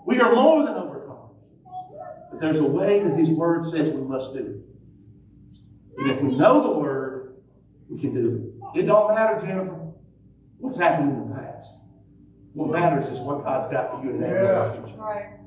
We 0.06 0.20
are 0.20 0.34
more 0.34 0.64
than 0.64 0.74
overcomers. 0.74 1.34
But 2.30 2.40
there's 2.40 2.58
a 2.58 2.66
way 2.66 3.02
that 3.02 3.16
His 3.16 3.30
Word 3.30 3.64
says 3.64 3.90
we 3.90 4.02
must 4.02 4.32
do 4.32 4.40
it. 4.40 5.98
And 5.98 6.10
if 6.10 6.22
we 6.22 6.36
know 6.36 6.62
the 6.62 6.78
Word, 6.78 7.36
we 7.88 7.98
can 7.98 8.14
do 8.14 8.54
it. 8.74 8.80
It 8.80 8.86
don't 8.86 9.14
matter, 9.14 9.44
Jennifer, 9.44 9.92
what's 10.58 10.78
happened 10.78 11.12
in 11.12 11.28
the 11.28 11.34
past. 11.34 11.74
What 12.54 12.70
matters 12.70 13.10
is 13.10 13.20
what 13.20 13.42
God's 13.42 13.66
got 13.66 13.90
for 13.90 14.04
you 14.04 14.10
in 14.10 14.20
that 14.20 14.72
future. 14.74 14.96
Right. 14.96 15.40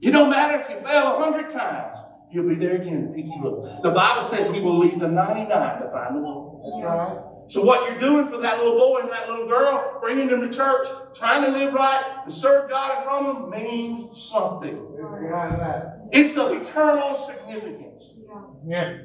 It 0.00 0.10
don't 0.10 0.30
matter 0.30 0.60
if 0.60 0.68
you 0.68 0.76
fail 0.76 1.16
a 1.16 1.24
hundred 1.24 1.50
times. 1.50 1.96
He'll 2.30 2.46
be 2.46 2.54
there 2.54 2.76
again 2.76 3.08
to 3.08 3.14
pick 3.14 3.26
you 3.26 3.48
up. 3.48 3.82
The 3.82 3.90
Bible 3.90 4.24
says 4.24 4.52
he 4.52 4.60
will 4.60 4.78
leave 4.78 4.98
the 4.98 5.08
99 5.08 5.48
to 5.82 5.88
find 5.88 6.16
the 6.16 6.20
one. 6.20 6.60
That's 6.62 6.84
right. 6.84 7.25
So 7.48 7.62
what 7.62 7.88
you're 7.88 8.00
doing 8.00 8.26
for 8.26 8.38
that 8.38 8.58
little 8.58 8.76
boy 8.76 9.00
and 9.02 9.12
that 9.12 9.28
little 9.28 9.46
girl, 9.46 9.98
bringing 10.00 10.26
them 10.26 10.40
to 10.40 10.50
church, 10.50 10.88
trying 11.14 11.42
to 11.44 11.56
live 11.56 11.74
right, 11.74 12.22
and 12.24 12.32
serve 12.32 12.68
God 12.68 12.98
in 12.98 13.04
front 13.04 13.26
of 13.26 13.42
them, 13.42 13.50
means 13.50 14.20
something. 14.20 14.94
It's 14.94 15.22
behind 15.22 15.60
that. 15.60 16.08
It's 16.12 16.36
of 16.36 16.52
eternal 16.52 17.14
significance. 17.14 18.14
Yeah. 18.18 18.40
Yeah. 18.66 18.98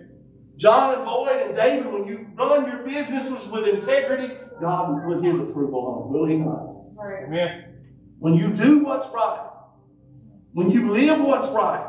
John 0.58 0.96
and 0.96 1.06
Boyd 1.06 1.42
and 1.42 1.56
David, 1.56 1.92
when 1.92 2.06
you 2.06 2.28
run 2.36 2.68
your 2.68 2.84
businesses 2.84 3.48
with 3.50 3.68
integrity, 3.68 4.34
God 4.60 4.90
will 4.90 5.16
put 5.16 5.24
his 5.24 5.40
approval 5.40 5.80
on 5.80 6.16
it, 6.16 6.20
will 6.20 6.28
he 6.28 6.38
not? 6.38 6.94
Right. 6.96 7.34
Yeah. 7.34 7.62
When 8.20 8.36
you 8.36 8.54
do 8.56 8.84
what's 8.84 9.10
right, 9.10 9.50
when 10.54 10.70
you 10.70 10.92
live 10.92 11.24
what's 11.24 11.50
right, 11.50 11.88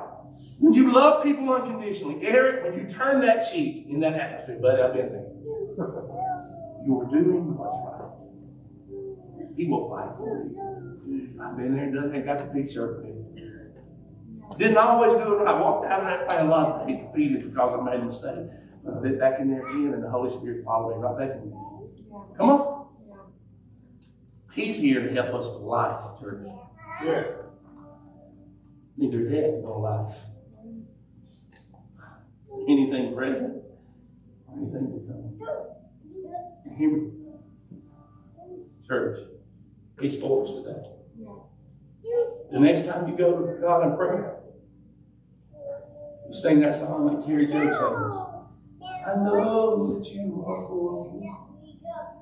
when 0.59 0.73
you 0.75 0.93
love 0.93 1.23
people 1.23 1.53
unconditionally, 1.53 2.25
Eric, 2.27 2.65
when 2.65 2.79
you 2.79 2.89
turn 2.89 3.21
that 3.23 3.51
cheek 3.51 3.87
in 3.89 4.01
that 4.01 4.15
atmosphere, 4.15 4.59
buddy, 4.61 4.81
I've 4.81 4.95
been 4.95 5.13
there. 5.13 6.19
You're 6.85 7.07
doing 7.07 7.57
what's 7.57 7.79
right. 7.85 8.11
He 9.57 9.67
will 9.67 9.89
fight 9.89 10.17
for 10.17 10.45
you. 10.45 11.39
I've 11.41 11.57
been 11.57 11.77
there 11.77 11.85
and 11.85 11.95
done 11.95 12.13
that, 12.13 12.25
got 12.25 12.39
the 12.39 12.63
t-shirt. 12.63 13.03
man. 13.03 13.23
Didn't 14.59 14.77
always 14.77 15.15
do 15.15 15.35
it 15.35 15.37
right. 15.43 15.61
Walked 15.61 15.87
out 15.87 16.01
of 16.01 16.07
that 16.07 16.29
plane 16.29 16.47
a 16.47 16.51
lot 16.51 16.83
of 16.83 16.87
days 16.89 16.99
defeated 16.99 17.51
because 17.51 17.79
I 17.79 17.83
made 17.83 18.01
a 18.01 18.05
mistake. 18.05 18.47
But 18.85 18.97
I 18.97 19.01
bit 19.01 19.19
back 19.19 19.41
in 19.41 19.51
there 19.51 19.67
again 19.67 19.95
and 19.95 20.03
the 20.03 20.11
Holy 20.11 20.31
Spirit 20.31 20.65
followed 20.65 20.97
me 20.97 21.03
right 21.03 21.19
back 21.19 21.37
in 21.37 21.51
there. 21.51 21.59
Come 22.37 22.51
on. 22.51 22.87
He's 24.55 24.79
here 24.79 25.07
to 25.07 25.15
help 25.15 25.35
us 25.35 25.49
with 25.49 25.63
life, 25.63 26.05
church. 26.21 26.47
Yeah. 27.03 27.25
Neither 28.97 29.29
death 29.29 29.55
nor 29.63 29.81
life. 29.81 30.17
Anything 32.69 33.15
present 33.15 33.63
or 34.47 34.57
anything 34.59 34.93
to 34.93 35.01
come. 35.09 35.39
Hear 36.77 36.91
me. 36.91 37.11
Church, 38.87 39.19
He's 40.01 40.21
for 40.21 40.43
us 40.43 40.53
today. 40.53 40.83
The 42.51 42.61
next 42.61 42.87
time 42.87 43.09
you 43.09 43.17
go 43.17 43.47
to 43.47 43.61
God 43.61 43.87
in 43.87 43.97
prayer, 43.97 44.41
you 46.27 46.35
sing 46.35 46.61
that 46.61 46.75
song 46.75 47.07
like 47.07 47.27
Jerry 47.27 47.47
Joe. 47.47 48.51
I 48.83 49.15
know 49.17 49.87
that 49.95 50.11
you 50.13 50.45
are 50.47 50.67
for 50.67 51.13
me. 51.19 51.33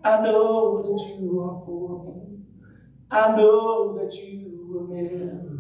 I 0.05 0.23
know 0.23 0.83
that 0.83 1.21
you 1.21 1.41
are 1.41 1.65
for 1.65 2.05
me. 2.05 2.39
I 3.11 3.37
know 3.37 3.99
that 3.99 4.15
you 4.15 4.67
will 4.69 4.87
never 4.89 5.59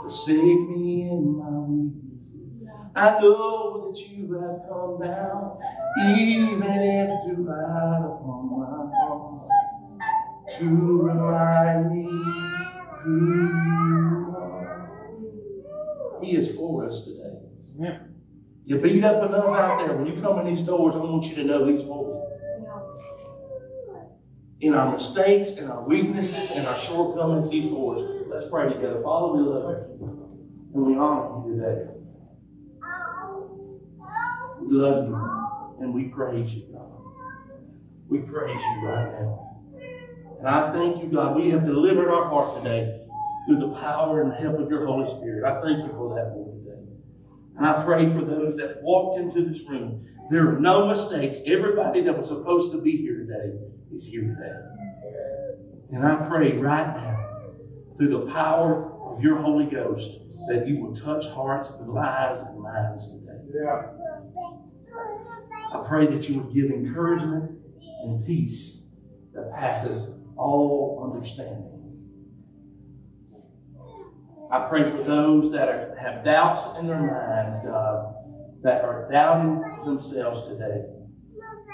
forsake 0.00 0.68
me 0.68 1.08
in 1.10 1.36
my 1.36 1.50
weaknesses. 1.50 2.11
I 2.94 3.20
know 3.20 3.90
that 3.90 3.98
you 4.08 4.32
have 4.34 4.68
come 4.68 5.00
down, 5.00 5.58
even 6.06 6.62
if 6.62 7.08
to 7.26 7.42
ride 7.42 8.04
upon 8.04 8.50
my 8.52 8.66
heart, 8.94 9.48
to 10.58 10.68
remind 11.00 11.90
me 11.90 12.04
who 13.02 13.34
you 13.34 14.34
are. 14.36 15.00
He 16.22 16.36
is 16.36 16.54
for 16.54 16.84
us 16.84 17.04
today. 17.06 17.38
Yeah. 17.78 17.98
You 18.66 18.78
beat 18.78 19.02
up 19.04 19.24
enough 19.26 19.56
out 19.56 19.78
there. 19.78 19.96
When 19.96 20.06
you 20.06 20.20
come 20.20 20.38
in 20.40 20.46
these 20.46 20.62
doors, 20.62 20.94
I 20.94 20.98
want 20.98 21.24
you 21.24 21.34
to 21.36 21.44
know 21.44 21.66
He's 21.66 21.82
for 21.84 22.04
you. 22.04 22.18
In 24.60 24.74
our 24.74 24.92
mistakes, 24.92 25.52
in 25.52 25.68
our 25.68 25.82
weaknesses, 25.82 26.50
in 26.50 26.66
our 26.66 26.76
shortcomings, 26.76 27.50
He's 27.50 27.68
for 27.68 27.96
us. 27.96 28.02
Let's 28.28 28.48
pray 28.50 28.68
together. 28.68 28.98
Father, 29.02 29.32
we 29.32 29.40
love 29.40 29.70
you. 29.70 30.28
And 30.74 30.86
we 30.86 30.94
honor 30.96 31.48
you 31.48 31.56
today. 31.56 32.01
Love 34.72 35.06
you. 35.06 35.84
And 35.84 35.92
we 35.92 36.04
praise 36.04 36.54
you, 36.54 36.62
God. 36.72 36.88
We 38.08 38.20
praise 38.20 38.56
you 38.56 38.86
right 38.86 39.12
now. 39.12 39.60
And 40.38 40.48
I 40.48 40.72
thank 40.72 41.02
you, 41.02 41.10
God. 41.10 41.36
We 41.36 41.50
have 41.50 41.66
delivered 41.66 42.10
our 42.10 42.30
heart 42.30 42.62
today 42.62 43.00
through 43.46 43.58
the 43.58 43.68
power 43.78 44.22
and 44.22 44.32
help 44.32 44.58
of 44.58 44.70
your 44.70 44.86
Holy 44.86 45.06
Spirit. 45.06 45.44
I 45.44 45.60
thank 45.60 45.84
you 45.84 45.90
for 45.90 46.14
that, 46.14 46.32
Lord, 46.34 46.62
today. 46.62 46.78
And 47.58 47.66
I 47.66 47.84
pray 47.84 48.06
for 48.10 48.22
those 48.22 48.56
that 48.56 48.78
walked 48.82 49.18
into 49.18 49.46
this 49.46 49.68
room. 49.68 50.06
There 50.30 50.48
are 50.48 50.58
no 50.58 50.86
mistakes. 50.86 51.40
Everybody 51.44 52.00
that 52.02 52.16
was 52.16 52.28
supposed 52.28 52.72
to 52.72 52.80
be 52.80 52.96
here 52.96 53.18
today 53.18 53.58
is 53.92 54.06
here 54.06 54.22
today. 54.22 54.58
And 55.92 56.06
I 56.06 56.26
pray 56.26 56.56
right 56.56 56.96
now, 56.96 57.18
through 57.98 58.08
the 58.08 58.32
power 58.32 58.90
of 59.02 59.20
your 59.22 59.36
Holy 59.36 59.66
Ghost, 59.66 60.20
that 60.48 60.66
you 60.66 60.80
will 60.80 60.96
touch 60.96 61.26
hearts 61.26 61.68
and 61.70 61.92
lives 61.92 62.40
and 62.40 62.58
minds 62.58 63.06
today. 63.06 63.38
Yeah. 63.54 64.01
I 65.72 65.82
pray 65.88 66.06
that 66.06 66.28
you 66.28 66.40
would 66.40 66.52
give 66.52 66.70
encouragement 66.70 67.58
and 68.02 68.26
peace 68.26 68.86
that 69.32 69.52
passes 69.52 70.14
all 70.36 71.10
understanding. 71.10 71.68
I 74.50 74.68
pray 74.68 74.90
for 74.90 75.02
those 75.02 75.50
that 75.52 75.68
are, 75.70 75.96
have 75.98 76.24
doubts 76.24 76.78
in 76.78 76.86
their 76.86 77.00
minds, 77.00 77.58
God, 77.64 78.14
that 78.62 78.84
are 78.84 79.08
doubting 79.10 79.62
themselves 79.86 80.46
today. 80.46 80.84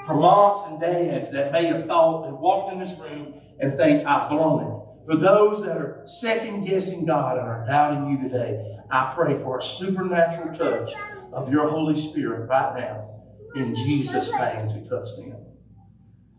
For 0.06 0.14
moms 0.14 0.70
and 0.70 0.80
dads 0.80 1.32
that 1.32 1.50
may 1.50 1.64
have 1.64 1.86
thought 1.86 2.28
and 2.28 2.38
walked 2.38 2.72
in 2.72 2.78
this 2.78 2.96
room 3.00 3.34
and 3.58 3.76
think, 3.76 4.06
I've 4.06 4.30
blown 4.30 4.64
it. 4.64 5.06
For 5.06 5.16
those 5.16 5.64
that 5.64 5.76
are 5.76 6.02
second 6.04 6.66
guessing 6.66 7.04
God 7.04 7.36
and 7.36 7.48
are 7.48 7.66
doubting 7.66 8.10
you 8.10 8.28
today, 8.28 8.78
I 8.90 9.12
pray 9.12 9.34
for 9.34 9.58
a 9.58 9.62
supernatural 9.62 10.54
touch 10.56 10.92
of 11.32 11.50
your 11.50 11.68
Holy 11.68 11.98
Spirit 11.98 12.48
right 12.48 12.78
now 12.78 13.17
in 13.54 13.74
Jesus' 13.74 14.32
name 14.32 14.68
to 14.68 14.88
touch 14.88 15.08
them. 15.16 15.36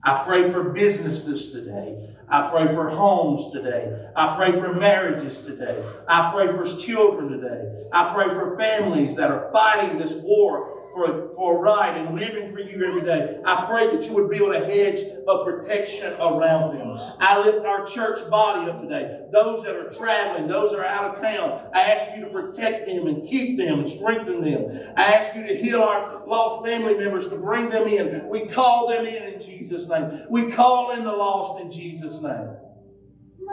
I 0.03 0.23
pray 0.23 0.49
for 0.49 0.69
businesses 0.69 1.51
today. 1.51 2.15
I 2.29 2.49
pray 2.49 2.67
for 2.73 2.89
homes 2.89 3.51
today. 3.51 4.07
I 4.15 4.35
pray 4.35 4.57
for 4.57 4.73
marriages 4.73 5.39
today. 5.39 5.83
I 6.07 6.31
pray 6.31 6.47
for 6.47 6.63
children 6.63 7.29
today. 7.29 7.87
I 7.91 8.13
pray 8.13 8.27
for 8.27 8.57
families 8.57 9.15
that 9.15 9.31
are 9.31 9.51
fighting 9.51 9.97
this 9.97 10.15
war 10.15 10.78
for, 10.93 11.33
for 11.35 11.57
a 11.57 11.59
ride 11.59 11.97
and 11.97 12.19
living 12.19 12.51
for 12.51 12.59
you 12.59 12.85
every 12.85 13.01
day. 13.01 13.39
I 13.45 13.65
pray 13.65 13.95
that 13.95 14.05
you 14.07 14.13
would 14.13 14.29
build 14.29 14.53
a 14.53 14.65
hedge 14.65 15.05
of 15.27 15.45
protection 15.45 16.13
around 16.13 16.77
them. 16.77 16.97
I 17.19 17.41
lift 17.43 17.65
our 17.65 17.85
church 17.85 18.29
body 18.29 18.69
up 18.69 18.81
today. 18.81 19.21
Those 19.31 19.63
that 19.63 19.75
are 19.75 19.89
traveling, 19.89 20.47
those 20.47 20.71
that 20.71 20.79
are 20.79 20.85
out 20.85 21.15
of 21.15 21.21
town, 21.21 21.69
I 21.73 21.81
ask 21.81 22.15
you 22.17 22.25
to 22.25 22.31
protect 22.31 22.87
them 22.87 23.07
and 23.07 23.27
keep 23.27 23.57
them 23.57 23.79
and 23.79 23.89
strengthen 23.89 24.41
them. 24.41 24.93
I 24.95 25.03
ask 25.03 25.35
you 25.35 25.45
to 25.47 25.55
heal 25.55 25.81
our 25.81 26.25
lost 26.27 26.65
family 26.65 26.95
members, 26.95 27.27
to 27.29 27.35
bring 27.37 27.69
them 27.69 27.87
in. 27.87 28.27
We 28.27 28.47
call 28.47 28.89
them 28.89 29.05
in 29.05 29.33
in 29.33 29.41
Jesus' 29.41 29.87
name. 29.87 30.25
We 30.29 30.51
call 30.51 30.91
in 30.91 31.03
the 31.03 31.11
lost 31.11 31.61
in 31.61 31.71
Jesus' 31.71 32.21
name. 32.21 32.55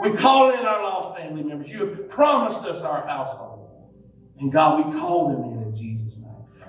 We 0.01 0.13
call 0.13 0.51
in 0.51 0.59
our 0.59 0.83
lost 0.83 1.17
family 1.17 1.43
members. 1.43 1.71
You 1.71 1.79
have 1.79 2.09
promised 2.09 2.61
us 2.61 2.83
our 2.83 3.07
household. 3.07 3.69
And 4.39 4.51
God, 4.51 4.85
we 4.85 4.99
call 4.99 5.29
them 5.29 5.43
in. 5.51 5.56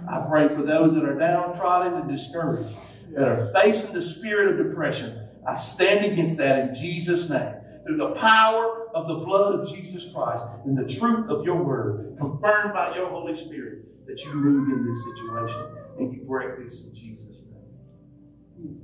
I 0.08 0.26
pray 0.26 0.48
for 0.48 0.62
those 0.62 0.94
that 0.94 1.04
are 1.04 1.18
downtrodden 1.18 1.94
and 1.94 2.08
discouraged, 2.08 2.76
that 3.14 3.28
are 3.28 3.52
facing 3.52 3.92
the 3.92 4.00
spirit 4.00 4.58
of 4.58 4.66
depression. 4.66 5.28
I 5.46 5.54
stand 5.54 6.04
against 6.04 6.38
that 6.38 6.68
in 6.68 6.74
Jesus' 6.74 7.28
name. 7.28 7.54
Through 7.86 7.98
the 7.98 8.12
power 8.12 8.88
of 8.94 9.08
the 9.08 9.16
blood 9.16 9.60
of 9.60 9.68
Jesus 9.68 10.10
Christ 10.12 10.46
and 10.64 10.76
the 10.76 10.86
truth 10.86 11.28
of 11.30 11.44
your 11.44 11.62
word, 11.62 12.16
confirmed 12.18 12.74
by 12.74 12.94
your 12.94 13.08
Holy 13.08 13.34
Spirit, 13.34 14.06
that 14.06 14.22
you 14.24 14.34
move 14.34 14.68
in 14.68 14.84
this 14.86 15.04
situation 15.04 15.66
and 15.98 16.14
you 16.14 16.24
break 16.26 16.58
this 16.58 16.86
in 16.86 16.94
Jesus' 16.94 17.42
name. 17.42 18.80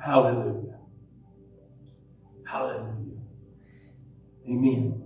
Hallelujah. 0.00 0.78
Hallelujah. 2.46 3.20
Amen. 4.48 5.02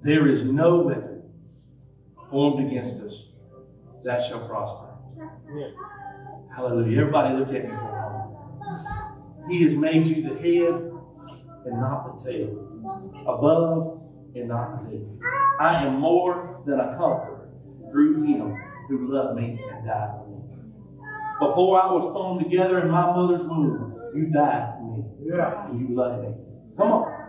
There 0.00 0.26
is 0.26 0.44
no 0.44 0.82
weapon 0.82 1.22
formed 2.30 2.66
against 2.66 2.96
us 2.96 3.33
that 4.04 4.22
shall 4.22 4.46
prosper. 4.46 4.94
Hallelujah. 6.54 7.00
Everybody 7.00 7.34
look 7.36 7.48
at 7.48 7.64
me 7.64 7.70
for 7.70 7.88
a 7.88 8.12
moment. 8.12 9.50
He 9.50 9.62
has 9.64 9.74
made 9.74 10.06
you 10.06 10.22
the 10.28 10.34
head 10.40 10.74
and 11.66 11.80
not 11.80 12.18
the 12.18 12.24
tail, 12.24 12.50
above 13.26 14.02
and 14.34 14.48
not 14.48 14.84
beneath. 14.84 15.18
I 15.60 15.84
am 15.84 16.00
more 16.00 16.62
than 16.66 16.80
a 16.80 16.96
conqueror 16.96 17.50
through 17.90 18.22
him 18.22 18.56
who 18.88 19.12
loved 19.12 19.40
me 19.40 19.60
and 19.70 19.86
died 19.86 20.10
for 20.16 20.28
me. 20.28 20.34
Before 21.40 21.82
I 21.82 21.92
was 21.92 22.12
formed 22.12 22.42
together 22.42 22.78
in 22.80 22.90
my 22.90 23.06
mother's 23.06 23.44
womb, 23.44 23.98
you 24.14 24.26
died 24.26 24.74
for 24.74 24.96
me. 24.96 25.04
Yeah. 25.24 25.68
And 25.68 25.80
you 25.80 25.96
loved 25.96 26.22
me. 26.22 26.34
Come 26.76 26.92
on. 26.92 27.24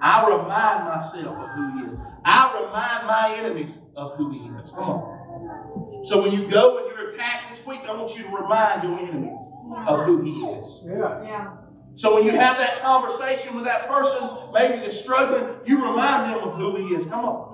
I 0.00 0.26
remind 0.28 0.84
myself 0.84 1.36
of 1.36 1.48
who 1.50 1.78
he 1.78 1.86
is. 1.88 1.96
I 2.24 2.64
remind 2.64 3.06
my 3.06 3.36
enemies 3.38 3.80
of 3.96 4.14
who 4.16 4.30
he 4.30 4.38
is. 4.62 4.70
Come 4.70 4.90
on. 4.90 5.87
So 6.02 6.22
when 6.22 6.32
you 6.32 6.48
go 6.48 6.78
and 6.78 6.86
you're 6.88 7.08
attacked 7.08 7.50
this 7.50 7.66
week, 7.66 7.80
I 7.88 7.94
want 7.94 8.16
you 8.16 8.24
to 8.24 8.28
remind 8.30 8.82
your 8.82 8.98
enemies 8.98 9.40
of 9.86 10.04
who 10.04 10.22
he 10.22 10.44
is. 10.44 10.84
Yeah. 10.86 11.22
Yeah. 11.22 11.56
So 11.94 12.14
when 12.14 12.24
you 12.24 12.30
have 12.30 12.58
that 12.58 12.80
conversation 12.80 13.56
with 13.56 13.64
that 13.64 13.88
person, 13.88 14.28
maybe 14.52 14.78
they're 14.78 14.90
struggling, 14.90 15.56
you 15.66 15.84
remind 15.84 16.32
them 16.32 16.46
of 16.46 16.54
who 16.54 16.76
he 16.76 16.94
is. 16.94 17.06
Come 17.06 17.24
on. 17.24 17.48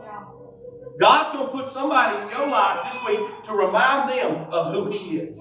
God's 0.99 1.30
going 1.30 1.47
to 1.47 1.53
put 1.53 1.68
somebody 1.68 2.22
in 2.22 2.28
your 2.28 2.49
life 2.49 2.84
this 2.84 3.05
week 3.05 3.42
to 3.45 3.53
remind 3.53 4.11
them 4.11 4.47
of 4.53 4.72
who 4.72 4.90
He 4.90 5.18
is. 5.18 5.38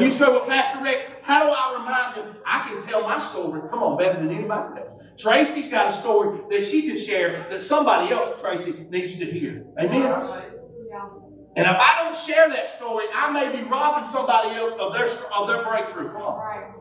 You 0.00 0.10
say, 0.10 0.26
well, 0.26 0.46
Pastor 0.46 0.82
Rex, 0.82 1.04
how 1.22 1.44
do 1.44 1.52
I 1.56 1.76
remind 1.78 2.16
them? 2.16 2.42
I 2.44 2.68
can 2.68 2.82
tell 2.82 3.02
my 3.02 3.18
story. 3.18 3.60
Come 3.70 3.82
on, 3.82 3.98
better 3.98 4.18
than 4.18 4.30
anybody 4.30 4.80
else. 4.80 5.02
Tracy's 5.16 5.68
got 5.68 5.88
a 5.88 5.92
story 5.92 6.40
that 6.50 6.62
she 6.64 6.86
can 6.88 6.96
share 6.96 7.46
that 7.48 7.60
somebody 7.60 8.12
else, 8.12 8.40
Tracy, 8.40 8.86
needs 8.90 9.16
to 9.18 9.26
hear. 9.26 9.66
Amen? 9.80 10.42
Yeah. 11.56 11.62
And 11.62 11.74
if 11.74 11.80
I 11.80 12.02
don't 12.02 12.14
share 12.14 12.48
that 12.50 12.68
story, 12.68 13.06
I 13.14 13.32
may 13.32 13.54
be 13.56 13.66
robbing 13.66 14.04
somebody 14.04 14.50
else 14.50 14.74
of 14.74 14.92
their 14.92 15.06
of 15.32 15.48
their 15.48 15.64
breakthrough. 15.64 16.12
Come 16.12 16.22
on. 16.22 16.38
Right. 16.38 16.72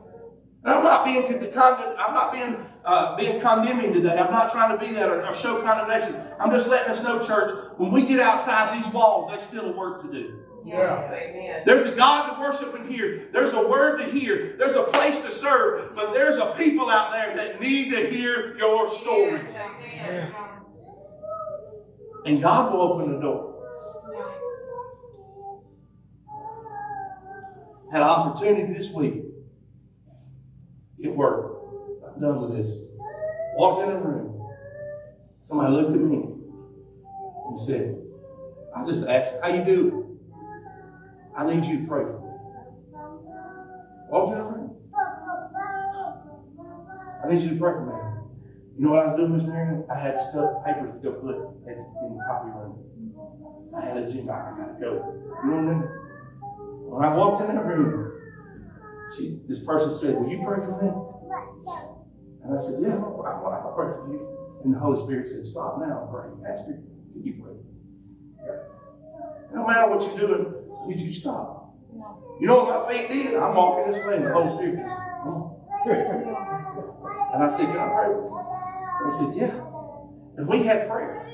And 0.65 0.73
I'm 0.73 0.83
not 0.83 1.05
being 1.05 1.25
I'm 1.57 2.13
not 2.13 2.33
being 2.33 2.57
uh, 2.83 3.15
being 3.15 3.39
condemning 3.39 3.93
today. 3.93 4.17
I'm 4.17 4.31
not 4.31 4.51
trying 4.51 4.77
to 4.77 4.83
be 4.83 4.91
that 4.93 5.09
or, 5.09 5.25
or 5.25 5.33
show 5.33 5.61
condemnation. 5.61 6.19
I'm 6.39 6.51
just 6.51 6.67
letting 6.67 6.91
us 6.91 7.01
know, 7.03 7.19
church, 7.19 7.51
when 7.77 7.91
we 7.91 8.05
get 8.05 8.19
outside 8.19 8.77
these 8.77 8.91
walls, 8.91 9.29
there's 9.29 9.43
still 9.43 9.69
a 9.69 9.71
work 9.71 10.01
to 10.01 10.11
do. 10.11 10.41
Yes, 10.65 11.11
amen. 11.11 11.61
There's 11.65 11.85
a 11.85 11.91
God 11.95 12.33
to 12.33 12.41
worship 12.41 12.75
in 12.75 12.89
here. 12.89 13.29
There's 13.31 13.53
a 13.53 13.67
word 13.67 13.99
to 13.99 14.05
hear. 14.05 14.55
There's 14.57 14.75
a 14.75 14.83
place 14.83 15.19
to 15.19 15.29
serve. 15.29 15.95
But 15.95 16.11
there's 16.11 16.37
a 16.37 16.55
people 16.57 16.89
out 16.89 17.11
there 17.11 17.35
that 17.35 17.61
need 17.61 17.91
to 17.91 18.09
hear 18.09 18.57
your 18.57 18.89
story. 18.89 19.41
Yes. 19.43 19.71
Yeah. 19.93 20.59
And 22.25 22.41
God 22.41 22.73
will 22.73 22.81
open 22.81 23.13
the 23.13 23.19
door. 23.19 23.51
Had 27.91 28.01
an 28.01 28.07
opportunity 28.07 28.73
this 28.73 28.91
week. 28.91 29.23
It 30.99 31.09
worked. 31.15 31.51
I'm 32.07 32.19
done 32.19 32.41
with 32.41 32.57
this. 32.57 32.75
Walked 33.57 33.87
in 33.87 33.95
a 33.95 33.99
room. 33.99 34.49
Somebody 35.41 35.73
looked 35.73 35.93
at 35.93 36.01
me 36.01 36.33
and 37.47 37.59
said, 37.59 37.97
I 38.75 38.85
just 38.85 39.05
asked, 39.07 39.35
how 39.41 39.49
you 39.49 39.63
do? 39.63 40.19
I 41.37 41.45
need 41.45 41.65
you 41.65 41.79
to 41.79 41.87
pray 41.87 42.03
for 42.03 42.19
me. 42.19 42.31
Walked 44.09 44.33
in 44.33 44.39
a 44.39 44.43
room. 44.43 44.75
I 47.23 47.27
need 47.29 47.41
you 47.41 47.49
to 47.51 47.55
pray 47.55 47.73
for 47.73 47.85
me. 47.85 47.93
You 48.77 48.83
know 48.85 48.91
what 48.91 49.03
I 49.03 49.05
was 49.05 49.15
doing, 49.15 49.33
Miss 49.33 49.43
Marion? 49.43 49.85
I 49.89 49.97
had 49.97 50.19
stuff, 50.19 50.65
papers 50.65 50.91
to 50.91 50.99
go 50.99 51.13
put 51.13 51.35
in 51.67 52.17
the 52.17 52.23
copy 52.27 52.49
room. 52.49 52.83
I 53.75 53.81
had 53.81 53.97
a 53.97 54.11
gym. 54.11 54.29
I 54.29 54.53
gotta 54.57 54.75
go. 54.79 55.13
You 55.43 55.49
know 55.49 55.57
what 55.57 55.65
I 55.65 55.79
mean? 55.79 56.04
When 56.95 57.03
I 57.03 57.13
walked 57.13 57.41
in 57.41 57.53
that 57.53 57.65
room, 57.65 58.13
she, 59.13 59.41
this 59.49 59.59
person 59.59 59.91
said, 59.91 60.15
"Will 60.15 60.29
you 60.29 60.41
pray 60.47 60.63
for 60.63 60.79
me?" 60.81 60.87
And 62.41 62.55
I 62.55 62.57
said, 62.57 62.79
"Yeah, 62.79 62.95
I'll, 63.03 63.19
I'll, 63.19 63.73
pray 63.75 63.91
for 63.91 64.07
you." 64.07 64.23
And 64.63 64.73
the 64.73 64.79
Holy 64.79 64.97
Spirit 65.03 65.27
said, 65.27 65.43
"Stop 65.43 65.81
now 65.81 66.07
pray." 66.09 66.31
Ask 66.49 66.63
her, 66.67 66.79
"Can 67.11 67.21
you 67.21 67.33
pray?" 67.43 67.51
No 69.53 69.67
matter 69.67 69.91
what 69.91 70.07
you're 70.07 70.25
doing, 70.25 70.55
you 70.87 70.95
you 70.95 71.11
stop. 71.11 71.75
You 72.39 72.47
know 72.47 72.63
what 72.63 72.87
my 72.87 72.93
feet 72.93 73.09
did? 73.09 73.35
I'm 73.35 73.53
walking 73.53 73.91
this 73.91 74.05
way, 74.05 74.15
and 74.15 74.27
the 74.27 74.31
Holy 74.31 74.55
Spirit 74.55 74.77
just, 74.77 74.99
on. 75.27 75.51
And 77.33 77.43
I 77.43 77.49
said, 77.49 77.67
Can 77.67 77.77
I 77.77 77.93
pray? 77.93 78.11
And 78.15 79.05
I 79.05 79.09
said, 79.09 79.31
Yeah. 79.35 79.53
And 80.37 80.47
we 80.47 80.63
had 80.63 80.87
prayer. 80.87 81.27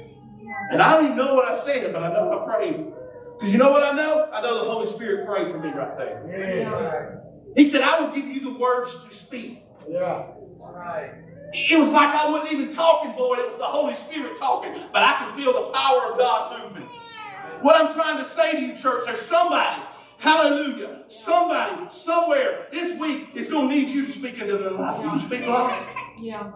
And 0.71 0.81
I 0.81 0.93
don't 0.93 1.05
even 1.05 1.17
know 1.17 1.35
what 1.35 1.47
I 1.47 1.55
said, 1.55 1.93
but 1.93 2.01
I 2.01 2.13
know 2.13 2.41
I 2.41 2.45
prayed. 2.45 2.93
Because 3.41 3.53
you 3.53 3.59
know 3.59 3.71
what 3.71 3.81
I 3.81 3.91
know? 3.93 4.29
I 4.31 4.39
know 4.39 4.63
the 4.63 4.69
Holy 4.69 4.85
Spirit 4.85 5.25
prayed 5.25 5.49
for 5.49 5.57
me 5.57 5.71
right 5.71 5.97
there. 5.97 6.23
Yeah. 6.29 7.15
He 7.55 7.65
said, 7.65 7.81
I 7.81 7.99
will 7.99 8.13
give 8.13 8.27
you 8.27 8.39
the 8.39 8.53
words 8.53 9.03
to 9.03 9.11
speak. 9.11 9.63
Yeah. 9.89 10.27
Right. 10.59 11.11
It 11.51 11.79
was 11.79 11.91
like 11.91 12.13
I 12.13 12.29
wasn't 12.29 12.53
even 12.53 12.71
talking, 12.71 13.13
boy. 13.13 13.37
It 13.39 13.47
was 13.47 13.57
the 13.57 13.63
Holy 13.63 13.95
Spirit 13.95 14.37
talking. 14.37 14.79
But 14.93 15.01
I 15.01 15.13
can 15.13 15.33
feel 15.33 15.53
the 15.53 15.71
power 15.71 16.11
of 16.11 16.19
God 16.19 16.69
moving. 16.69 16.87
What 17.63 17.81
I'm 17.81 17.91
trying 17.91 18.19
to 18.19 18.25
say 18.25 18.51
to 18.51 18.59
you, 18.59 18.75
church, 18.75 19.05
there's 19.07 19.19
somebody, 19.19 19.81
hallelujah, 20.19 21.05
somebody, 21.07 21.87
somewhere 21.89 22.67
this 22.71 22.95
week 22.99 23.29
is 23.33 23.49
going 23.49 23.69
to 23.69 23.75
need 23.75 23.89
you 23.89 24.05
to 24.05 24.11
speak 24.11 24.37
into 24.37 24.55
their 24.59 24.69
life. 24.69 24.99
Will 25.03 25.13
you 25.13 25.19
speak 25.19 25.47
life? 25.47 25.83
Yeah. 26.19 26.51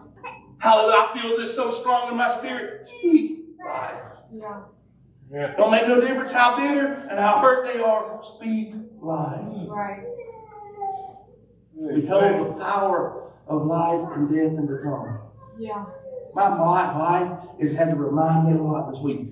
Hallelujah. 0.60 0.98
I 0.98 1.20
feel 1.20 1.36
this 1.36 1.56
so 1.56 1.72
strong 1.72 2.12
in 2.12 2.18
my 2.18 2.28
spirit. 2.28 2.88
Speak 2.88 3.40
life. 3.66 4.20
Yeah. 4.32 4.62
Yeah. 5.32 5.56
Don't 5.58 5.72
make 5.72 5.88
no 5.88 6.00
difference 6.00 6.32
how 6.32 6.56
bitter 6.56 6.94
and 6.94 7.20
how 7.20 7.40
hurt 7.40 7.74
they 7.74 7.82
are. 7.82 8.20
Speak 8.22 8.74
life. 9.02 9.68
Right. 9.68 10.04
Behold 11.94 12.58
the 12.58 12.64
power 12.64 13.32
of 13.48 13.66
life 13.66 14.08
and 14.16 14.30
death 14.30 14.58
in 14.58 14.66
the 14.66 14.82
tongue. 14.84 15.20
Yeah. 15.60 15.86
My, 16.34 16.50
my 16.50 16.98
wife 16.98 17.48
has 17.60 17.74
had 17.74 17.90
to 17.90 17.96
remind 17.96 18.48
me 18.48 18.60
a 18.60 18.62
lot 18.62 18.90
this 18.90 19.00
week. 19.00 19.28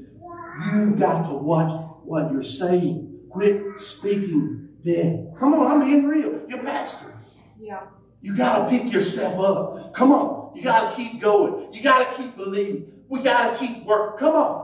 You 0.74 0.96
got 0.96 1.26
to 1.28 1.34
watch 1.34 1.72
what 2.04 2.32
you're 2.32 2.41
saying. 2.41 3.10
Quit 3.30 3.80
speaking 3.80 4.70
death. 4.84 5.38
Come 5.38 5.54
on, 5.54 5.72
I'm 5.72 5.80
being 5.88 6.08
real. 6.08 6.44
You're 6.48 6.64
pastor. 6.64 7.14
Yeah. 7.60 7.82
You 8.22 8.38
got 8.38 8.70
to 8.70 8.70
pick 8.70 8.91
yourself 8.91 9.39
up. 9.39 9.94
Come 9.94 10.12
on. 10.12 10.56
You 10.56 10.64
got 10.64 10.91
to 10.91 10.96
keep 10.96 11.20
going. 11.20 11.74
You 11.74 11.84
got 11.84 12.10
to 12.10 12.22
keep 12.22 12.38
believing. 12.38 12.91
We 13.10 13.22
got 13.22 13.54
to 13.54 13.60
keep 13.60 13.86
working. 13.86 14.20
Come 14.20 14.36
on. 14.36 14.62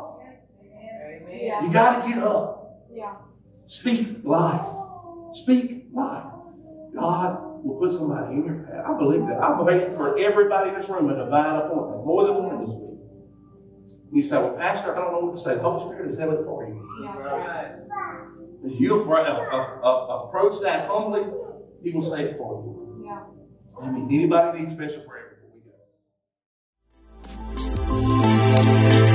Amen. 1.39 1.63
You 1.63 1.71
got 1.73 2.01
to 2.03 2.09
get 2.09 2.17
up. 2.19 2.85
Yeah. 2.91 3.15
Speak 3.67 4.23
life. 4.23 4.67
Speak 5.31 5.85
life. 5.93 6.25
God 6.93 7.63
will 7.63 7.77
put 7.79 7.93
somebody 7.93 8.33
in 8.35 8.45
your 8.45 8.55
path. 8.63 8.85
I 8.87 8.97
believe 8.97 9.25
that. 9.27 9.39
I'm 9.43 9.63
waiting 9.65 9.93
for 9.93 10.17
everybody 10.17 10.69
in 10.69 10.75
this 10.75 10.89
room 10.89 11.09
a 11.09 11.15
divine 11.15 11.55
appointment, 11.55 12.05
more 12.05 12.23
than 12.25 12.35
one 12.43 12.65
this 12.65 12.75
week. 12.75 12.85
You 14.11 14.23
say, 14.23 14.37
Well, 14.37 14.55
Pastor, 14.57 14.95
I 14.95 14.99
don't 15.01 15.11
know 15.13 15.19
what 15.27 15.35
to 15.35 15.41
say. 15.41 15.55
The 15.55 15.61
Holy 15.61 15.79
Spirit 15.81 16.07
is 16.09 16.17
saying 16.17 16.31
it 16.31 16.43
for 16.43 16.67
you. 16.67 16.83
Yeah. 17.03 17.13
Right. 17.15 17.71
If 18.63 18.79
you 18.79 18.95
uh, 18.95 19.13
uh, 19.13 19.79
uh, 19.83 20.23
approach 20.25 20.59
that 20.63 20.87
humbly, 20.89 21.23
He 21.83 21.91
will 21.91 22.01
say 22.01 22.23
it 22.23 22.37
for 22.37 22.63
you. 22.63 23.03
Yeah. 23.05 23.23
I 23.81 23.91
mean, 23.91 24.07
anybody 24.11 24.59
needs 24.59 24.73
special 24.73 25.03
prayer 25.03 25.37
before 25.37 25.51
we 25.55 25.61
go? 28.99 29.08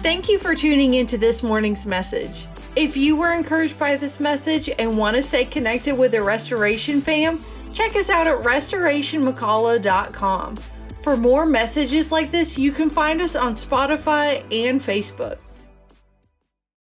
Thank 0.00 0.28
you 0.28 0.38
for 0.38 0.54
tuning 0.54 0.94
into 0.94 1.18
this 1.18 1.42
morning's 1.42 1.84
message. 1.84 2.46
If 2.76 2.96
you 2.96 3.16
were 3.16 3.32
encouraged 3.32 3.76
by 3.80 3.96
this 3.96 4.20
message 4.20 4.70
and 4.78 4.96
want 4.96 5.16
to 5.16 5.22
stay 5.22 5.44
connected 5.44 5.98
with 5.98 6.12
the 6.12 6.22
Restoration 6.22 7.00
fam, 7.00 7.44
check 7.74 7.96
us 7.96 8.08
out 8.08 8.28
at 8.28 8.38
restorationmcalla.com. 8.38 10.56
For 11.02 11.16
more 11.16 11.46
messages 11.46 12.12
like 12.12 12.30
this, 12.30 12.56
you 12.56 12.70
can 12.70 12.88
find 12.88 13.20
us 13.20 13.34
on 13.34 13.54
Spotify 13.54 14.42
and 14.52 14.80
Facebook. 14.80 15.38